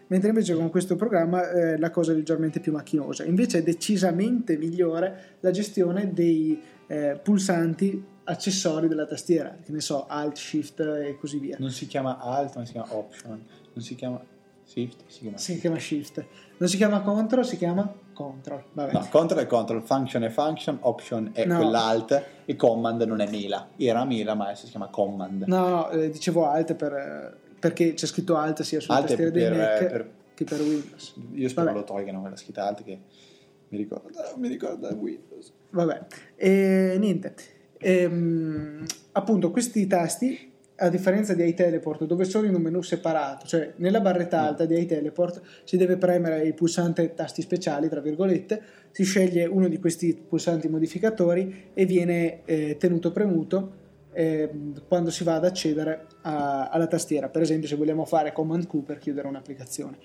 mentre 0.09 0.31
invece 0.31 0.55
con 0.55 0.71
questo 0.71 0.97
programma 0.97 1.51
eh, 1.51 1.79
la 1.79 1.91
cosa 1.91 2.13
è 2.13 2.15
leggermente 2.15 2.61
più 2.61 2.73
macchinosa. 2.73 3.25
Invece 3.25 3.59
è 3.59 3.63
decisamente 3.63 4.57
migliore 4.57 5.37
la 5.41 5.51
gestione 5.51 6.13
dei 6.13 6.61
eh, 6.87 7.19
pulsanti 7.23 8.05
accessori 8.25 8.89
della 8.89 9.07
tastiera, 9.07 9.57
che 9.63 9.73
ne 9.73 9.81
so, 9.81 10.07
Alt, 10.07 10.37
Shift 10.37 10.81
e 10.81 11.17
così 11.19 11.39
via. 11.39 11.57
Non 11.59 11.71
si 11.71 11.87
chiama 11.87 12.19
Alt, 12.19 12.57
ma 12.57 12.65
si 12.65 12.73
chiama 12.73 12.95
Option, 12.95 13.45
non 13.73 13.85
si 13.85 13.95
chiama 13.95 14.21
Shift, 14.69 15.05
si 15.07 15.21
chiama, 15.21 15.39
si 15.39 15.59
chiama 15.59 15.79
Shift. 15.79 16.25
Non 16.59 16.69
si 16.69 16.77
chiama 16.77 17.01
Control, 17.01 17.47
si 17.47 17.57
chiama 17.57 17.91
Control. 18.13 18.63
Vabbè. 18.73 18.93
No, 18.93 19.09
Control 19.11 19.41
è 19.41 19.47
Control, 19.47 19.83
Function 19.83 20.25
è 20.25 20.29
Function, 20.29 20.79
Option 20.83 21.31
è 21.33 21.47
no. 21.47 21.57
quell'Alt 21.57 22.25
e 22.45 22.55
Command 22.55 23.01
non 23.03 23.21
è 23.21 23.31
Mela. 23.31 23.71
Era 23.77 24.05
Mela, 24.05 24.35
ma 24.35 24.47
adesso 24.47 24.65
si 24.67 24.71
chiama 24.71 24.89
Command. 24.89 25.45
No, 25.47 25.69
no, 25.69 25.91
eh, 25.91 26.11
dicevo 26.11 26.47
Alt 26.47 26.75
per 26.75 27.47
perché 27.59 27.95
c'è 27.95 28.07
scritto 28.07 28.37
Alt 28.37 28.63
sia 28.63 28.81
sulla 28.81 28.99
alt 28.99 29.07
tastiera 29.07 29.31
dei 29.31 29.49
Mac 29.49 29.87
per, 29.87 30.11
che 30.35 30.45
per 30.45 30.61
Windows. 30.61 31.15
Io 31.33 31.49
spero 31.49 31.67
Vabbè. 31.69 31.79
lo 31.79 31.85
tolgano 31.85 32.21
quella 32.21 32.37
scritta 32.37 32.67
Alt 32.67 32.85
che 32.85 32.99
mi 33.69 33.79
ricorda, 33.79 34.35
mi 34.37 34.49
ricorda 34.49 34.89
Windows. 34.95 35.51
Vabbè, 35.71 36.07
e 36.37 36.97
niente. 36.99 37.35
Ehm, 37.79 38.85
appunto, 39.13 39.51
questi 39.51 39.87
tasti 39.87 40.48
a 40.81 40.89
differenza 40.89 41.35
di 41.35 41.45
iTeleport 41.45 42.05
dove 42.05 42.25
sono 42.25 42.47
in 42.47 42.55
un 42.55 42.63
menu 42.63 42.83
separato, 42.83 43.47
cioè 43.47 43.73
nella 43.77 44.01
barretta 44.01 44.43
alta 44.43 44.65
di 44.65 44.79
iTeleport 44.79 45.41
si 45.65 45.77
deve 45.77 45.97
premere 45.97 46.43
il 46.43 46.55
pulsante 46.55 47.15
tasti 47.15 47.43
speciali, 47.43 47.89
tra 47.89 48.01
virgolette, 48.01 48.63
si 48.93 49.05
sceglie 49.05 49.45
uno 49.47 49.69
di 49.69 49.79
questi 49.79 50.15
pulsanti 50.15 50.69
modificatori 50.69 51.71
e 51.75 51.85
viene 51.85 52.45
eh, 52.45 52.77
tenuto 52.79 53.11
premuto 53.11 53.73
eh, 54.13 54.51
quando 54.87 55.11
si 55.11 55.25
va 55.25 55.35
ad 55.35 55.45
accedere 55.45 56.07
a, 56.23 56.69
alla 56.69 56.87
tastiera, 56.87 57.29
per 57.29 57.43
esempio 57.43 57.67
se 57.67 57.75
vogliamo 57.75 58.05
fare 58.05 58.33
Command 58.33 58.67
Q 58.67 58.83
per 58.85 58.99
chiudere 58.99 59.27
un'applicazione. 59.27 59.99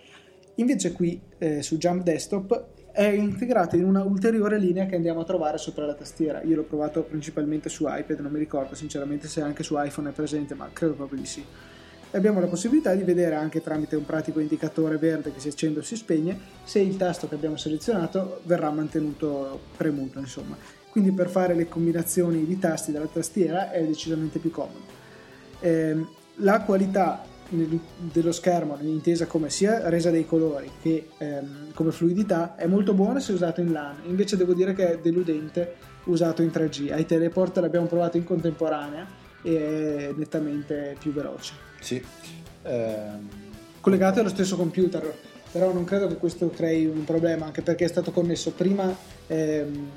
Invece 0.55 0.91
qui 0.91 1.19
eh, 1.38 1.61
su 1.61 1.78
Jump 1.78 2.03
Desktop 2.03 2.65
è 2.94 3.06
integrato 3.06 3.76
in 3.76 3.86
una 3.86 4.04
ulteriore 4.04 4.60
linea 4.60 4.86
che 4.86 4.96
andiamo 4.96 5.22
a 5.22 5.26
trovare 5.26 5.58
sopra 5.58 5.86
la 5.86 5.96
tastiera. 5.96 6.44
Io 6.44 6.56
l'ho 6.56 6.64
provato 6.64 7.02
principalmente 7.02 7.68
su 7.68 7.86
iPad, 7.88 8.20
non 8.20 8.32
mi 8.32 8.38
ricordo 8.38 8.76
sinceramente 8.76 9.28
se 9.28 9.41
anche 9.41 9.64
su 9.64 9.76
iPhone 9.78 10.10
è 10.10 10.14
presente, 10.14 10.54
ma 10.54 10.70
credo 10.72 10.94
proprio 10.94 11.20
di 11.20 11.26
sì. 11.26 11.44
Abbiamo 12.12 12.39
la 12.39 12.46
possibilità 12.46 12.94
di 12.94 13.02
vedere 13.02 13.34
anche 13.34 13.64
tramite 13.64 13.96
un 13.96 14.06
pratico 14.06 14.39
indicatore 14.39 14.98
verde 14.98 15.34
che 15.34 15.39
si 15.39 15.48
accende 15.48 15.80
o 15.80 15.82
si 15.82 15.96
spegne 15.96 16.38
se 16.64 16.80
il 16.80 16.96
tasto 16.96 17.28
che 17.28 17.34
abbiamo 17.34 17.58
selezionato 17.58 18.41
verrà 18.44 18.70
mantenuto 18.70 19.60
premuto, 19.76 20.20
insomma 20.20 20.56
quindi 20.94 21.12
per 21.12 21.28
fare 21.28 21.56
le 21.56 21.68
combinazioni 21.68 22.46
di 22.46 22.60
tasti 22.60 22.91
della 22.91 23.08
tastiera 23.08 23.72
è 23.72 23.84
decisamente 23.84 24.38
più 24.38 24.52
comodo. 24.52 24.86
Eh, 25.60 26.06
la 26.36 26.62
qualità 26.62 27.24
dello 27.54 28.32
schermo, 28.32 28.78
intesa 28.82 29.26
come 29.26 29.49
sia 29.49 29.89
resa 29.89 30.10
dei 30.10 30.26
colori 30.26 30.70
che 30.82 31.10
ehm, 31.18 31.74
come 31.74 31.91
fluidità, 31.91 32.56
è 32.56 32.68
molto 32.68 32.93
buona 32.93 33.20
se 33.20 33.32
usato 33.32 33.62
in 33.62 33.72
LAN, 33.72 33.97
invece 34.06 34.38
devo 34.38 34.54
dire 34.54 34.74
che 34.74 34.93
è 34.93 34.99
deludente 34.99 35.76
usato 36.06 36.41
in 36.41 36.49
3G. 36.49 36.91
Ai 36.91 37.06
teleport 37.06 37.58
l'abbiamo 37.60 37.88
provato 37.88 38.18
in 38.18 38.24
contemporanea 38.24 39.06
e 39.41 40.10
è 40.10 40.14
nettamente 40.16 40.95
più 40.99 41.14
veloce. 41.14 41.54
Sì. 41.80 42.04
Ehm... 42.64 43.30
Collegato 43.80 44.22
allo 44.22 44.30
stesso 44.30 44.56
computer, 44.56 45.14
però 45.51 45.74
non 45.74 45.84
credo 45.84 46.08
che 46.08 46.16
questo 46.16 46.49
crei 46.49 46.86
un 46.86 47.04
problema, 47.04 47.47
anche 47.47 47.62
perché 47.62 47.84
è 47.84 47.89
stato 47.89 48.12
connesso 48.12 48.51
prima 48.51 48.95
ehm, 49.28 49.89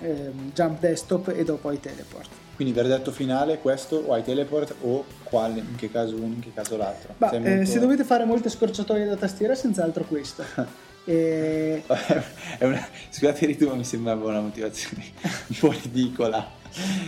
ehm, 0.00 0.52
Jump 0.52 0.78
Desktop 0.78 1.32
e 1.34 1.42
dopo 1.42 1.70
iTeleport. 1.70 2.28
Quindi 2.60 2.78
verdetto 2.78 3.10
finale 3.10 3.56
questo 3.56 3.96
o 3.96 4.14
iTeleport 4.14 4.74
o 4.82 5.02
quale, 5.22 5.60
in 5.60 5.76
che 5.76 5.90
caso 5.90 6.16
uno, 6.16 6.34
in 6.34 6.40
che 6.40 6.52
caso 6.52 6.76
l'altro? 6.76 7.14
Bah, 7.16 7.30
molto... 7.32 7.48
eh, 7.48 7.64
se 7.64 7.78
dovete 7.78 8.04
fare 8.04 8.26
molte 8.26 8.50
scorciatoie 8.50 9.06
da 9.06 9.16
tastiera, 9.16 9.54
senz'altro 9.54 10.04
questo. 10.04 10.44
e... 11.06 11.82
una... 12.60 12.86
Scusate 13.08 13.46
il 13.46 13.52
ritmo, 13.52 13.74
mi 13.74 13.84
sembrava 13.84 14.28
una 14.28 14.42
motivazione 14.42 15.04
un 15.24 15.56
po' 15.58 15.70
ridicola. 15.70 16.50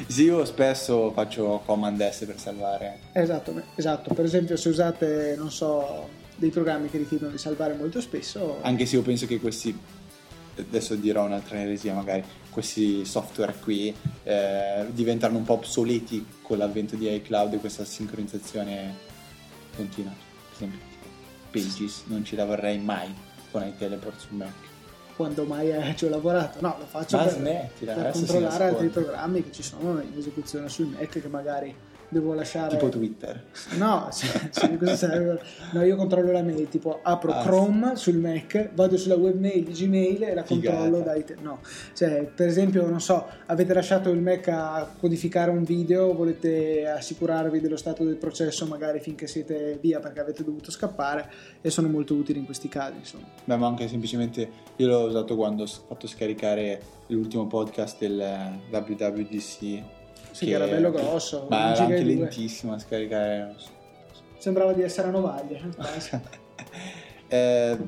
Sì, 0.06 0.22
io 0.22 0.42
spesso 0.46 1.10
faccio 1.10 1.60
Command 1.66 2.08
S 2.08 2.24
per 2.24 2.38
salvare. 2.38 3.00
Esatto, 3.12 3.52
esatto. 3.74 4.14
Per 4.14 4.24
esempio, 4.24 4.56
se 4.56 4.70
usate, 4.70 5.34
non 5.36 5.50
so, 5.50 6.08
dei 6.34 6.48
programmi 6.48 6.88
che 6.88 6.96
richiedono 6.96 7.30
di 7.30 7.36
salvare 7.36 7.74
molto 7.74 8.00
spesso. 8.00 8.56
Anche 8.62 8.86
se 8.86 8.96
io 8.96 9.02
penso 9.02 9.26
che 9.26 9.38
questi 9.38 9.78
adesso 10.56 10.94
dirò 10.94 11.24
un'altra 11.24 11.60
eresia 11.60 11.94
magari, 11.94 12.24
questi 12.50 13.04
software 13.04 13.54
qui 13.60 13.94
eh, 14.24 14.86
diventano 14.90 15.38
un 15.38 15.44
po' 15.44 15.54
obsoleti 15.54 16.24
con 16.42 16.58
l'avvento 16.58 16.96
di 16.96 17.12
iCloud 17.14 17.54
e 17.54 17.58
questa 17.58 17.84
sincronizzazione 17.84 18.94
continua. 19.74 20.12
Per 20.12 20.54
esempio, 20.54 20.78
Pages 21.50 22.02
non 22.06 22.24
ci 22.24 22.36
lavorerei 22.36 22.78
mai 22.78 23.14
con 23.50 23.66
iTeleport 23.66 24.18
sul 24.18 24.36
Mac. 24.36 24.52
Quando 25.16 25.44
mai 25.44 25.70
eh, 25.70 25.94
ci 25.94 26.06
ho 26.06 26.08
lavorato? 26.08 26.60
No, 26.60 26.76
lo 26.78 26.86
faccio 26.86 27.16
Ma 27.16 27.24
per, 27.24 27.32
smettila, 27.34 27.94
per 27.94 28.10
controllare 28.12 28.64
altri 28.64 28.88
programmi 28.88 29.42
che 29.42 29.52
ci 29.52 29.62
sono 29.62 30.00
in 30.00 30.16
esecuzione 30.16 30.68
sul 30.68 30.86
Mac 30.86 31.08
che 31.08 31.28
magari 31.28 31.74
devo 32.12 32.34
lasciare... 32.34 32.76
Tipo 32.76 32.90
Twitter. 32.90 33.42
No, 33.78 34.08
cosa 34.78 34.96
serve? 34.96 35.40
No, 35.72 35.82
io 35.82 35.96
controllo 35.96 36.30
la 36.30 36.42
mail, 36.42 36.68
tipo 36.68 37.00
apro 37.02 37.32
ah, 37.32 37.42
Chrome 37.42 37.96
sul 37.96 38.18
Mac, 38.18 38.70
vado 38.74 38.98
sulla 38.98 39.16
webmail 39.16 39.64
di 39.64 39.72
Gmail 39.72 40.22
e 40.22 40.34
la 40.34 40.42
controllo 40.42 41.00
dai... 41.00 41.24
Te- 41.24 41.36
no, 41.40 41.60
cioè, 41.94 42.30
per 42.32 42.48
esempio, 42.48 42.86
non 42.86 43.00
so, 43.00 43.26
avete 43.46 43.72
lasciato 43.72 44.10
il 44.10 44.20
Mac 44.20 44.48
a 44.48 44.94
codificare 44.98 45.50
un 45.50 45.64
video, 45.64 46.14
volete 46.14 46.86
assicurarvi 46.86 47.60
dello 47.60 47.78
stato 47.78 48.04
del 48.04 48.16
processo 48.16 48.66
magari 48.66 49.00
finché 49.00 49.26
siete 49.26 49.78
via 49.80 49.98
perché 49.98 50.20
avete 50.20 50.44
dovuto 50.44 50.70
scappare 50.70 51.30
e 51.62 51.70
sono 51.70 51.88
molto 51.88 52.14
utili 52.14 52.38
in 52.38 52.44
questi 52.44 52.68
casi, 52.68 52.98
insomma. 52.98 53.24
Beh, 53.44 53.56
ma 53.56 53.66
anche 53.66 53.88
semplicemente 53.88 54.50
io 54.76 54.86
l'ho 54.86 55.06
usato 55.06 55.34
quando 55.34 55.62
ho 55.62 55.66
fatto 55.66 56.06
scaricare 56.06 56.80
l'ultimo 57.06 57.46
podcast 57.46 57.98
del 57.98 58.58
WWDC 58.70 60.00
sì, 60.32 60.46
che 60.46 60.52
era 60.52 60.66
bello 60.66 60.90
grosso. 60.90 61.46
Ma 61.48 61.72
era 61.72 61.84
anche 61.84 62.02
lentissimo 62.02 62.74
a 62.74 62.78
scaricare. 62.78 63.54
Sembrava 64.38 64.72
di 64.72 64.82
essere 64.82 65.08
a 65.08 65.10
Novaglia. 65.10 65.60
eh, 67.28 67.78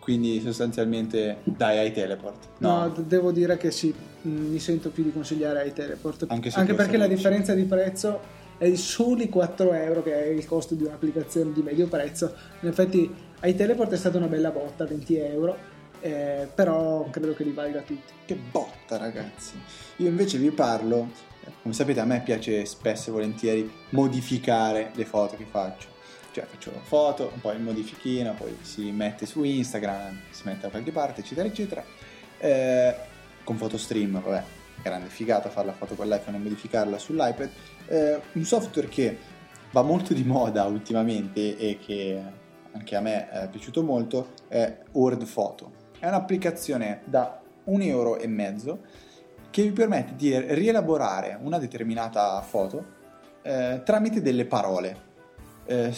quindi 0.00 0.40
sostanzialmente 0.40 1.38
dai 1.44 1.78
ai 1.78 1.92
teleport. 1.92 2.48
No. 2.58 2.80
no. 2.80 2.88
devo 2.88 3.30
dire 3.30 3.56
che 3.56 3.70
sì, 3.70 3.94
mi 4.22 4.58
sento 4.58 4.90
più 4.90 5.04
di 5.04 5.12
consigliare 5.12 5.60
ai 5.60 5.72
teleport. 5.72 6.26
Anche, 6.28 6.50
anche 6.54 6.74
perché 6.74 6.96
la 6.96 7.06
differenza 7.06 7.54
di 7.54 7.64
prezzo 7.64 8.38
è 8.58 8.68
di 8.68 8.76
soli 8.76 9.28
4 9.28 9.72
euro, 9.72 10.02
che 10.02 10.24
è 10.24 10.26
il 10.26 10.44
costo 10.46 10.74
di 10.74 10.84
un'applicazione 10.84 11.52
di 11.52 11.62
medio 11.62 11.86
prezzo. 11.86 12.34
In 12.60 12.68
effetti 12.68 13.12
ai 13.40 13.54
teleport 13.54 13.92
è 13.92 13.96
stata 13.96 14.18
una 14.18 14.26
bella 14.26 14.50
botta, 14.50 14.84
20 14.84 15.16
euro 15.16 15.78
eh, 16.00 16.48
però 16.54 17.06
credo 17.10 17.34
che 17.34 17.44
li 17.44 17.52
valga 17.52 17.80
tutti. 17.80 18.12
Che 18.24 18.34
botta 18.34 18.96
ragazzi! 18.96 19.60
Io 19.96 20.08
invece 20.08 20.38
vi 20.38 20.50
parlo, 20.50 21.10
come 21.62 21.74
sapete 21.74 22.00
a 22.00 22.04
me 22.04 22.20
piace 22.22 22.64
spesso 22.64 23.10
e 23.10 23.12
volentieri 23.12 23.72
modificare 23.90 24.90
le 24.94 25.04
foto 25.04 25.36
che 25.36 25.44
faccio. 25.44 25.88
Cioè 26.32 26.44
faccio 26.44 26.70
una 26.70 26.82
foto, 26.82 27.32
poi 27.40 27.58
modifichina, 27.58 28.32
poi 28.32 28.56
si 28.62 28.90
mette 28.92 29.26
su 29.26 29.42
Instagram, 29.42 30.20
si 30.30 30.42
mette 30.44 30.62
da 30.62 30.68
qualche 30.68 30.92
parte, 30.92 31.20
eccetera, 31.20 31.48
eccetera. 31.48 31.84
Eh, 32.38 32.94
con 33.42 33.56
PhotoStream, 33.56 34.20
vabbè, 34.20 34.42
grande 34.82 35.08
figata 35.08 35.48
fare 35.50 35.66
la 35.66 35.72
foto 35.72 35.94
con 35.94 36.08
l'iPhone 36.08 36.36
e 36.36 36.40
modificarla 36.40 36.98
sull'iPad. 36.98 37.50
Eh, 37.88 38.20
un 38.32 38.44
software 38.44 38.88
che 38.88 39.18
va 39.72 39.82
molto 39.82 40.14
di 40.14 40.24
moda 40.24 40.64
ultimamente 40.64 41.56
e 41.56 41.78
che 41.78 42.22
anche 42.72 42.96
a 42.96 43.00
me 43.00 43.28
è 43.28 43.48
piaciuto 43.48 43.82
molto 43.82 44.32
è 44.48 44.78
Word 44.92 45.26
Photo. 45.26 45.72
È 45.98 46.06
un'applicazione 46.06 47.02
da 47.04 47.40
un 47.64 47.82
euro 47.82 48.18
e 48.18 48.26
mezzo 48.26 48.80
che 49.50 49.62
vi 49.62 49.72
permette 49.72 50.14
di 50.16 50.38
rielaborare 50.38 51.38
una 51.40 51.58
determinata 51.58 52.40
foto 52.42 52.98
eh, 53.42 53.82
tramite 53.84 54.22
delle 54.22 54.46
parole. 54.46 55.08
Eh, 55.66 55.92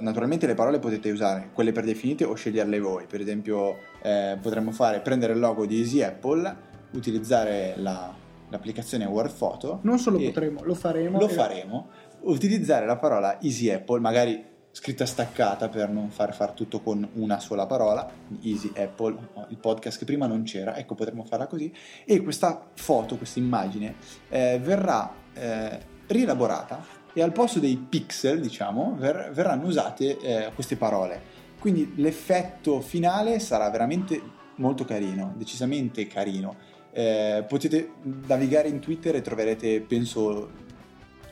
naturalmente 0.00 0.46
le 0.46 0.54
parole 0.54 0.78
potete 0.78 1.10
usare 1.10 1.50
quelle 1.52 1.72
predefinite 1.72 2.24
o 2.24 2.34
sceglierle 2.34 2.78
voi. 2.80 3.06
Per 3.06 3.20
esempio, 3.20 3.76
eh, 4.02 4.38
potremmo 4.40 4.72
fare 4.72 5.00
prendere 5.00 5.32
il 5.32 5.38
logo 5.38 5.66
di 5.66 5.78
Easy 5.78 6.02
Apple, 6.02 6.56
utilizzare 6.92 7.74
la, 7.76 8.12
l'applicazione 8.48 9.06
Word 9.06 9.32
Photo. 9.36 9.78
Non 9.82 9.98
solo 9.98 10.18
potremo, 10.18 10.62
lo 10.62 10.74
faremo. 10.74 11.18
Lo 11.18 11.28
faremo. 11.28 11.88
Utilizzare 12.22 12.84
la 12.84 12.96
parola 12.96 13.40
Easy 13.40 13.70
Apple, 13.70 14.00
magari 14.00 14.44
scritta 14.72 15.04
staccata 15.04 15.68
per 15.68 15.88
non 15.88 16.10
far 16.10 16.34
far 16.34 16.52
tutto 16.52 16.80
con 16.80 17.08
una 17.14 17.40
sola 17.40 17.66
parola, 17.66 18.08
Easy 18.42 18.72
Apple, 18.76 19.16
il 19.48 19.56
podcast 19.56 19.98
che 19.98 20.04
prima 20.04 20.26
non 20.26 20.44
c'era, 20.44 20.76
ecco 20.76 20.94
potremmo 20.94 21.24
farla 21.24 21.46
così, 21.46 21.72
e 22.04 22.22
questa 22.22 22.70
foto, 22.74 23.16
questa 23.16 23.38
immagine 23.38 23.96
eh, 24.28 24.60
verrà 24.62 25.12
eh, 25.34 25.80
rielaborata 26.06 26.98
e 27.12 27.22
al 27.22 27.32
posto 27.32 27.58
dei 27.58 27.76
pixel, 27.76 28.40
diciamo, 28.40 28.94
ver- 28.96 29.30
verranno 29.32 29.66
usate 29.66 30.18
eh, 30.18 30.52
queste 30.54 30.76
parole. 30.76 31.38
Quindi 31.58 31.92
l'effetto 31.96 32.80
finale 32.80 33.38
sarà 33.38 33.68
veramente 33.68 34.20
molto 34.56 34.84
carino, 34.84 35.34
decisamente 35.36 36.06
carino. 36.06 36.56
Eh, 36.92 37.44
potete 37.46 37.92
navigare 38.26 38.68
in 38.68 38.78
Twitter 38.78 39.14
e 39.16 39.20
troverete, 39.20 39.80
penso, 39.80 40.50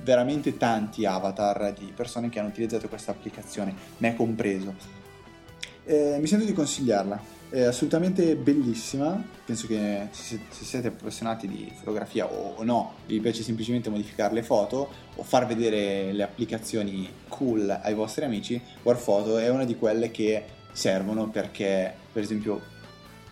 veramente 0.03 0.57
tanti 0.57 1.05
avatar 1.05 1.72
di 1.76 1.92
persone 1.94 2.28
che 2.28 2.38
hanno 2.38 2.49
utilizzato 2.49 2.88
questa 2.88 3.12
applicazione, 3.12 3.74
me 3.99 4.14
compreso. 4.14 4.74
Eh, 5.84 6.18
mi 6.20 6.26
sento 6.26 6.44
di 6.44 6.53
consigliarla, 6.53 7.36
è 7.51 7.62
assolutamente 7.62 8.36
bellissima, 8.36 9.22
penso 9.44 9.66
che 9.66 10.09
se, 10.11 10.38
siete 10.51 10.88
appassionati 10.88 11.49
di 11.49 11.72
fotografia 11.74 12.26
o, 12.26 12.62
no, 12.62 12.94
vi 13.07 13.20
piace 13.20 13.42
semplicemente 13.42 13.88
modificare 13.88 14.34
le 14.34 14.42
foto 14.42 14.90
o 15.14 15.22
far 15.22 15.46
vedere 15.46 16.12
le 16.12 16.22
applicazioni 16.22 17.09
cool 17.28 17.70
ai 17.82 17.94
vostri 17.94 18.26
amici, 18.26 18.61
Warphoto 18.82 19.38
è 19.38 19.49
una 19.49 19.64
di 19.64 19.76
quelle 19.76 20.11
che 20.11 20.44
servono 20.72 21.28
perché, 21.28 21.94
per 22.12 22.22
esempio, 22.22 22.61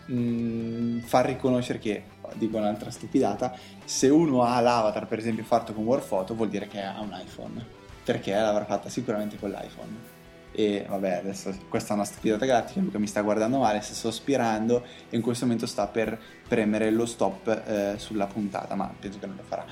mh, 0.07 0.13
mm, 0.13 0.99
far 0.99 1.25
riconoscere 1.25 1.79
che 1.79 2.03
dico 2.33 2.57
un'altra 2.57 2.89
stupidata, 2.91 3.55
se 3.85 4.09
uno 4.09 4.43
ha 4.43 4.59
l'avatar 4.59 5.07
per 5.07 5.19
esempio 5.19 5.43
fatto 5.43 5.73
con 5.73 5.85
Warphoto 5.85 6.35
vuol 6.35 6.49
dire 6.49 6.67
che 6.67 6.81
ha 6.81 6.99
un 6.99 7.17
iPhone, 7.21 7.65
perché 8.03 8.33
l'avrà 8.33 8.65
fatta 8.65 8.89
sicuramente 8.89 9.37
con 9.37 9.49
l'iPhone. 9.49 10.15
E 10.51 10.85
vabbè, 10.87 11.17
adesso 11.17 11.55
questa 11.69 11.93
è 11.93 11.95
una 11.95 12.05
stupidata 12.05 12.45
galattica, 12.45 12.79
Luca 12.79 12.97
mi 12.97 13.05
sta 13.05 13.21
guardando 13.21 13.59
male, 13.59 13.81
sta 13.81 13.93
sospirando 13.93 14.83
e 15.09 15.15
in 15.15 15.21
questo 15.21 15.45
momento 15.45 15.67
sta 15.67 15.85
per 15.85 16.19
premere 16.47 16.89
lo 16.89 17.05
stop 17.05 17.47
eh, 17.47 17.93
sulla 17.97 18.25
puntata, 18.25 18.73
ma 18.73 18.91
penso 18.99 19.19
che 19.19 19.27
non 19.27 19.35
lo 19.35 19.43
farà. 19.43 19.65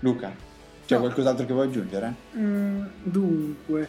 Luca, 0.00 0.32
c'è 0.86 0.94
no. 0.94 1.00
qualcos'altro 1.00 1.44
che 1.44 1.52
vuoi 1.52 1.66
aggiungere? 1.66 2.14
Mm, 2.36 2.84
dunque, 3.02 3.88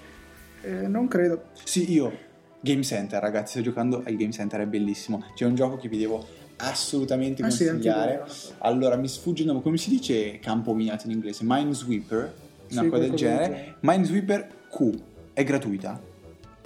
eh, 0.61 0.87
non 0.87 1.07
credo. 1.07 1.49
Sì, 1.63 1.91
io. 1.91 2.31
Game 2.63 2.81
Center, 2.83 3.21
ragazzi, 3.21 3.59
sto 3.59 3.61
giocando 3.61 4.01
al 4.05 4.15
Game 4.15 4.31
Center, 4.31 4.61
è 4.61 4.65
bellissimo. 4.65 5.21
C'è 5.35 5.45
un 5.45 5.53
gioco 5.53 5.75
che 5.75 5.89
vi 5.89 5.97
devo 5.97 6.25
assolutamente 6.55 7.41
ah, 7.41 7.47
consigliare. 7.47 8.23
Sì, 8.27 8.53
allora, 8.59 8.95
mi 8.95 9.09
sfugge 9.09 9.41
il 9.41 9.49
nome, 9.49 9.61
come 9.61 9.75
si 9.75 9.89
dice 9.89 10.39
campo 10.39 10.73
minato 10.73 11.05
in 11.07 11.11
inglese? 11.11 11.43
Minesweeper, 11.43 12.33
una 12.71 12.81
sì, 12.81 12.87
cosa 12.87 13.01
del 13.01 13.13
genere. 13.15 13.75
Minesweeper 13.81 14.47
Q, 14.69 14.91
è 15.33 15.43
gratuita, 15.43 16.01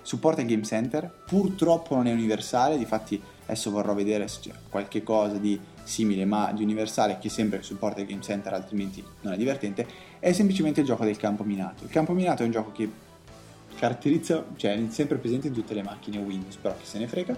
supporta 0.03 0.41
il 0.41 0.47
Game 0.47 0.61
Center, 0.61 1.11
purtroppo 1.25 1.95
non 1.95 2.05
è 2.05 2.13
universale, 2.13 2.77
difatti 2.77 3.19
adesso 3.45 3.71
vorrò 3.71 3.95
vedere 3.95 4.27
se 4.27 4.39
c'è 4.41 4.51
qualche 4.69 5.01
cosa 5.01 5.37
di 5.37 5.59
simile 5.83 6.25
ma 6.25 6.51
di 6.51 6.61
universale 6.61 7.17
che 7.17 7.29
sempre 7.29 7.63
supporta 7.63 8.01
il 8.01 8.07
Game 8.07 8.21
Center 8.21 8.53
altrimenti 8.53 9.03
non 9.21 9.33
è 9.33 9.37
divertente, 9.37 9.87
è 10.19 10.31
semplicemente 10.31 10.81
il 10.81 10.85
gioco 10.85 11.05
del 11.05 11.17
campo 11.17 11.43
minato. 11.43 11.85
Il 11.85 11.89
campo 11.89 12.13
minato 12.13 12.43
è 12.43 12.45
un 12.45 12.51
gioco 12.51 12.71
che 12.71 12.87
caratterizza, 13.78 14.45
cioè 14.55 14.73
è 14.73 14.89
sempre 14.89 15.17
presente 15.17 15.47
in 15.47 15.53
tutte 15.53 15.73
le 15.73 15.84
macchine 15.84 16.17
Windows, 16.17 16.55
però 16.55 16.75
chi 16.75 16.86
se 16.86 16.99
ne 16.99 17.07
frega, 17.07 17.38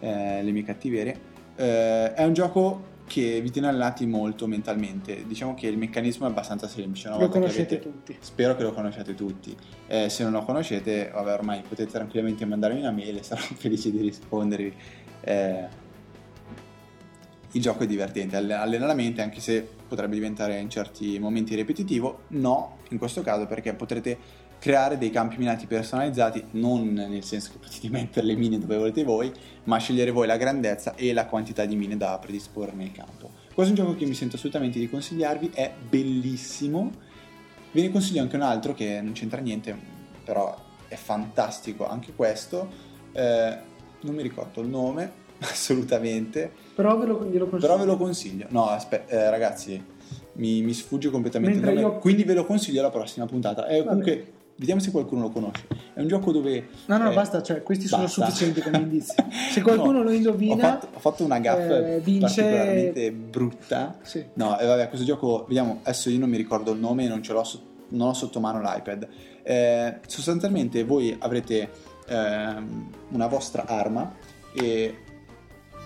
eh, 0.00 0.42
le 0.42 0.50
mie 0.50 0.62
cattiverie 0.62 1.20
eh, 1.56 2.12
è 2.12 2.24
un 2.24 2.32
gioco 2.32 2.94
che 3.06 3.40
vi 3.40 3.50
tiene 3.50 3.68
allenati 3.68 4.04
molto 4.04 4.46
mentalmente. 4.46 5.24
Diciamo 5.26 5.54
che 5.54 5.68
il 5.68 5.78
meccanismo 5.78 6.26
è 6.26 6.30
abbastanza 6.30 6.66
semplice. 6.68 7.08
Lo 7.08 7.28
conoscete 7.28 7.76
avete... 7.76 7.80
tutti. 7.80 8.16
Spero 8.20 8.56
che 8.56 8.62
lo 8.64 8.72
conosciate 8.72 9.14
tutti. 9.14 9.56
Eh, 9.86 10.08
se 10.08 10.24
non 10.24 10.32
lo 10.32 10.42
conoscete, 10.42 11.10
vabbè, 11.12 11.32
ormai 11.32 11.62
potete 11.66 11.90
tranquillamente 11.90 12.44
mandarmi 12.44 12.80
una 12.80 12.90
mail 12.90 13.18
e 13.18 13.22
sarò 13.22 13.40
felice 13.54 13.90
di 13.90 14.00
rispondervi. 14.00 14.74
Eh, 15.20 15.84
il 17.52 17.62
gioco 17.62 17.84
è 17.84 17.86
divertente, 17.86 18.36
allena 18.36 18.84
la 18.84 18.94
mente, 18.94 19.22
anche 19.22 19.40
se 19.40 19.66
potrebbe 19.88 20.14
diventare 20.14 20.58
in 20.58 20.68
certi 20.68 21.18
momenti 21.18 21.54
ripetitivo. 21.54 22.24
No, 22.28 22.78
in 22.90 22.98
questo 22.98 23.22
caso, 23.22 23.46
perché 23.46 23.72
potrete 23.72 24.18
creare 24.66 24.98
dei 24.98 25.10
campi 25.10 25.36
minati 25.36 25.68
personalizzati, 25.68 26.44
non 26.52 26.92
nel 26.92 27.22
senso 27.22 27.52
che 27.52 27.58
potete 27.58 27.88
mettere 27.96 28.26
le 28.26 28.34
mine 28.34 28.58
dove 28.58 28.76
volete 28.76 29.04
voi, 29.04 29.32
ma 29.64 29.78
scegliere 29.78 30.10
voi 30.10 30.26
la 30.26 30.36
grandezza 30.36 30.96
e 30.96 31.12
la 31.12 31.26
quantità 31.26 31.64
di 31.64 31.76
mine 31.76 31.96
da 31.96 32.18
predisporre 32.20 32.72
nel 32.74 32.90
campo. 32.90 33.30
Questo 33.54 33.72
è 33.72 33.78
un 33.78 33.86
gioco 33.86 33.96
che 33.96 34.06
mi 34.06 34.14
sento 34.14 34.34
assolutamente 34.34 34.80
di 34.80 34.90
consigliarvi, 34.90 35.52
è 35.54 35.72
bellissimo. 35.88 36.90
Ve 37.70 37.82
ne 37.82 37.92
consiglio 37.92 38.22
anche 38.22 38.34
un 38.34 38.42
altro 38.42 38.74
che 38.74 39.00
non 39.00 39.12
c'entra 39.12 39.40
niente, 39.40 39.76
però 40.24 40.52
è 40.88 40.96
fantastico 40.96 41.86
anche 41.86 42.12
questo. 42.16 42.68
Eh, 43.12 43.56
non 44.00 44.14
mi 44.16 44.22
ricordo 44.22 44.62
il 44.62 44.68
nome, 44.68 45.12
assolutamente. 45.46 46.50
Però 46.74 46.98
ve 46.98 47.06
lo, 47.06 47.18
consiglio. 47.18 47.46
Però 47.46 47.78
ve 47.78 47.84
lo 47.84 47.96
consiglio. 47.96 48.46
No, 48.50 48.66
aspetta, 48.68 49.12
eh, 49.12 49.30
ragazzi, 49.30 49.80
mi, 50.32 50.60
mi, 50.62 50.72
sfugge 50.72 51.08
completamente 51.10 51.54
Mentre 51.54 51.72
il 51.72 51.80
nome. 51.82 51.94
Io... 51.94 52.00
Quindi 52.00 52.24
ve 52.24 52.34
lo 52.34 52.44
consiglio 52.44 52.80
alla 52.80 52.90
prossima 52.90 53.26
puntata. 53.26 53.66
È 53.66 53.84
comunque 53.84 54.32
Vediamo 54.58 54.80
se 54.80 54.90
qualcuno 54.90 55.22
lo 55.22 55.30
conosce. 55.30 55.66
È 55.92 56.00
un 56.00 56.08
gioco 56.08 56.32
dove. 56.32 56.68
No, 56.86 56.96
no, 56.96 57.10
eh, 57.10 57.14
basta, 57.14 57.42
cioè, 57.42 57.62
questi 57.62 57.88
basta. 57.88 58.06
sono 58.08 58.26
sufficienti 58.26 58.62
come 58.62 58.78
indizi. 58.78 59.14
Se 59.52 59.60
qualcuno 59.60 59.98
no, 59.98 60.02
lo 60.04 60.12
indovina. 60.12 60.54
Ho 60.54 60.58
fatto, 60.58 60.88
ho 60.94 60.98
fatto 60.98 61.24
una 61.24 61.38
gaffa 61.38 61.94
eh, 61.94 62.00
vince... 62.00 62.42
particolarmente 62.42 63.12
brutta. 63.12 63.98
Sì. 64.02 64.24
No, 64.34 64.58
e 64.58 64.64
eh, 64.64 64.66
vabbè, 64.66 64.88
questo 64.88 65.04
gioco, 65.04 65.44
vediamo, 65.46 65.80
adesso 65.82 66.08
io 66.08 66.18
non 66.18 66.30
mi 66.30 66.38
ricordo 66.38 66.72
il 66.72 66.78
nome, 66.78 67.06
non 67.06 67.22
ce 67.22 67.34
l'ho, 67.34 67.44
non 67.88 68.08
ho 68.08 68.14
sotto 68.14 68.40
mano 68.40 68.60
l'iPad. 68.62 69.08
Eh, 69.42 69.98
sostanzialmente 70.06 70.84
voi 70.84 71.14
avrete 71.18 71.70
ehm, 72.08 72.90
una 73.10 73.26
vostra 73.26 73.66
arma 73.66 74.14
e 74.54 74.96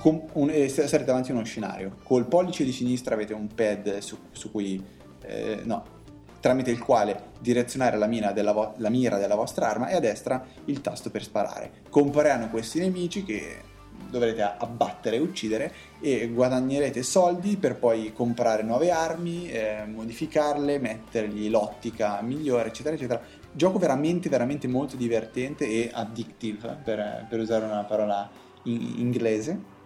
un, 0.03 0.49
e 0.49 0.69
sarete 0.69 1.05
davanti 1.05 1.33
a 1.33 1.35
uno 1.35 1.45
scenario. 1.45 1.97
Col 2.05 2.27
pollice 2.27 2.65
di 2.65 2.73
sinistra 2.73 3.15
avete 3.15 3.35
un 3.35 3.49
pad 3.53 3.99
su, 3.99 4.17
su 4.31 4.51
cui. 4.51 4.83
Eh, 5.23 5.61
no, 5.65 5.85
tramite 6.41 6.71
il 6.71 6.79
quale 6.79 7.29
direzionare 7.39 7.97
la 7.97 8.07
mira, 8.07 8.33
vo- 8.53 8.75
la 8.79 8.89
mira, 8.89 9.19
della 9.19 9.35
vostra 9.35 9.69
arma 9.69 9.89
e 9.89 9.95
a 9.95 10.01
destra 10.01 10.45
il 10.65 10.81
tasto 10.81 11.11
per 11.11 11.23
sparare. 11.23 11.71
Compariranno 11.89 12.49
questi 12.49 12.81
nemici 12.81 13.25
che 13.25 13.69
dovrete 14.09 14.43
abbattere 14.43 15.17
e 15.17 15.21
uccidere 15.21 15.73
e 16.01 16.29
guadagnerete 16.29 17.03
soldi 17.03 17.57
per 17.57 17.77
poi 17.77 18.13
comprare 18.13 18.63
nuove 18.63 18.91
armi, 18.91 19.51
eh, 19.51 19.85
modificarle, 19.87 20.79
mettergli 20.79 21.49
l'ottica 21.49 22.21
migliore, 22.23 22.69
eccetera, 22.69 22.95
eccetera. 22.95 23.21
Gioco 23.53 23.79
veramente, 23.79 24.29
veramente 24.29 24.67
molto 24.69 24.97
divertente 24.97 25.67
e 25.67 25.91
addictive, 25.93 26.79
per, 26.83 27.27
per 27.29 27.41
usare 27.41 27.65
una 27.65 27.85
parola 27.85 28.29
in 28.65 28.95
inglese. 28.99 29.79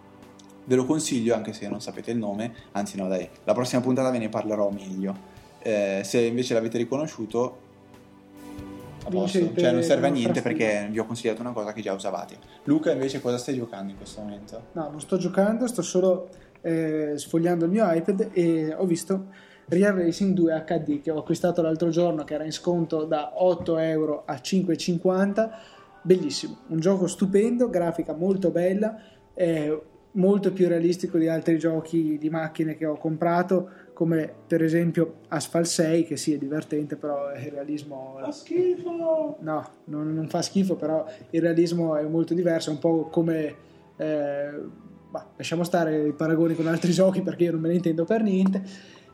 Ve 0.67 0.75
lo 0.75 0.85
consiglio 0.85 1.35
anche 1.35 1.53
se 1.53 1.67
non 1.67 1.79
sapete 1.79 2.11
il 2.11 2.17
nome, 2.17 2.53
anzi 2.71 2.97
no 2.97 3.07
dai, 3.07 3.29
la 3.43 3.53
prossima 3.53 3.81
puntata 3.81 4.09
ve 4.09 4.17
ne 4.17 4.29
parlerò 4.29 4.69
meglio. 4.71 5.33
Eh, 5.65 6.01
se 6.03 6.21
invece 6.21 6.53
l'avete 6.53 6.77
riconosciuto, 6.77 7.57
posto. 9.09 9.51
Cioè, 9.55 9.71
non 9.71 9.81
serve 9.81 10.07
a 10.07 10.11
niente 10.11 10.43
perché 10.43 10.87
vi 10.91 10.99
ho 10.99 11.05
consigliato 11.05 11.41
una 11.41 11.53
cosa 11.53 11.73
che 11.73 11.81
già 11.81 11.93
usavate. 11.93 12.37
Luca, 12.65 12.91
invece, 12.91 13.19
cosa 13.19 13.39
stai 13.39 13.55
giocando 13.55 13.91
in 13.91 13.97
questo 13.97 14.21
momento? 14.21 14.67
No, 14.73 14.89
non 14.91 15.01
sto 15.01 15.17
giocando, 15.17 15.65
sto 15.65 15.81
solo 15.81 16.29
eh, 16.61 17.13
sfogliando 17.15 17.65
il 17.65 17.71
mio 17.71 17.91
iPad 17.91 18.29
e 18.31 18.75
ho 18.77 18.85
visto 18.85 19.27
Real 19.65 19.95
Racing 19.95 20.35
2 20.35 20.63
HD 20.67 21.01
che 21.01 21.09
ho 21.09 21.17
acquistato 21.17 21.63
l'altro 21.63 21.89
giorno, 21.89 22.23
che 22.23 22.35
era 22.35 22.43
in 22.43 22.53
sconto 22.53 23.05
da 23.05 23.31
8 23.35 23.77
euro 23.79 24.23
a 24.25 24.35
5,50. 24.35 25.49
Bellissimo, 26.03 26.57
un 26.67 26.79
gioco 26.79 27.07
stupendo, 27.07 27.71
grafica 27.71 28.13
molto 28.13 28.51
bella 28.51 28.95
è 29.33 29.77
molto 30.11 30.53
più 30.53 30.67
realistico 30.67 31.17
di 31.17 31.27
altri 31.27 31.59
giochi 31.59 32.17
di 32.17 32.29
macchine 32.29 32.75
che 32.75 32.85
ho 32.85 32.97
comprato, 32.97 33.69
come 33.95 34.29
per 34.45 34.61
esempio 34.61 35.21
Asphalt 35.29 35.65
6, 35.65 36.03
che 36.03 36.17
sì 36.17 36.33
è 36.33 36.37
divertente, 36.37 36.97
però 36.97 37.31
il 37.33 37.49
realismo... 37.49 38.17
Fa 38.19 38.31
schifo! 38.31 39.37
No, 39.39 39.69
non, 39.85 40.13
non 40.13 40.27
fa 40.27 40.41
schifo, 40.41 40.75
però 40.75 41.05
il 41.29 41.41
realismo 41.41 41.95
è 41.95 42.03
molto 42.03 42.33
diverso, 42.33 42.69
è 42.69 42.73
un 42.73 42.79
po' 42.79 43.07
come... 43.09 43.55
Eh, 43.95 44.49
bah, 45.09 45.29
lasciamo 45.37 45.63
stare 45.63 46.07
i 46.07 46.11
paragoni 46.11 46.55
con 46.55 46.67
altri 46.67 46.91
giochi 46.93 47.21
perché 47.21 47.45
io 47.45 47.53
non 47.53 47.61
me 47.61 47.69
ne 47.69 47.75
intendo 47.75 48.03
per 48.03 48.21
niente. 48.21 48.61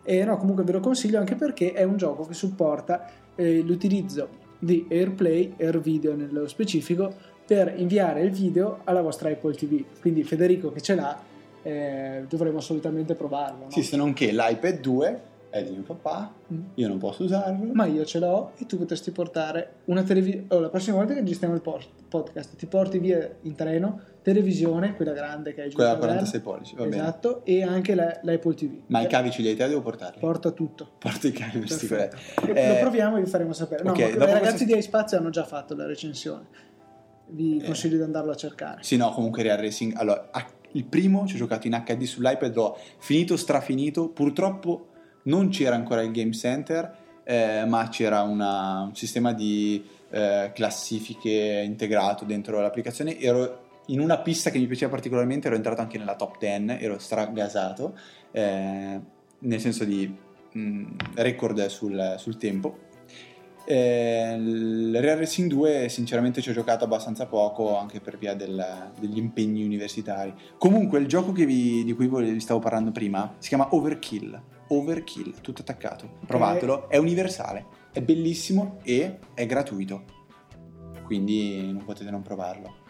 E 0.03 0.25
no, 0.25 0.35
comunque 0.37 0.63
ve 0.63 0.71
lo 0.71 0.79
consiglio 0.79 1.19
anche 1.19 1.35
perché 1.35 1.73
è 1.73 1.83
un 1.83 1.97
gioco 1.97 2.25
che 2.25 2.33
supporta 2.33 3.07
eh, 3.35 3.61
l'utilizzo 3.61 4.39
di 4.57 4.87
AirPlay, 4.89 5.53
AirVideo 5.59 6.15
nello 6.15 6.47
specifico, 6.47 7.13
per 7.45 7.71
inviare 7.77 8.23
il 8.23 8.31
video 8.31 8.79
alla 8.85 9.03
vostra 9.03 9.29
Apple 9.29 9.53
TV. 9.53 9.83
Quindi 9.99 10.23
Federico 10.23 10.71
che 10.71 10.81
ce 10.81 10.95
l'ha 10.95 11.29
eh, 11.63 12.25
dovremo 12.27 12.57
assolutamente 12.57 13.15
provarlo. 13.15 13.65
No? 13.65 13.71
Sì, 13.71 13.83
se 13.83 13.95
non 13.97 14.13
che 14.13 14.31
l'iPad 14.31 14.79
2 14.79 15.21
è 15.51 15.61
di 15.63 15.71
mio 15.71 15.81
papà, 15.81 16.33
mm. 16.51 16.59
io 16.75 16.87
non 16.87 16.97
posso 16.97 17.23
usarlo. 17.23 17.71
Ma 17.73 17.85
io 17.85 18.05
ce 18.05 18.19
l'ho 18.19 18.53
e 18.57 18.65
tu 18.65 18.77
potresti 18.77 19.11
portare 19.11 19.75
una 19.85 20.01
televisione. 20.01 20.45
Oh, 20.49 20.59
la 20.59 20.69
prossima 20.69 20.95
volta 20.95 21.13
che 21.13 21.19
registriamo 21.19 21.53
il 21.53 21.61
podcast, 22.07 22.55
ti 22.55 22.65
porti 22.65 22.99
via 22.99 23.29
in 23.41 23.53
treno, 23.53 23.99
televisione, 24.21 24.95
quella 24.95 25.11
grande 25.11 25.53
che 25.53 25.63
hai 25.63 25.69
giù. 25.69 25.75
Quella 25.75 25.91
da 25.91 25.99
46 25.99 26.39
pollici, 26.39 26.75
va 26.75 26.87
esatto, 26.87 27.41
bene. 27.43 27.57
e 27.57 27.63
anche 27.63 27.95
la, 27.95 28.17
l'Apple 28.23 28.53
TV. 28.53 28.79
Ma 28.87 29.01
i 29.01 29.07
cavi 29.07 29.29
ce 29.29 29.41
li 29.41 29.49
hai 29.49 29.55
te, 29.55 29.67
devo 29.67 29.81
portarli? 29.81 30.19
Porta 30.19 30.51
tutto. 30.51 30.89
Porta 30.97 31.27
i 31.27 31.31
cavi, 31.31 31.59
eh, 31.59 32.67
Lo 32.69 32.79
proviamo 32.79 33.17
e 33.17 33.23
vi 33.23 33.29
faremo 33.29 33.51
sapere. 33.51 33.83
No, 33.83 33.91
okay, 33.91 34.13
i 34.13 34.17
ragazzi 34.17 34.39
questo... 34.39 34.65
di 34.65 34.77
iSpazio 34.77 35.17
hanno 35.17 35.29
già 35.29 35.43
fatto 35.43 35.75
la 35.75 35.85
recensione. 35.85 36.69
Vi 37.27 37.59
eh. 37.59 37.65
consiglio 37.65 37.97
di 37.97 38.03
andarlo 38.03 38.31
a 38.31 38.35
cercare. 38.35 38.83
Sì, 38.83 38.95
no, 38.95 39.11
comunque 39.11 39.43
Real 39.43 39.57
Racing. 39.57 39.95
Allora, 39.97 40.29
il 40.73 40.85
primo 40.85 41.25
ci 41.27 41.35
ho 41.35 41.37
giocato 41.37 41.67
in 41.67 41.83
HD 41.85 42.03
sull'iPad, 42.03 42.55
l'ho 42.55 42.77
finito 42.97 43.37
strafinito. 43.37 44.09
Purtroppo 44.09 44.87
non 45.23 45.49
c'era 45.49 45.75
ancora 45.75 46.01
il 46.01 46.11
Game 46.11 46.31
Center, 46.31 46.97
eh, 47.23 47.65
ma 47.65 47.87
c'era 47.89 48.21
una, 48.21 48.81
un 48.81 48.95
sistema 48.95 49.33
di 49.33 49.83
eh, 50.09 50.51
classifiche 50.53 51.63
integrato 51.65 52.25
dentro 52.25 52.59
l'applicazione. 52.59 53.19
Ero 53.19 53.69
in 53.87 53.99
una 53.99 54.19
pista 54.19 54.49
che 54.49 54.59
mi 54.59 54.67
piaceva 54.67 54.91
particolarmente, 54.91 55.47
ero 55.47 55.55
entrato 55.55 55.81
anche 55.81 55.97
nella 55.97 56.15
top 56.15 56.37
10, 56.37 56.83
ero 56.83 56.97
stragasato, 56.99 57.97
eh, 58.31 58.99
nel 59.39 59.59
senso 59.59 59.83
di 59.83 60.13
mh, 60.51 60.59
mm, 60.59 60.85
record 61.15 61.65
sul, 61.67 62.15
sul 62.17 62.37
tempo. 62.37 62.89
Eh, 63.65 64.35
il 64.37 64.99
Real 64.99 65.17
Racing 65.17 65.49
2 65.49 65.87
sinceramente 65.89 66.41
ci 66.41 66.49
ho 66.49 66.53
giocato 66.53 66.83
abbastanza 66.83 67.25
poco 67.27 67.77
anche 67.77 67.99
per 67.99 68.17
via 68.17 68.33
del, 68.33 68.91
degli 68.99 69.17
impegni 69.17 69.63
universitari. 69.63 70.33
Comunque 70.57 70.99
il 70.99 71.07
gioco 71.07 71.31
vi, 71.31 71.83
di 71.83 71.93
cui 71.93 72.07
vi 72.07 72.39
stavo 72.39 72.59
parlando 72.59 72.91
prima 72.91 73.35
si 73.37 73.49
chiama 73.49 73.67
Overkill 73.71 74.41
Overkill, 74.71 75.41
tutto 75.41 75.61
attaccato. 75.61 76.19
Provatelo, 76.25 76.89
è 76.89 76.97
universale, 76.97 77.65
è 77.91 78.01
bellissimo 78.01 78.77
e 78.83 79.19
è 79.33 79.45
gratuito. 79.45 80.05
Quindi 81.03 81.71
non 81.71 81.83
potete 81.83 82.09
non 82.09 82.21
provarlo. 82.21 82.80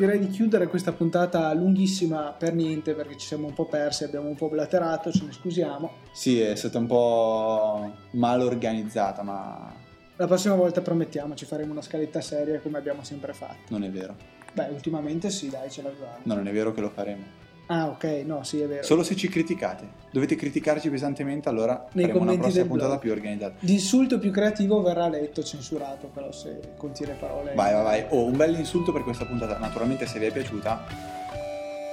Direi 0.00 0.18
di 0.18 0.28
chiudere 0.28 0.66
questa 0.66 0.92
puntata 0.92 1.52
lunghissima 1.52 2.32
per 2.32 2.54
niente 2.54 2.94
perché 2.94 3.18
ci 3.18 3.26
siamo 3.26 3.48
un 3.48 3.52
po' 3.52 3.66
persi, 3.66 4.02
abbiamo 4.02 4.28
un 4.28 4.34
po' 4.34 4.48
blaterato, 4.48 5.12
ce 5.12 5.26
ne 5.26 5.32
scusiamo. 5.32 5.92
Sì, 6.10 6.40
è 6.40 6.54
stata 6.54 6.78
un 6.78 6.86
po' 6.86 7.92
mal 8.12 8.40
organizzata, 8.40 9.22
ma... 9.22 9.70
La 10.16 10.26
prossima 10.26 10.54
volta 10.54 10.80
promettiamo, 10.80 11.34
ci 11.34 11.44
faremo 11.44 11.72
una 11.72 11.82
scaletta 11.82 12.22
seria 12.22 12.60
come 12.60 12.78
abbiamo 12.78 13.04
sempre 13.04 13.34
fatto. 13.34 13.60
Non 13.68 13.84
è 13.84 13.90
vero. 13.90 14.16
Beh, 14.54 14.68
ultimamente 14.70 15.28
sì, 15.28 15.50
dai, 15.50 15.70
ce 15.70 15.82
l'abbiamo. 15.82 16.16
No, 16.22 16.34
non 16.34 16.48
è 16.48 16.52
vero 16.52 16.72
che 16.72 16.80
lo 16.80 16.88
faremo. 16.88 17.24
Ah, 17.72 17.86
ok, 17.86 18.24
no, 18.26 18.42
sì, 18.42 18.60
è 18.60 18.66
vero. 18.66 18.82
Solo 18.82 19.04
se 19.04 19.14
ci 19.14 19.28
criticate. 19.28 19.86
Dovete 20.10 20.34
criticarci 20.34 20.90
pesantemente, 20.90 21.48
allora 21.48 21.86
Nei 21.92 22.06
faremo 22.06 22.24
una 22.24 22.36
prossima 22.36 22.64
puntata 22.64 22.88
blog. 22.88 23.00
più 23.00 23.12
organizzata. 23.12 23.54
L'insulto 23.60 24.18
più 24.18 24.32
creativo 24.32 24.82
verrà 24.82 25.08
letto, 25.08 25.44
censurato, 25.44 26.08
però 26.12 26.32
se 26.32 26.58
contiene 26.76 27.12
parole... 27.12 27.54
Vai, 27.54 27.72
vai, 27.72 27.82
vai. 27.84 28.04
Oh, 28.08 28.24
un 28.24 28.36
bel 28.36 28.58
insulto 28.58 28.90
per 28.90 29.04
questa 29.04 29.24
puntata. 29.24 29.56
Naturalmente, 29.58 30.04
se 30.06 30.18
vi 30.18 30.26
è 30.26 30.32
piaciuta, 30.32 30.84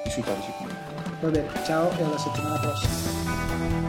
insultateci 0.06 0.52
con 0.58 0.68
Va 1.20 1.30
bene, 1.30 1.48
ciao 1.64 1.92
e 1.96 2.04
alla 2.04 2.18
settimana 2.18 2.60
prossima. 2.60 3.86